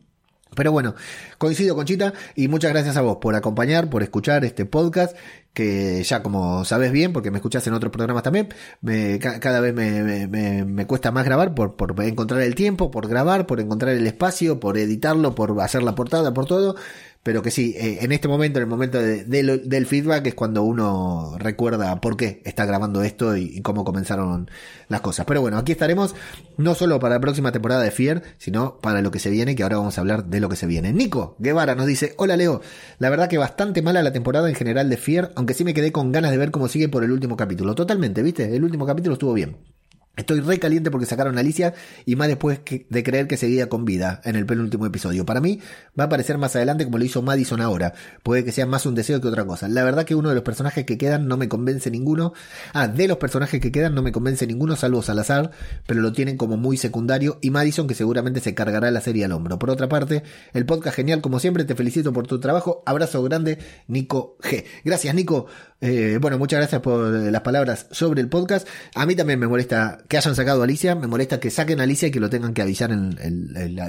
Pero 0.55 0.73
bueno, 0.73 0.95
coincido 1.39 1.75
con 1.75 1.87
Chita 1.87 2.13
y 2.35 2.49
muchas 2.49 2.73
gracias 2.73 2.99
a 2.99 3.01
vos 3.01 3.17
por 3.19 3.35
acompañar, 3.35 3.89
por 3.89 4.03
escuchar 4.03 4.45
este 4.45 4.67
podcast, 4.67 5.17
que 5.55 6.03
ya 6.03 6.23
como 6.23 6.67
sabes 6.67 6.93
bien, 6.93 7.15
porque 7.15 7.31
me 7.31 7.39
escuchás 7.39 7.67
en 7.67 7.75
otros 7.75 7.93
programas 7.93 8.25
también, 8.25 8.49
me, 8.83 9.19
cada 9.19 9.61
vez 9.61 9.73
me, 9.73 10.27
me, 10.27 10.65
me, 10.65 10.87
cuesta 10.87 11.13
más 11.13 11.25
grabar 11.25 11.55
por, 11.55 11.77
por 11.77 12.03
encontrar 12.03 12.43
el 12.43 12.55
tiempo, 12.55 12.91
por 12.91 13.09
grabar, 13.09 13.47
por 13.47 13.61
encontrar 13.61 13.95
el 13.95 14.07
espacio, 14.07 14.61
por 14.61 14.77
editarlo, 14.77 15.35
por 15.35 15.59
hacer 15.61 15.83
la 15.83 15.95
portada, 15.95 16.35
por 16.35 16.47
todo 16.47 16.77
pero 17.23 17.43
que 17.43 17.51
sí, 17.51 17.75
eh, 17.77 17.99
en 18.03 18.13
este 18.13 18.29
momento, 18.29 18.59
en 18.59 18.63
el 18.63 18.69
momento 18.69 18.99
del 19.01 19.87
feedback, 19.87 20.27
es 20.29 20.35
cuando 20.35 20.63
uno 20.63 21.35
recuerda 21.39 22.01
por 22.01 22.17
qué 22.17 22.41
está 22.45 22.65
grabando 22.65 23.03
esto 23.03 23.37
y, 23.37 23.61
cómo 23.61 23.85
comenzaron 23.85 24.51
las 24.89 25.01
cosas. 25.01 25.27
Pero 25.27 25.41
bueno, 25.41 25.59
aquí 25.59 25.73
estaremos 25.73 26.15
no 26.57 26.75
solo 26.75 26.99
para 26.99 27.17
la 27.17 27.21
próxima 27.21 27.53
temporada 27.53 27.83
de 27.83 27.91
Fier, 27.91 28.23
sino 28.39 28.79
para 28.79 29.03
lo 29.03 29.11
que 29.11 29.19
se 29.19 29.31
viene, 29.31 29.55
que 29.57 29.63
ahora 29.63 29.79
vamos 29.79 29.99
a 29.99 30.01
hablar 30.01 30.25
de 30.27 30.41
lo 30.41 30.49
que 30.49 30.57
se 30.57 30.67
viene. 30.67 30.93
Nico 30.93 31.37
Guevara 31.39 31.75
nos 31.75 31.87
dice, 31.87 32.15
hola 32.17 32.37
Leo, 32.37 32.63
la 32.99 33.11
verdad 33.11 33.29
que 33.29 33.37
bastante 33.39 33.83
mala 33.83 34.03
la 34.03 34.13
temporada 34.13 34.49
en 34.49 34.55
general 34.55 34.89
de 34.89 34.97
Fier, 34.97 35.33
aunque 35.35 35.55
sí 35.55 35.65
me 35.65 35.75
quedé 35.75 35.93
con 35.93 36.13
ganas 36.13 36.31
de 36.31 36.39
ver 36.39 36.51
cómo 36.51 36.69
sigue 36.69 36.89
por 36.89 37.05
el 37.05 37.13
último 37.13 37.37
capítulo. 37.37 37.75
Totalmente, 37.75 38.23
¿viste? 38.23 38.55
El 38.55 38.65
último 38.65 38.87
capítulo 38.87 39.15
estuvo 39.15 39.35
bien. 39.35 39.78
Estoy 40.19 40.41
re 40.41 40.59
caliente 40.59 40.91
porque 40.91 41.07
sacaron 41.07 41.37
a 41.37 41.41
Alicia 41.41 41.75
y 42.05 42.17
más 42.17 42.27
después 42.27 42.59
de 42.89 43.03
creer 43.05 43.29
que 43.29 43.37
seguía 43.37 43.69
con 43.69 43.85
vida 43.85 44.21
en 44.25 44.35
el 44.35 44.47
penúltimo 44.47 44.85
episodio. 44.85 45.25
Para 45.25 45.41
mí 45.41 45.61
va 45.99 46.05
a 46.05 46.07
aparecer 46.09 46.39
más 46.39 46.57
adelante 46.57 46.85
como 46.85 46.99
lo 46.99 47.05
hizo 47.05 47.23
Madison 47.23 47.61
ahora. 47.61 47.95
Puede 48.25 48.45
que 48.45 48.51
sea 48.51 48.67
más 48.67 48.85
un 48.85 48.97
deseo 48.97 49.21
que 49.21 49.29
otra 49.29 49.45
cosa. 49.45 49.69
La 49.69 49.85
verdad 49.85 50.05
que 50.05 50.17
uno 50.17 50.31
de 50.31 50.35
los 50.35 50.43
personajes 50.43 50.85
que 50.85 50.99
quedan 50.99 51.29
no 51.29 51.37
me 51.37 51.49
convence 51.49 51.89
ninguno. 51.93 52.33
Ah, 52.73 52.89
de 52.89 53.07
los 53.07 53.19
personajes 53.19 53.61
que 53.61 53.71
quedan 53.71 53.95
no 53.95 54.03
me 54.03 54.11
convence 54.11 54.45
ninguno 54.45 54.75
salvo 54.75 55.03
Salazar, 55.03 55.53
pero 55.87 56.01
lo 56.01 56.13
tienen 56.13 56.37
como 56.37 56.57
muy 56.57 56.77
secundario 56.77 57.39
y 57.41 57.51
Madison 57.51 57.87
que 57.87 57.95
seguramente 57.95 58.41
se 58.41 58.57
cargará 58.57 58.91
la 58.91 59.01
serie 59.01 59.25
al 59.25 59.31
hombro. 59.31 59.57
Por 59.61 59.71
otra 59.71 59.89
parte, 59.89 60.25
el 60.53 60.67
podcast 60.67 60.97
genial 60.97 61.21
como 61.21 61.39
siempre. 61.39 61.65
Te 61.65 61.77
felicito 61.77 62.13
por 62.13 62.27
tu 62.27 62.41
trabajo. 62.41 62.83
Abrazo 62.87 63.23
grande, 63.23 63.59
Nico 63.87 64.37
G. 64.41 64.65
Gracias 64.85 65.15
Nico 65.15 65.47
eh, 65.81 66.19
bueno, 66.21 66.39
muchas 66.39 66.59
gracias 66.59 66.81
por 66.81 67.09
las 67.09 67.43
palabras 67.43 67.87
sobre 67.93 68.21
el 68.21 68.29
podcast. 68.29 68.67
A 68.95 69.07
mí 69.07 69.15
también 69.15 69.39
me 69.39 69.47
molesta 69.47 70.03
que 70.09 70.17
hayan 70.17 70.35
sacado 70.35 70.61
a 70.61 70.65
Alicia, 70.65 70.97
me 70.97 71.07
molesta 71.07 71.39
que 71.39 71.51
saquen 71.51 71.81
a 71.81 71.85
Alicia 71.85 72.09
y 72.09 72.11
que 72.11 72.19
lo 72.19 72.31
tengan 72.31 72.53
que 72.53 72.63
avisar 72.63 72.91
en, 72.91 73.17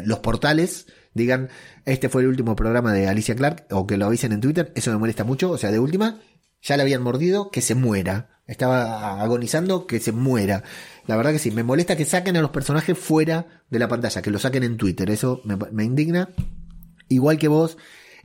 los 0.06 0.19
portales. 0.19 0.86
Digan, 1.13 1.49
este 1.86 2.10
fue 2.10 2.21
el 2.21 2.28
último 2.28 2.56
programa 2.56 2.93
de 2.93 3.08
Alicia 3.08 3.36
Clark, 3.36 3.65
o 3.71 3.88
que 3.88 3.97
lo 3.97 4.06
avisen 4.06 4.32
en 4.32 4.41
Twitter, 4.41 4.71
eso 4.75 4.91
me 4.91 4.97
molesta 4.97 5.23
mucho. 5.23 5.49
O 5.49 5.58
sea, 5.58 5.71
de 5.71 5.80
última, 5.80 6.19
ya 6.62 6.78
la 6.78 6.84
habían 6.84 7.02
mordido, 7.02 7.49
que 7.49 7.62
se 7.62 7.73
muera. 7.73 8.30
Estaba 8.45 9.21
agonizando, 9.21 9.88
que 9.88 9.99
se 9.99 10.12
muera. 10.12 10.63
La 11.08 11.15
verdad 11.15 11.32
que 11.32 11.39
sí, 11.39 11.49
me 11.49 11.63
molesta 11.63 11.97
que 11.97 12.06
saquen 12.06 12.38
a 12.38 12.41
los 12.41 12.52
personajes 12.52 12.97
fuera 12.97 13.63
de 13.69 13.80
la 13.80 13.88
pantalla, 13.88 14.21
que 14.21 14.32
lo 14.32 14.38
saquen 14.38 14.63
en 14.63 14.78
Twitter, 14.78 15.10
eso 15.10 15.41
me 15.43 15.84
indigna. 15.84 16.30
Igual 17.08 17.39
que 17.39 17.47
vos, 17.47 17.78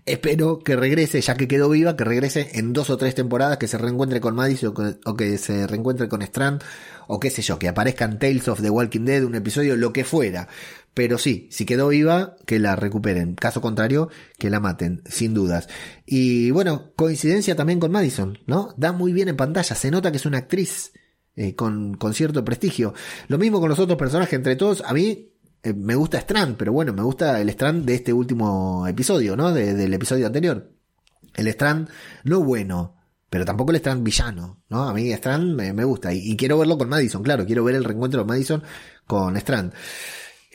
Espero 0.07 0.59
que 0.59 0.77
regrese, 0.77 1.23
ya 1.23 1.35
que 1.35 1.49
quedó 1.49 1.71
viva, 1.71 1.97
que 1.97 2.05
regrese 2.05 2.51
en 2.59 2.75
dos 2.75 2.91
o 2.91 2.99
tres 2.99 3.15
temporadas, 3.15 3.57
que 3.57 3.69
se 3.69 3.79
reencuentre 3.79 4.21
con 4.21 4.35
Madison 4.35 4.75
o 5.07 5.17
que 5.17 5.39
se 5.39 5.67
reencuentre 5.67 6.09
con 6.09 6.21
Strand, 6.21 6.63
o 7.07 7.19
qué 7.19 7.31
sé 7.31 7.41
yo, 7.41 7.59
que 7.59 7.69
aparezcan 7.69 8.19
Tales 8.19 8.49
of 8.49 8.61
the 8.61 8.69
Walking 8.69 9.07
Dead, 9.07 9.25
un 9.25 9.35
episodio, 9.35 9.77
lo 9.77 9.95
que 9.95 10.05
fuera. 10.05 10.47
Pero 10.93 11.17
sí, 11.17 11.49
si 11.51 11.65
quedó 11.65 11.89
viva, 11.89 12.37
que 12.45 12.59
la 12.59 12.77
recuperen. 12.77 13.35
Caso 13.35 13.63
contrario, 13.63 14.11
que 14.39 14.51
la 14.51 14.61
maten, 14.61 15.03
sin 15.07 15.33
dudas. 15.33 15.69
Y 16.05 16.51
bueno, 16.51 16.93
coincidencia 16.97 17.57
también 17.57 17.81
con 17.81 17.91
Madison, 17.91 18.39
¿no? 18.47 18.75
Da 18.77 18.93
muy 18.93 19.15
bien 19.15 19.29
en 19.29 19.37
pantalla, 19.37 19.75
se 19.75 19.91
nota 19.91 20.11
que 20.11 20.19
es 20.19 20.27
una 20.27 20.39
actriz 20.39 20.93
eh, 21.35 21.55
con, 21.55 21.95
con 21.95 22.13
cierto 22.13 22.45
prestigio. 22.45 22.93
Lo 23.29 23.39
mismo 23.39 23.59
con 23.59 23.71
los 23.71 23.79
otros 23.79 23.99
personajes, 23.99 24.35
entre 24.35 24.57
todos, 24.57 24.83
a 24.87 24.93
mí 24.93 25.34
eh, 25.65 25.73
me 25.73 25.95
gusta 25.95 26.19
Strand, 26.19 26.57
pero 26.57 26.73
bueno, 26.73 26.93
me 26.93 27.03
gusta 27.03 27.41
el 27.41 27.49
Strand 27.49 27.87
de 27.87 27.95
este 27.95 28.13
último 28.13 28.87
episodio, 28.87 29.35
¿no? 29.35 29.51
del 29.53 29.95
episodio 29.95 30.27
anterior. 30.27 30.71
El 31.35 31.49
Strand 31.49 31.89
no 32.25 32.45
bueno, 32.45 32.97
pero 33.31 33.47
tampoco 33.47 33.71
el 33.73 33.77
Strand 33.77 34.05
villano, 34.05 34.63
¿no? 34.69 34.89
A 34.89 34.93
mí 34.93 35.11
Strand 35.11 35.57
me, 35.57 35.85
gusta 35.85 36.13
y, 36.13 36.37
quiero 36.37 36.59
verlo 36.59 36.77
con 36.77 36.91
Madison, 36.91 37.23
claro, 37.23 37.47
quiero 37.47 37.65
ver 37.65 37.77
el 37.77 37.85
reencuentro 37.85 38.21
de 38.21 38.27
Madison 38.27 38.63
con 39.07 39.37
Strand. 39.39 39.73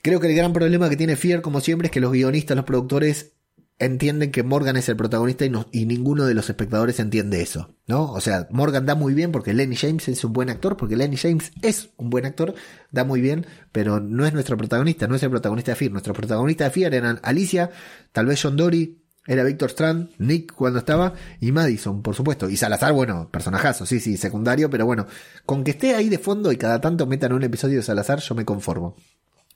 Creo 0.04 0.20
que 0.20 0.28
el 0.28 0.36
gran 0.36 0.54
problema 0.54 0.90
que 0.90 0.96
tiene 0.96 1.16
Fier, 1.16 1.42
como 1.42 1.60
siempre, 1.60 1.88
es 1.88 1.92
que 1.92 2.00
los 2.00 2.12
guionistas, 2.12 2.56
los 2.56 2.66
productores 2.66 3.34
entienden 3.80 4.32
que 4.32 4.44
Morgan 4.44 4.76
es 4.76 4.90
el 4.90 4.98
protagonista 4.98 5.46
y, 5.46 5.52
y 5.72 5.86
ninguno 5.86 6.26
de 6.26 6.34
los 6.34 6.50
espectadores 6.50 7.00
entiende 7.00 7.42
eso, 7.42 7.76
¿no? 7.88 8.12
O 8.12 8.20
sea, 8.20 8.48
Morgan 8.52 8.86
da 8.86 8.94
muy 8.94 9.14
bien 9.14 9.32
porque 9.32 9.54
Lenny 9.54 9.78
James 9.78 10.08
es 10.10 10.24
un 10.26 10.34
buen 10.34 10.50
actor, 10.50 10.76
porque 10.76 10.98
Lenny 10.98 11.16
James 11.16 11.52
es 11.62 11.90
un 11.96 12.10
buen 12.10 12.26
actor, 12.26 12.54
da 12.92 13.06
muy 13.06 13.22
bien, 13.22 13.46
pero 13.72 14.02
no 14.02 14.26
es 14.26 14.34
nuestro 14.34 14.58
protagonista, 14.58 15.08
no 15.08 15.16
es 15.16 15.24
el 15.24 15.30
protagonista 15.30 15.72
de 15.72 15.76
Fear. 15.78 15.92
Nuestro 15.92 16.14
protagonista 16.14 16.66
de 16.66 16.72
Fear 16.72 16.94
eran 16.94 17.20
Alicia, 17.24 17.72
tal 18.12 18.26
vez 18.26 18.42
John 18.42 18.58
Dory, 18.58 19.00
era 19.26 19.44
Victor 19.44 19.70
Strand, 19.70 20.10
Nick 20.18 20.54
cuando 20.54 20.80
estaba, 20.80 21.14
y 21.40 21.52
Madison, 21.52 22.02
por 22.02 22.16
supuesto. 22.16 22.50
Y 22.50 22.58
Salazar, 22.58 22.94
bueno, 22.94 23.30
personajazo, 23.32 23.86
sí, 23.86 24.00
sí, 24.00 24.18
secundario, 24.18 24.70
pero 24.70 24.86
bueno, 24.86 25.06
con 25.46 25.64
que 25.64 25.72
esté 25.72 25.96
ahí 25.96 26.10
de 26.10 26.18
fondo 26.18 26.52
y 26.52 26.58
cada 26.58 26.82
tanto 26.82 27.06
metan 27.06 27.34
un 27.34 27.44
episodio 27.44 27.78
de 27.78 27.84
Salazar, 27.84 28.20
yo 28.20 28.36
me 28.36 28.44
conformo. 28.44 28.96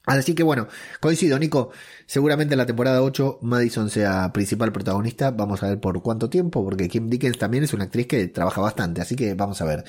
Así 0.06 0.36
que 0.36 0.43
bueno, 0.43 0.68
coincido, 0.99 1.39
Nico. 1.39 1.72
Seguramente 2.06 2.56
en 2.56 2.58
la 2.58 2.66
temporada 2.66 3.01
8 3.01 3.39
Madison 3.41 3.89
sea 3.89 4.34
principal 4.34 4.74
protagonista. 4.74 5.32
Vamos 5.32 5.64
a 5.64 5.70
ver 5.70 5.80
por 5.80 6.01
cuánto 6.01 6.30
tiempo, 6.30 6.64
porque 6.64 6.89
Kim 6.89 7.10
Dickens 7.10 7.38
también 7.38 7.64
es 7.64 7.74
una 7.74 7.86
actriz 7.86 8.08
que 8.08 8.28
trabaja 8.28 8.62
bastante. 8.62 9.01
Así 9.01 9.16
que 9.16 9.34
vamos 9.34 9.62
a 9.62 9.66
ver. 9.66 9.86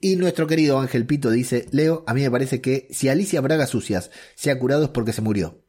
Y 0.00 0.16
nuestro 0.16 0.48
querido 0.48 0.80
Ángel 0.80 1.06
Pito 1.06 1.30
dice, 1.30 1.66
Leo, 1.70 2.02
a 2.08 2.14
mí 2.14 2.22
me 2.22 2.30
parece 2.30 2.60
que 2.60 2.88
si 2.90 3.08
Alicia 3.08 3.40
Braga 3.40 3.66
Sucias 3.68 4.10
se 4.34 4.50
ha 4.50 4.58
curado 4.58 4.84
es 4.84 4.90
porque 4.90 5.12
se 5.12 5.22
murió. 5.22 5.61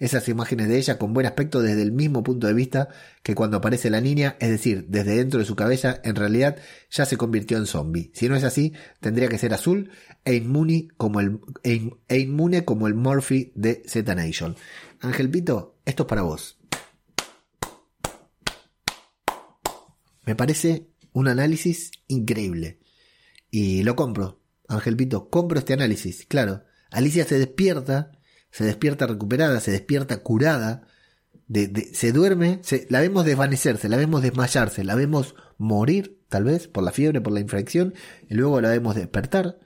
Esas 0.00 0.26
imágenes 0.30 0.68
de 0.68 0.78
ella 0.78 0.98
con 0.98 1.12
buen 1.12 1.26
aspecto 1.26 1.60
desde 1.60 1.82
el 1.82 1.92
mismo 1.92 2.22
punto 2.22 2.46
de 2.46 2.54
vista 2.54 2.88
que 3.22 3.34
cuando 3.34 3.58
aparece 3.58 3.90
la 3.90 4.00
niña, 4.00 4.36
es 4.40 4.48
decir, 4.48 4.86
desde 4.88 5.14
dentro 5.14 5.38
de 5.38 5.44
su 5.46 5.54
cabeza, 5.54 6.00
en 6.02 6.16
realidad 6.16 6.56
ya 6.90 7.04
se 7.04 7.18
convirtió 7.18 7.58
en 7.58 7.66
zombie. 7.66 8.10
Si 8.14 8.26
no 8.26 8.34
es 8.34 8.42
así, 8.42 8.72
tendría 9.00 9.28
que 9.28 9.36
ser 9.36 9.52
azul 9.52 9.90
e 10.24 10.36
inmune 10.36 10.88
como 10.96 11.20
el, 11.20 11.38
e, 11.62 11.90
e 12.08 12.18
inmune 12.18 12.64
como 12.64 12.86
el 12.86 12.94
Murphy 12.94 13.52
de 13.54 13.82
Z 13.86 14.14
Nation. 14.14 14.56
Ángel 15.00 15.30
Pito, 15.30 15.76
esto 15.84 16.04
es 16.04 16.08
para 16.08 16.22
vos. 16.22 16.58
Me 20.24 20.34
parece 20.34 20.88
un 21.12 21.28
análisis 21.28 21.90
increíble. 22.08 22.80
Y 23.50 23.82
lo 23.82 23.96
compro. 23.96 24.40
Ángel 24.66 24.96
Pito, 24.96 25.28
compro 25.28 25.58
este 25.58 25.74
análisis. 25.74 26.24
Claro, 26.26 26.62
Alicia 26.90 27.26
se 27.26 27.38
despierta, 27.38 28.12
se 28.50 28.64
despierta 28.64 29.06
recuperada, 29.06 29.60
se 29.60 29.70
despierta 29.70 30.22
curada, 30.22 30.86
se 31.92 32.12
duerme, 32.12 32.60
se, 32.62 32.86
la 32.90 33.00
vemos 33.00 33.24
desvanecerse, 33.24 33.88
la 33.88 33.96
vemos 33.96 34.22
desmayarse, 34.22 34.84
la 34.84 34.94
vemos 34.94 35.34
morir, 35.58 36.20
tal 36.28 36.44
vez, 36.44 36.68
por 36.68 36.84
la 36.84 36.92
fiebre, 36.92 37.20
por 37.20 37.32
la 37.32 37.40
infección, 37.40 37.94
y 38.28 38.34
luego 38.34 38.60
la 38.60 38.70
vemos 38.70 38.94
despertar, 38.94 39.58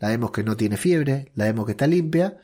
la 0.00 0.08
vemos 0.08 0.32
que 0.32 0.42
no 0.42 0.56
tiene 0.56 0.76
fiebre, 0.76 1.30
la 1.34 1.44
vemos 1.44 1.66
que 1.66 1.72
está 1.72 1.86
limpia. 1.86 2.38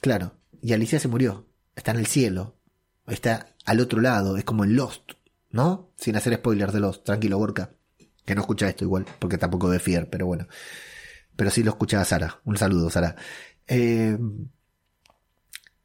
Claro, 0.00 0.38
y 0.60 0.72
Alicia 0.72 1.00
se 1.00 1.08
murió, 1.08 1.48
está 1.76 1.92
en 1.92 1.98
el 1.98 2.06
cielo, 2.06 2.58
está 3.06 3.54
al 3.64 3.80
otro 3.80 4.00
lado, 4.00 4.36
es 4.36 4.44
como 4.44 4.64
en 4.64 4.76
Lost, 4.76 5.12
¿no? 5.50 5.90
Sin 5.96 6.16
hacer 6.16 6.34
spoilers 6.34 6.72
de 6.72 6.80
Lost, 6.80 7.04
tranquilo, 7.04 7.38
Gorka, 7.38 7.72
que 8.24 8.34
no 8.34 8.42
escucha 8.42 8.68
esto 8.68 8.84
igual, 8.84 9.06
porque 9.18 9.38
tampoco 9.38 9.70
de 9.70 9.80
Fier, 9.80 10.08
pero 10.10 10.26
bueno. 10.26 10.46
Pero 11.36 11.50
sí 11.50 11.62
lo 11.62 11.70
escucha 11.70 12.04
Sara. 12.04 12.40
Un 12.44 12.56
saludo, 12.56 12.90
Sara. 12.90 13.14
Eh, 13.66 14.18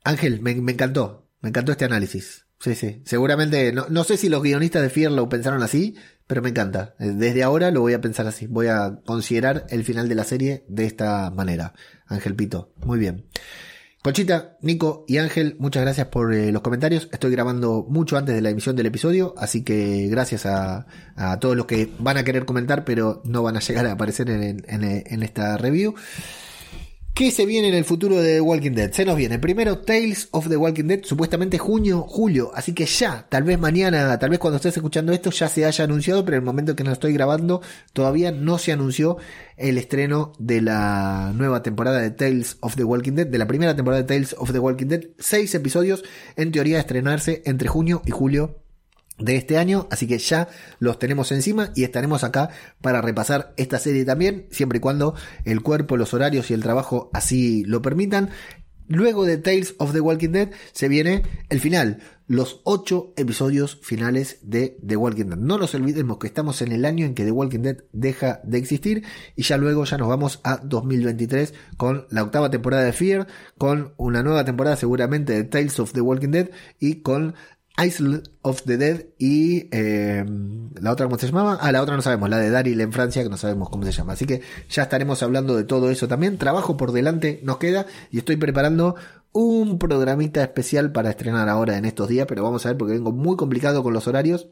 Ángel, 0.04 0.42
me, 0.42 0.52
encantó, 0.52 1.30
me 1.42 1.50
encantó 1.50 1.72
este 1.72 1.86
análisis. 1.86 2.46
Sí, 2.60 2.76
sí. 2.76 3.02
Seguramente, 3.06 3.72
no, 3.74 3.88
no 3.90 4.04
sé 4.04 4.18
si 4.18 4.30
los 4.30 4.42
guionistas 4.42 4.82
de 4.82 4.90
Fier 4.90 5.12
lo 5.12 5.28
pensaron 5.28 5.62
así, 5.64 5.96
pero 6.28 6.42
me 6.42 6.50
encanta. 6.50 6.96
Eh, 7.00 7.12
desde 7.14 7.44
ahora 7.44 7.72
lo 7.72 7.82
voy 7.82 7.94
a 7.94 8.02
pensar 8.02 8.28
así. 8.28 8.48
Voy 8.48 8.68
a 8.68 9.00
considerar 9.06 9.66
el 9.70 9.84
final 9.84 10.08
de 10.10 10.16
la 10.16 10.24
serie 10.24 10.66
de 10.68 10.86
esta 10.86 11.30
manera. 11.32 11.74
Ángel 12.08 12.36
Pito, 12.36 12.74
muy 12.78 13.00
bien. 13.00 13.26
Conchita, 14.02 14.58
Nico 14.62 15.06
y 15.08 15.18
Ángel, 15.18 15.56
muchas 15.60 15.84
gracias 15.84 16.08
por 16.08 16.34
eh, 16.34 16.52
los 16.52 16.62
comentarios. 16.62 17.08
Estoy 17.14 17.32
grabando 17.32 17.86
mucho 17.88 18.18
antes 18.18 18.36
de 18.36 18.42
la 18.42 18.50
emisión 18.50 18.76
del 18.76 18.88
episodio, 18.88 19.34
así 19.38 19.64
que 19.64 20.08
gracias 20.10 20.46
a, 20.46 20.86
todos 21.40 21.56
los 21.56 21.68
que 21.68 21.90
van 22.00 22.18
a 22.18 22.26
querer 22.26 22.44
comentar, 22.44 22.84
pero 22.84 23.22
no 23.24 23.44
van 23.44 23.56
a 23.56 23.62
llegar 23.62 23.86
a 23.86 23.94
aparecer 23.94 24.30
en 24.30 25.24
esta 25.24 25.56
review. 25.56 25.96
¿Qué 27.14 27.30
se 27.30 27.46
viene 27.46 27.68
en 27.68 27.76
el 27.76 27.86
futuro 27.86 28.20
de 28.20 28.34
The 28.34 28.42
Walking 28.42 28.72
Dead? 28.72 28.92
Se 28.92 29.06
nos 29.06 29.16
viene. 29.16 29.38
Primero 29.38 29.78
Tales 29.78 30.30
of 30.32 30.50
the 30.50 30.58
Walking 30.58 30.86
Dead, 30.86 31.02
supuestamente 31.04 31.60
junio, 31.60 32.02
julio, 32.10 32.52
así 32.56 32.74
que 32.74 32.88
ya, 32.88 33.28
tal 33.30 33.44
vez 33.44 33.60
mañana, 33.60 34.18
tal 34.18 34.32
vez 34.32 34.40
cuando 34.40 34.56
estés 34.56 34.78
escuchando 34.78 35.14
esto 35.14 35.30
ya 35.30 35.48
se 35.48 35.64
haya 35.64 35.84
anunciado, 35.84 36.26
pero 36.26 36.38
en 36.38 36.42
el 36.42 36.46
momento 36.46 36.76
que 36.76 36.84
nos 36.84 36.94
estoy 36.94 37.14
grabando 37.14 37.62
todavía 37.94 38.32
no 38.32 38.58
se 38.58 38.72
anunció 38.72 39.18
el 39.58 39.78
estreno 39.78 40.34
de 40.40 40.62
la 40.62 41.34
nueva 41.36 41.62
temporada 41.62 42.02
de 42.02 42.10
Tales 42.10 42.58
of 42.62 42.76
the 42.78 42.84
Walking 42.84 43.14
Dead, 43.14 43.28
de 43.28 43.38
la 43.38 43.46
primera 43.46 43.76
temporada 43.76 44.02
de 44.02 44.08
Tales 44.08 44.36
of 44.40 44.52
the 44.52 44.58
Walking 44.58 44.88
Dead, 44.88 45.04
seis 45.20 45.54
episodios 45.54 46.04
en 46.36 46.52
teoría 46.52 46.80
estrenarse 46.80 47.44
entre 47.46 47.68
junio 47.68 48.02
y 48.08 48.10
julio 48.10 48.63
de 49.18 49.36
este 49.36 49.58
año, 49.58 49.88
así 49.92 50.08
que 50.08 50.18
ya 50.18 50.48
los 50.80 51.00
tenemos 51.00 51.32
encima 51.32 51.72
y 51.76 51.84
estaremos 51.84 52.24
acá 52.24 52.50
para 52.82 53.02
repasar 53.02 53.54
esta 53.58 53.80
serie 53.80 54.06
también, 54.06 54.48
siempre 54.52 54.78
y 54.78 54.82
cuando 54.82 55.16
el 55.46 55.62
cuerpo, 55.62 55.98
los 55.98 56.14
horarios 56.14 56.50
y 56.50 56.54
el 56.54 56.64
trabajo 56.64 57.10
así 57.14 57.64
lo 57.66 57.82
permitan. 57.82 58.30
Luego 58.88 59.26
de 59.26 59.38
Tales 59.38 59.76
of 59.78 59.94
the 59.94 60.02
Walking 60.02 60.32
Dead 60.32 60.50
se 60.74 60.90
viene 60.90 61.24
el 61.50 61.62
final, 61.62 62.00
los 62.28 62.62
ocho 62.64 63.14
episodios 63.16 63.80
finales 63.82 64.40
de 64.42 64.78
The 64.86 64.98
Walking 64.98 65.26
Dead. 65.26 65.38
No 65.38 65.58
nos 65.58 65.74
olvidemos 65.74 66.18
que 66.18 66.28
estamos 66.28 66.62
en 66.62 66.74
el 66.74 66.84
año 66.84 67.06
en 67.06 67.16
que 67.16 67.24
The 67.24 67.32
Walking 67.32 67.62
Dead 67.62 67.78
deja 67.94 68.42
de 68.44 68.58
existir 68.58 69.04
y 69.36 69.44
ya 69.44 69.58
luego 69.58 69.86
ya 69.86 69.98
nos 69.98 70.10
vamos 70.10 70.42
a 70.44 70.58
2023 70.58 71.54
con 71.78 72.08
la 72.10 72.24
octava 72.24 72.52
temporada 72.52 72.84
de 72.84 72.94
Fear, 72.94 73.28
con 73.58 73.94
una 73.98 74.22
nueva 74.22 74.44
temporada 74.44 74.76
seguramente 74.76 75.34
de 75.34 75.44
Tales 75.46 75.80
of 75.80 75.94
the 75.94 76.02
Walking 76.02 76.32
Dead 76.32 76.50
y 76.80 77.02
con 77.02 77.36
Isle 77.78 78.22
of 78.44 78.64
the 78.64 78.78
Dead 78.78 79.06
y 79.18 79.68
eh, 79.72 80.24
la 80.80 80.92
otra, 80.92 81.08
¿cómo 81.08 81.18
se 81.18 81.26
llamaba? 81.28 81.58
Ah, 81.60 81.72
la 81.72 81.82
otra 81.82 81.96
no 81.96 82.04
sabemos, 82.04 82.30
la 82.30 82.38
de 82.38 82.52
Daryl 82.52 82.80
en 82.82 82.92
Francia, 82.94 83.24
que 83.24 83.30
no 83.30 83.38
sabemos 83.38 83.70
cómo 83.70 83.84
se 83.84 83.92
llama. 83.92 84.14
Así 84.14 84.26
que 84.26 84.42
ya 84.70 84.84
estaremos 84.84 85.24
hablando 85.24 85.56
de 85.56 85.64
todo 85.64 85.90
eso 85.90 86.08
también. 86.08 86.38
Trabajo 86.38 86.78
por 86.78 86.92
delante 86.92 87.40
nos 87.44 87.58
queda 87.58 87.88
y 88.12 88.20
estoy 88.20 88.38
preparando 88.38 88.96
un 89.32 89.80
programita 89.80 90.44
especial 90.44 90.92
para 90.92 91.10
estrenar 91.10 91.50
ahora 91.50 91.78
en 91.78 91.86
estos 91.86 92.10
días, 92.10 92.28
pero 92.28 92.44
vamos 92.44 92.66
a 92.66 92.70
ver 92.70 92.78
porque 92.78 92.94
vengo 92.94 93.12
muy 93.12 93.36
complicado 93.36 93.82
con 93.82 93.94
los 93.94 94.08
horarios. 94.08 94.50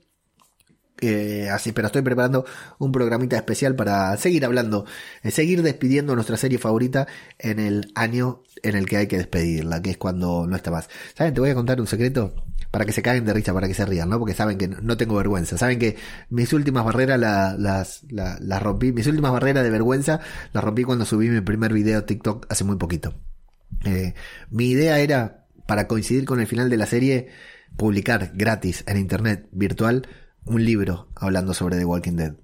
Eh, 1.00 1.50
así, 1.50 1.72
pero 1.72 1.88
estoy 1.88 2.04
preparando 2.04 2.46
un 2.78 2.92
programita 2.92 3.36
especial 3.36 3.76
para 3.76 4.16
seguir 4.18 4.46
hablando, 4.46 4.86
eh, 5.24 5.32
seguir 5.32 5.64
despidiendo 5.64 6.14
nuestra 6.14 6.38
serie 6.38 6.60
favorita 6.60 7.08
en 7.40 7.60
el 7.60 7.92
año 7.96 8.44
en 8.62 8.76
el 8.76 8.86
que 8.88 8.98
hay 8.98 9.08
que 9.08 9.18
despedirla, 9.18 9.82
que 9.82 9.92
es 9.92 9.98
cuando 9.98 10.46
no 10.48 10.56
está 10.56 10.70
más. 10.70 10.90
¿Saben? 11.16 11.34
Te 11.34 11.42
voy 11.42 11.50
a 11.50 11.56
contar 11.56 11.82
un 11.82 11.88
secreto 11.88 12.36
para 12.72 12.86
que 12.86 12.94
se 12.94 13.02
caigan 13.02 13.26
de 13.26 13.34
risa, 13.34 13.54
para 13.54 13.68
que 13.68 13.74
se 13.74 13.86
rían, 13.86 14.10
¿no? 14.10 14.18
Porque 14.18 14.34
saben 14.34 14.58
que 14.58 14.70
no 14.70 14.96
tengo 14.96 15.16
vergüenza. 15.16 15.58
Saben 15.58 15.78
que 15.78 15.98
mis 16.30 16.54
últimas 16.54 16.86
barreras 16.86 17.20
las, 17.20 18.04
las, 18.10 18.64
rompí, 18.64 18.94
mis 18.94 19.08
últimas 19.08 19.34
barreras 19.34 19.64
de 19.64 19.70
vergüenza 19.70 20.22
las 20.54 20.64
rompí 20.64 20.84
cuando 20.84 21.06
subí 21.06 21.30
mi 21.30 21.42
primer 21.42 21.74
video 21.74 22.06
TikTok 22.06 22.46
hace 22.50 22.64
muy 22.64 22.78
poquito. 22.78 23.14
Eh, 23.84 24.14
mi 24.50 24.70
idea 24.70 25.00
era, 25.00 25.46
para 25.68 25.88
coincidir 25.88 26.26
con 26.26 26.40
el 26.40 26.48
final 26.48 26.70
de 26.70 26.78
la 26.78 26.86
serie, 26.86 27.28
publicar 27.76 28.32
gratis 28.36 28.84
en 28.88 28.98
internet 28.98 29.48
virtual 29.52 30.08
un 30.46 30.64
libro 30.64 31.10
hablando 31.16 31.54
sobre 31.54 31.78
The 31.78 31.86
Walking 31.86 32.16
Dead. 32.16 32.36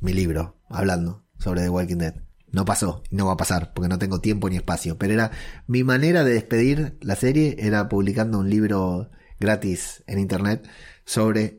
Mi 0.00 0.14
libro 0.14 0.58
hablando 0.70 1.26
sobre 1.38 1.60
The 1.60 1.68
Walking 1.68 1.98
Dead. 1.98 2.14
No 2.52 2.64
pasó, 2.64 3.02
no 3.10 3.26
va 3.26 3.32
a 3.32 3.36
pasar, 3.36 3.72
porque 3.74 3.88
no 3.88 3.98
tengo 3.98 4.20
tiempo 4.20 4.48
ni 4.48 4.56
espacio. 4.56 4.96
Pero 4.96 5.12
era 5.12 5.30
mi 5.66 5.84
manera 5.84 6.24
de 6.24 6.32
despedir 6.32 6.96
la 7.00 7.16
serie, 7.16 7.56
era 7.58 7.88
publicando 7.88 8.38
un 8.38 8.48
libro 8.48 9.10
gratis 9.38 10.02
en 10.06 10.18
internet 10.18 10.68
sobre, 11.06 11.58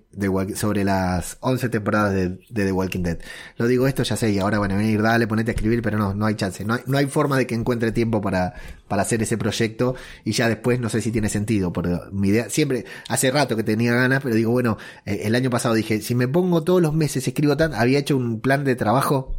sobre 0.55 0.83
las 0.83 1.37
11 1.41 1.69
temporadas 1.69 2.13
de, 2.13 2.39
The 2.51 2.71
Walking 2.71 3.01
Dead. 3.01 3.19
Lo 3.57 3.67
digo 3.67 3.87
esto, 3.87 4.03
ya 4.03 4.15
sé, 4.15 4.31
y 4.31 4.39
ahora 4.39 4.57
van 4.57 4.71
a 4.71 4.75
venir, 4.75 5.01
dale, 5.01 5.27
ponete 5.27 5.51
a 5.51 5.53
escribir, 5.53 5.81
pero 5.81 5.97
no, 5.97 6.13
no 6.13 6.25
hay 6.25 6.35
chance. 6.35 6.65
No 6.65 6.73
hay, 6.73 6.81
no 6.87 6.97
hay 6.97 7.05
forma 7.05 7.37
de 7.37 7.45
que 7.45 7.53
encuentre 7.53 7.91
tiempo 7.91 8.21
para, 8.21 8.55
para 8.87 9.03
hacer 9.03 9.21
ese 9.21 9.37
proyecto 9.37 9.95
y 10.23 10.31
ya 10.31 10.49
después 10.49 10.79
no 10.79 10.89
sé 10.89 11.01
si 11.01 11.11
tiene 11.11 11.29
sentido, 11.29 11.71
porque 11.71 11.97
mi 12.11 12.29
idea, 12.29 12.49
siempre, 12.49 12.85
hace 13.07 13.29
rato 13.29 13.55
que 13.55 13.63
tenía 13.63 13.93
ganas, 13.93 14.21
pero 14.23 14.35
digo, 14.35 14.51
bueno, 14.51 14.77
eh, 15.05 15.21
el 15.23 15.35
año 15.35 15.49
pasado 15.49 15.75
dije, 15.75 16.01
si 16.01 16.15
me 16.15 16.27
pongo 16.27 16.63
todos 16.63 16.81
los 16.81 16.93
meses, 16.93 17.27
escribo 17.27 17.55
tan, 17.55 17.73
había 17.73 17.99
hecho 17.99 18.17
un 18.17 18.41
plan 18.41 18.63
de 18.63 18.75
trabajo 18.75 19.37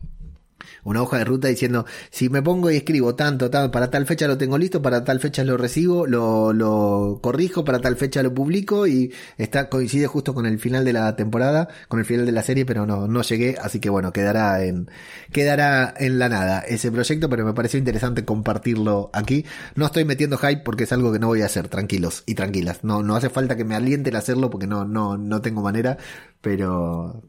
una 0.87 1.03
hoja 1.03 1.19
de 1.19 1.25
ruta 1.25 1.49
diciendo, 1.49 1.85
si 2.11 2.29
me 2.29 2.43
pongo 2.43 2.71
y 2.71 2.77
escribo 2.77 3.17
tanto, 3.17 3.51
tanto, 3.51 3.73
para 3.73 3.91
tal 3.91 4.07
fecha 4.07 4.29
lo 4.29 4.39
tengo 4.39 4.57
listo, 4.57 4.81
para 4.81 5.03
tal 5.03 5.19
fecha 5.19 5.43
lo 5.43 5.57
recibo, 5.57 6.07
lo, 6.07 6.53
lo 6.53 7.19
corrijo, 7.21 7.65
para 7.65 7.81
tal 7.81 7.97
fecha 7.97 8.23
lo 8.23 8.33
publico 8.33 8.87
y 8.87 9.13
está, 9.37 9.69
coincide 9.69 10.07
justo 10.07 10.33
con 10.33 10.47
el 10.47 10.61
final 10.61 10.85
de 10.85 10.93
la 10.93 11.17
temporada, 11.17 11.69
con 11.89 11.99
el 11.99 12.07
final 12.07 12.25
de 12.25 12.31
la 12.33 12.43
serie, 12.43 12.65
pero 12.65 12.87
no, 12.87 13.09
no 13.09 13.23
llegué, 13.23 13.57
así 13.61 13.81
que 13.81 13.91
bueno, 13.91 14.13
quedará 14.13 14.63
en, 14.65 14.89
quedará 15.33 15.93
en 15.99 16.21
la 16.21 16.29
nada 16.29 16.61
ese 16.61 16.93
proyecto, 16.93 17.29
pero 17.29 17.45
me 17.45 17.53
pareció 17.53 17.79
interesante 17.81 18.25
compartirlo 18.25 19.11
aquí. 19.13 19.45
No 19.75 19.87
estoy 19.87 20.05
metiendo 20.05 20.39
hype 20.39 20.63
porque 20.63 20.85
es 20.85 20.93
algo 20.93 21.13
que 21.13 21.19
no 21.19 21.27
voy 21.27 21.43
a 21.43 21.47
hacer, 21.47 21.67
tranquilos 21.69 22.23
y 22.27 22.37
tranquilas. 22.37 22.85
No, 22.85 23.03
no 23.03 23.17
hace 23.17 23.29
falta 23.29 23.57
que 23.57 23.65
me 23.65 23.75
alienten 23.75 24.15
a 24.15 24.19
hacerlo 24.21 24.51
porque 24.51 24.69
no, 24.69 24.85
no, 24.85 25.19
no 25.19 25.41
tengo 25.41 25.63
manera, 25.63 25.99
pero 26.41 27.23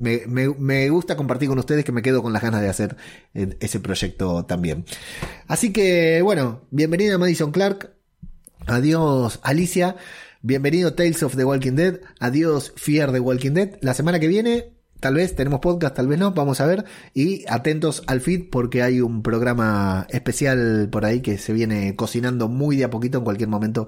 me, 0.00 0.88
gusta 0.90 1.16
compartir 1.16 1.48
con 1.48 1.58
ustedes 1.58 1.84
que 1.84 1.92
me 1.92 2.02
quedo 2.02 2.22
con 2.22 2.32
las 2.32 2.42
ganas 2.42 2.60
de 2.60 2.68
hacer 2.68 2.96
eh, 3.34 3.56
ese 3.60 3.80
proyecto 3.80 4.44
también. 4.44 4.84
Así 5.46 5.72
que, 5.72 6.20
bueno, 6.22 6.62
bienvenida 6.70 7.18
Madison 7.18 7.52
Clark. 7.52 7.94
Adiós 8.66 9.40
Alicia. 9.42 9.96
Bienvenido 10.42 10.94
Tales 10.94 11.22
of 11.22 11.36
the 11.36 11.44
Walking 11.44 11.72
Dead. 11.72 12.00
Adiós 12.20 12.72
Fear 12.76 13.12
the 13.12 13.20
Walking 13.20 13.52
Dead. 13.52 13.78
La 13.80 13.94
semana 13.94 14.20
que 14.20 14.28
viene 14.28 14.74
Tal 15.04 15.16
vez 15.16 15.36
tenemos 15.36 15.60
podcast, 15.60 15.94
tal 15.94 16.08
vez 16.08 16.18
no, 16.18 16.32
vamos 16.32 16.62
a 16.62 16.66
ver. 16.66 16.86
Y 17.12 17.44
atentos 17.50 18.02
al 18.06 18.22
feed 18.22 18.48
porque 18.50 18.82
hay 18.82 19.02
un 19.02 19.22
programa 19.22 20.06
especial 20.08 20.88
por 20.90 21.04
ahí 21.04 21.20
que 21.20 21.36
se 21.36 21.52
viene 21.52 21.94
cocinando 21.94 22.48
muy 22.48 22.78
de 22.78 22.84
a 22.84 22.90
poquito, 22.90 23.18
en 23.18 23.24
cualquier 23.24 23.50
momento 23.50 23.86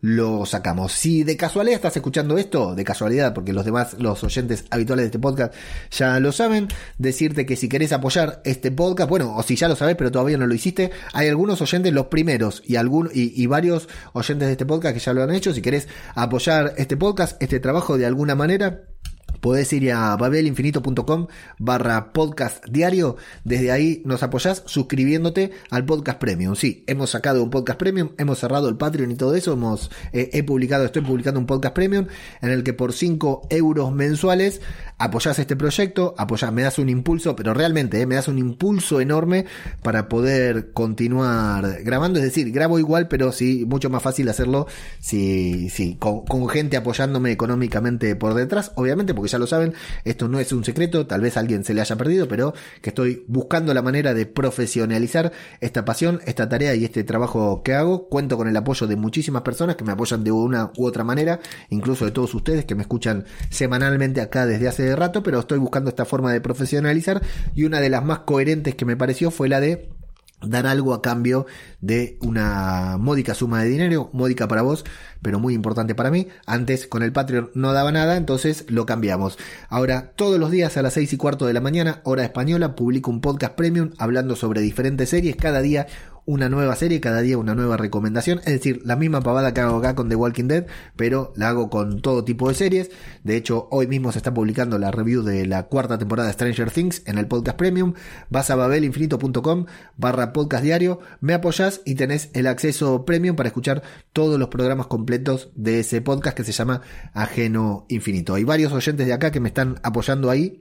lo 0.00 0.46
sacamos. 0.46 0.92
Si 0.92 1.24
de 1.24 1.36
casualidad 1.36 1.76
estás 1.76 1.96
escuchando 1.96 2.38
esto, 2.38 2.74
de 2.74 2.84
casualidad, 2.84 3.34
porque 3.34 3.52
los 3.52 3.64
demás, 3.64 3.96
los 3.98 4.22
oyentes 4.22 4.64
habituales 4.70 5.04
de 5.04 5.06
este 5.06 5.18
podcast 5.18 5.54
ya 5.90 6.20
lo 6.20 6.32
saben, 6.32 6.68
decirte 6.98 7.46
que 7.46 7.56
si 7.56 7.68
querés 7.68 7.92
apoyar 7.92 8.40
este 8.44 8.70
podcast, 8.70 9.10
bueno, 9.10 9.34
o 9.36 9.42
si 9.42 9.56
ya 9.56 9.68
lo 9.68 9.76
sabes 9.76 9.96
pero 9.96 10.10
todavía 10.10 10.38
no 10.38 10.46
lo 10.46 10.54
hiciste, 10.54 10.90
hay 11.12 11.28
algunos 11.28 11.60
oyentes, 11.60 11.92
los 11.92 12.06
primeros 12.06 12.62
y, 12.64 12.76
algún, 12.76 13.10
y 13.12 13.46
varios 13.46 13.88
oyentes 14.12 14.46
de 14.46 14.52
este 14.52 14.66
podcast 14.66 14.94
que 14.94 15.00
ya 15.00 15.12
lo 15.12 15.22
han 15.22 15.34
hecho. 15.34 15.52
Si 15.52 15.62
querés 15.62 15.88
apoyar 16.14 16.74
este 16.76 16.96
podcast, 16.96 17.40
este 17.42 17.60
trabajo 17.60 17.98
de 17.98 18.06
alguna 18.06 18.34
manera, 18.34 18.82
podés 19.40 19.72
ir 19.72 19.92
a 19.92 20.16
babelinfinito.com 20.16 21.26
barra 21.58 22.12
podcast 22.12 22.64
diario. 22.66 23.16
Desde 23.44 23.70
ahí 23.70 24.02
nos 24.04 24.22
apoyás 24.22 24.62
suscribiéndote 24.66 25.52
al 25.70 25.84
podcast 25.84 26.18
premium. 26.18 26.54
Sí, 26.54 26.84
hemos 26.86 27.10
sacado 27.10 27.42
un 27.42 27.50
podcast 27.50 27.78
premium, 27.78 28.10
hemos 28.18 28.38
cerrado 28.38 28.68
el 28.68 28.76
Patreon 28.76 29.10
y 29.10 29.14
todo 29.14 29.34
eso. 29.34 29.52
Hemos, 29.52 29.90
eh, 30.12 30.30
he 30.32 30.42
publicado, 30.42 30.84
estoy 30.84 31.02
publicando 31.02 31.40
un 31.40 31.46
podcast 31.46 31.74
premium 31.74 32.06
en 32.40 32.50
el 32.50 32.62
que 32.62 32.72
por 32.72 32.92
5 32.92 33.48
euros 33.50 33.92
mensuales 33.92 34.60
apoyás 34.98 35.38
este 35.38 35.56
proyecto, 35.56 36.14
apoyás, 36.18 36.52
me 36.52 36.62
das 36.62 36.78
un 36.78 36.88
impulso, 36.88 37.36
pero 37.36 37.54
realmente 37.54 38.00
eh, 38.00 38.06
me 38.06 38.16
das 38.16 38.28
un 38.28 38.38
impulso 38.38 39.00
enorme 39.00 39.46
para 39.82 40.08
poder 40.08 40.72
continuar 40.72 41.82
grabando. 41.84 42.18
Es 42.18 42.24
decir, 42.24 42.50
grabo 42.50 42.78
igual, 42.78 43.08
pero 43.08 43.32
sí, 43.32 43.64
mucho 43.66 43.90
más 43.90 44.02
fácil 44.02 44.28
hacerlo 44.28 44.66
si, 44.98 45.68
si 45.70 45.94
con, 45.94 46.24
con 46.24 46.48
gente 46.48 46.76
apoyándome 46.76 47.30
económicamente 47.30 48.16
por 48.16 48.34
detrás, 48.34 48.72
obviamente, 48.74 49.14
porque 49.14 49.27
ya 49.28 49.38
lo 49.38 49.46
saben, 49.46 49.74
esto 50.04 50.28
no 50.28 50.40
es 50.40 50.52
un 50.52 50.64
secreto, 50.64 51.06
tal 51.06 51.20
vez 51.20 51.36
a 51.36 51.40
alguien 51.40 51.64
se 51.64 51.74
le 51.74 51.80
haya 51.80 51.96
perdido, 51.96 52.28
pero 52.28 52.54
que 52.82 52.90
estoy 52.90 53.24
buscando 53.28 53.72
la 53.74 53.82
manera 53.82 54.14
de 54.14 54.26
profesionalizar 54.26 55.32
esta 55.60 55.84
pasión, 55.84 56.20
esta 56.26 56.48
tarea 56.48 56.74
y 56.74 56.84
este 56.84 57.04
trabajo 57.04 57.62
que 57.62 57.74
hago. 57.74 58.08
Cuento 58.08 58.36
con 58.36 58.48
el 58.48 58.56
apoyo 58.56 58.86
de 58.86 58.96
muchísimas 58.96 59.42
personas 59.42 59.76
que 59.76 59.84
me 59.84 59.92
apoyan 59.92 60.24
de 60.24 60.32
una 60.32 60.72
u 60.76 60.86
otra 60.86 61.04
manera, 61.04 61.40
incluso 61.70 62.04
de 62.04 62.10
todos 62.10 62.34
ustedes 62.34 62.64
que 62.64 62.74
me 62.74 62.82
escuchan 62.82 63.24
semanalmente 63.50 64.20
acá 64.20 64.46
desde 64.46 64.68
hace 64.68 64.96
rato, 64.96 65.22
pero 65.22 65.40
estoy 65.40 65.58
buscando 65.58 65.90
esta 65.90 66.04
forma 66.04 66.32
de 66.32 66.40
profesionalizar 66.40 67.22
y 67.54 67.64
una 67.64 67.80
de 67.80 67.90
las 67.90 68.04
más 68.04 68.20
coherentes 68.20 68.74
que 68.74 68.84
me 68.84 68.96
pareció 68.96 69.30
fue 69.30 69.48
la 69.48 69.60
de 69.60 69.97
dar 70.40 70.66
algo 70.66 70.94
a 70.94 71.02
cambio 71.02 71.46
de 71.80 72.18
una 72.20 72.96
módica 72.98 73.34
suma 73.34 73.62
de 73.62 73.68
dinero, 73.68 74.10
módica 74.12 74.48
para 74.48 74.62
vos, 74.62 74.84
pero 75.22 75.38
muy 75.38 75.54
importante 75.54 75.94
para 75.94 76.10
mí. 76.10 76.28
Antes 76.46 76.86
con 76.86 77.02
el 77.02 77.12
Patreon 77.12 77.50
no 77.54 77.72
daba 77.72 77.92
nada, 77.92 78.16
entonces 78.16 78.64
lo 78.68 78.86
cambiamos. 78.86 79.38
Ahora, 79.68 80.12
todos 80.16 80.38
los 80.38 80.50
días 80.50 80.76
a 80.76 80.82
las 80.82 80.94
seis 80.94 81.12
y 81.12 81.16
cuarto 81.16 81.46
de 81.46 81.52
la 81.52 81.60
mañana, 81.60 82.00
hora 82.04 82.24
española, 82.24 82.74
publico 82.74 83.10
un 83.10 83.20
podcast 83.20 83.54
premium 83.54 83.90
hablando 83.98 84.36
sobre 84.36 84.60
diferentes 84.60 85.08
series, 85.08 85.36
cada 85.36 85.60
día 85.60 85.86
una 86.28 86.50
nueva 86.50 86.76
serie, 86.76 87.00
cada 87.00 87.22
día 87.22 87.38
una 87.38 87.54
nueva 87.54 87.78
recomendación. 87.78 88.40
Es 88.40 88.52
decir, 88.52 88.82
la 88.84 88.96
misma 88.96 89.22
pavada 89.22 89.54
que 89.54 89.62
hago 89.62 89.78
acá 89.78 89.94
con 89.94 90.10
The 90.10 90.14
Walking 90.14 90.44
Dead, 90.44 90.66
pero 90.94 91.32
la 91.36 91.48
hago 91.48 91.70
con 91.70 92.02
todo 92.02 92.22
tipo 92.22 92.50
de 92.50 92.54
series. 92.54 92.90
De 93.24 93.34
hecho, 93.34 93.66
hoy 93.70 93.86
mismo 93.86 94.12
se 94.12 94.18
está 94.18 94.34
publicando 94.34 94.78
la 94.78 94.90
review 94.90 95.22
de 95.22 95.46
la 95.46 95.68
cuarta 95.68 95.96
temporada 95.96 96.28
de 96.28 96.34
Stranger 96.34 96.70
Things 96.70 97.02
en 97.06 97.16
el 97.16 97.26
podcast 97.28 97.56
premium. 97.56 97.94
Vas 98.28 98.50
a 98.50 98.56
babelinfinito.com 98.56 99.64
barra 99.96 100.34
podcast 100.34 100.62
diario, 100.62 101.00
me 101.22 101.32
apoyas 101.32 101.80
y 101.86 101.94
tenés 101.94 102.28
el 102.34 102.46
acceso 102.46 103.06
premium 103.06 103.34
para 103.34 103.48
escuchar 103.48 103.82
todos 104.12 104.38
los 104.38 104.48
programas 104.48 104.86
completos 104.86 105.48
de 105.54 105.80
ese 105.80 106.02
podcast 106.02 106.36
que 106.36 106.44
se 106.44 106.52
llama 106.52 106.82
Ajeno 107.14 107.86
Infinito. 107.88 108.34
Hay 108.34 108.44
varios 108.44 108.74
oyentes 108.74 109.06
de 109.06 109.14
acá 109.14 109.30
que 109.30 109.40
me 109.40 109.48
están 109.48 109.80
apoyando 109.82 110.28
ahí 110.28 110.60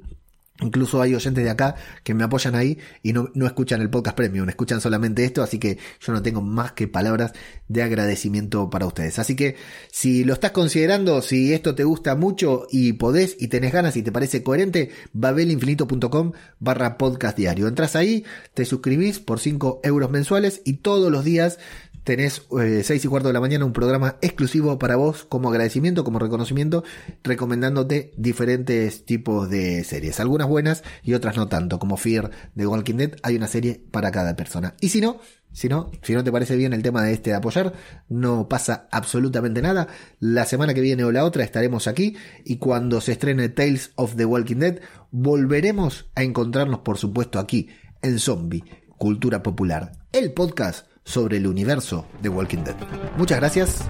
Incluso 0.62 1.02
hay 1.02 1.14
oyentes 1.14 1.44
de 1.44 1.50
acá 1.52 1.76
que 2.04 2.16
me 2.16 2.24
apoyan 2.24 2.56
ahí 2.56 2.80
y 3.04 3.14
no, 3.14 3.30
no, 3.36 3.46
escuchan 3.46 3.80
el 3.82 3.92
podcast 3.92 4.18
premium, 4.18 4.50
escuchan 4.50 4.82
solamente 4.82 5.24
esto, 5.24 5.44
así 5.44 5.60
que 5.60 5.78
yo 6.00 6.14
no 6.14 6.24
tengo 6.24 6.42
más 6.42 6.72
que 6.72 6.88
palabras 6.88 7.34
de 7.68 7.84
agradecimiento 7.84 8.70
para 8.70 8.88
ustedes. 8.88 9.20
Así 9.20 9.36
que 9.36 9.56
si 9.92 10.24
lo 10.24 10.34
estás 10.34 10.52
considerando, 10.52 11.22
si 11.22 11.54
esto 11.54 11.76
te 11.76 11.84
gusta 11.84 12.16
mucho 12.16 12.66
y 12.72 12.94
podés 12.94 13.36
y 13.40 13.50
tenés 13.50 13.72
ganas 13.72 13.98
y 13.98 14.02
te 14.02 14.12
parece 14.12 14.42
coherente, 14.42 14.90
babelinfinito.com 15.14 16.32
barra 16.60 16.98
podcast 16.98 17.38
diario. 17.38 17.68
Entras 17.68 17.96
ahí, 17.96 18.26
te 18.56 18.66
suscribís 18.66 19.20
por 19.20 19.40
5 19.40 19.82
euros 19.84 20.10
mensuales 20.10 20.62
y 20.66 20.74
todos 20.74 21.12
los 21.12 21.24
días 21.24 21.60
tenés 22.08 22.44
eh, 22.58 22.84
6 22.86 23.04
y 23.04 23.08
cuarto 23.10 23.28
de 23.28 23.34
la 23.34 23.42
mañana 23.42 23.66
un 23.66 23.74
programa 23.74 24.16
exclusivo 24.22 24.80
para 24.80 24.96
vos 24.96 25.26
como 25.26 25.50
agradecimiento, 25.50 26.06
como 26.06 26.20
reconocimiento, 26.20 26.86
recomendándote 27.22 28.14
diferentes 28.16 29.04
tipos 29.04 29.50
de 29.50 29.84
series. 29.84 30.22
Algunas 30.22 30.48
buenas 30.48 30.84
y 31.04 31.16
otras 31.16 31.36
no 31.36 31.50
tanto, 31.50 31.80
como 31.80 31.98
Fear 31.98 32.32
de 32.56 32.66
Walking 32.66 32.96
Dead. 32.96 33.16
Hay 33.24 33.36
una 33.36 33.48
serie 33.48 33.82
para 33.92 34.10
cada 34.10 34.38
persona. 34.38 34.76
Y 34.80 34.88
si 34.88 35.02
no, 35.02 35.20
si 35.52 35.68
no, 35.68 35.92
si 36.02 36.14
no 36.14 36.24
te 36.24 36.32
parece 36.32 36.56
bien 36.56 36.72
el 36.72 36.82
tema 36.82 37.04
de 37.04 37.12
este 37.12 37.32
de 37.32 37.36
apoyar, 37.36 37.74
no 38.08 38.48
pasa 38.48 38.88
absolutamente 38.90 39.62
nada. 39.62 39.90
La 40.22 40.46
semana 40.46 40.74
que 40.74 40.80
viene 40.80 41.04
o 41.04 41.12
la 41.12 41.26
otra 41.26 41.44
estaremos 41.44 41.88
aquí 41.90 42.16
y 42.46 42.56
cuando 42.56 43.02
se 43.02 43.12
estrene 43.12 43.50
Tales 43.50 43.92
of 43.96 44.16
the 44.16 44.24
Walking 44.24 44.60
Dead, 44.60 44.80
volveremos 45.12 46.06
a 46.16 46.24
encontrarnos, 46.24 46.80
por 46.80 46.98
supuesto, 46.98 47.38
aquí 47.38 47.68
en 48.02 48.18
Zombie, 48.18 48.64
Cultura 48.98 49.44
Popular, 49.44 49.92
el 50.14 50.32
podcast 50.32 50.88
sobre 51.08 51.38
el 51.38 51.48
universo 51.48 52.06
de 52.22 52.28
Walking 52.28 52.64
Dead. 52.64 52.76
Muchas 53.18 53.40
gracias 53.40 53.82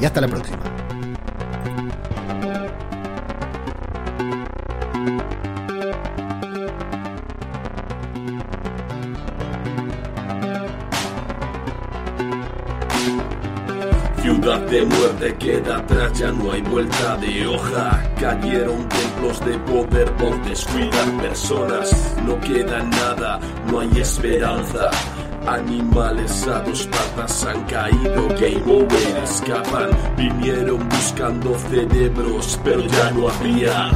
y 0.00 0.04
hasta 0.04 0.20
la 0.20 0.28
próxima. 0.28 0.58
Ciudad 14.20 14.60
de 14.66 14.84
muerte 14.84 15.36
queda 15.36 15.78
atrás, 15.78 16.18
ya 16.18 16.30
no 16.32 16.52
hay 16.52 16.60
vuelta 16.60 17.16
de 17.16 17.46
hoja. 17.46 18.02
Cayeron 18.20 18.86
templos 18.88 19.44
de 19.46 19.58
poder 19.60 20.12
por 20.16 20.44
descuidar 20.44 21.10
personas. 21.22 22.14
No 22.26 22.38
queda 22.40 22.82
nada, 22.82 23.40
no 23.70 23.80
hay 23.80 24.00
esperanza. 24.00 24.90
Animales 25.48 26.46
a 26.46 26.60
dos 26.60 26.86
patas 26.88 27.46
han 27.46 27.64
caído, 27.64 28.28
game 28.38 28.62
over, 28.66 29.22
escapan. 29.24 29.88
Vinieron 30.14 30.86
buscando 30.90 31.58
cerebros, 31.58 32.60
pero 32.62 32.82
ya 32.82 33.10
no 33.12 33.30
había. 33.30 33.90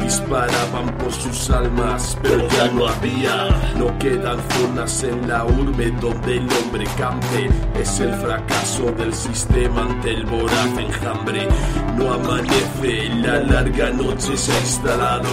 Disparaban 0.00 0.95
sus 1.10 1.50
almas, 1.50 2.16
pero 2.22 2.48
ya 2.48 2.68
no 2.68 2.88
había. 2.88 3.48
No 3.76 3.98
quedan 3.98 4.38
zonas 4.50 5.02
en 5.04 5.28
la 5.28 5.44
urbe 5.44 5.90
donde 6.00 6.36
el 6.38 6.48
hombre 6.52 6.84
campe. 6.96 7.48
Es 7.80 8.00
el 8.00 8.12
fracaso 8.14 8.90
del 8.92 9.12
sistema 9.12 9.82
ante 9.82 10.10
el 10.10 10.26
voraz 10.26 10.78
enjambre. 10.78 11.48
No 11.96 12.12
amanece, 12.12 13.08
la 13.16 13.40
larga 13.40 13.90
noche 13.90 14.36
se 14.36 14.52
ha 14.52 14.60
instalado. 14.60 15.28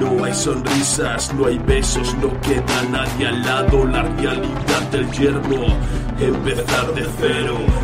No 0.00 0.24
hay 0.24 0.34
sonrisas, 0.34 1.32
no 1.34 1.46
hay 1.46 1.58
besos, 1.58 2.14
no 2.16 2.28
queda 2.40 2.82
nadie 2.90 3.28
al 3.28 3.42
lado. 3.42 3.84
La 3.86 4.02
realidad 4.02 4.82
del 4.90 5.10
yermo, 5.12 5.66
empezar 6.20 6.94
de 6.94 7.06
cero. 7.20 7.83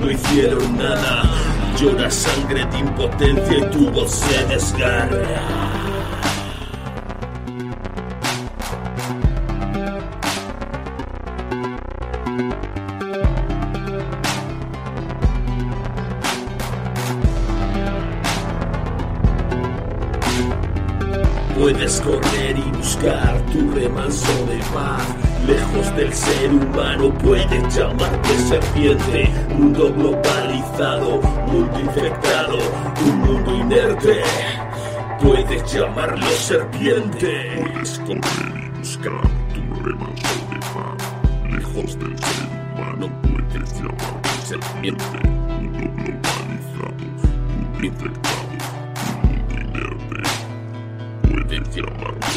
no 0.00 0.10
hicieron 0.10 0.76
nada. 0.76 1.22
Llora 1.78 2.10
sangre 2.10 2.64
de 2.66 2.78
impotencia 2.78 3.58
y 3.58 3.70
tu 3.70 3.90
voz 3.90 4.10
se 4.10 4.44
desgarra. 4.46 5.79
Del 25.96 26.12
ser 26.14 26.52
humano 26.52 27.12
puedes 27.18 27.76
llamarte 27.76 28.38
serpiente. 28.48 29.28
Mundo 29.50 29.92
globalizado, 29.92 31.20
mundo 31.46 31.80
infectado, 31.80 32.58
un 33.04 33.18
mundo 33.18 33.56
inerte. 33.56 34.22
Puedes 35.20 35.72
llamarlo 35.72 36.26
serpiente. 36.30 37.66
Puedes 37.72 37.98
correr 37.98 38.64
y 38.64 38.78
buscar 38.78 39.20
tu 39.52 39.82
remanso 39.82 40.34
de 40.50 40.58
paz. 40.60 40.98
Lejos 41.50 41.98
del 41.98 42.18
ser 42.18 42.46
humano 42.72 43.10
puedes 43.22 43.74
llamarte 43.74 44.30
serpiente. 44.44 45.18
Mundo 45.28 45.80
globalizado, 45.96 46.94
mundo 47.50 47.84
infectado, 47.84 48.44
un 49.22 49.28
mundo 49.28 49.54
inerte. 49.60 50.22
Puedes 51.28 51.76
llamarlo 51.76 52.20
serpiente. 52.22 52.29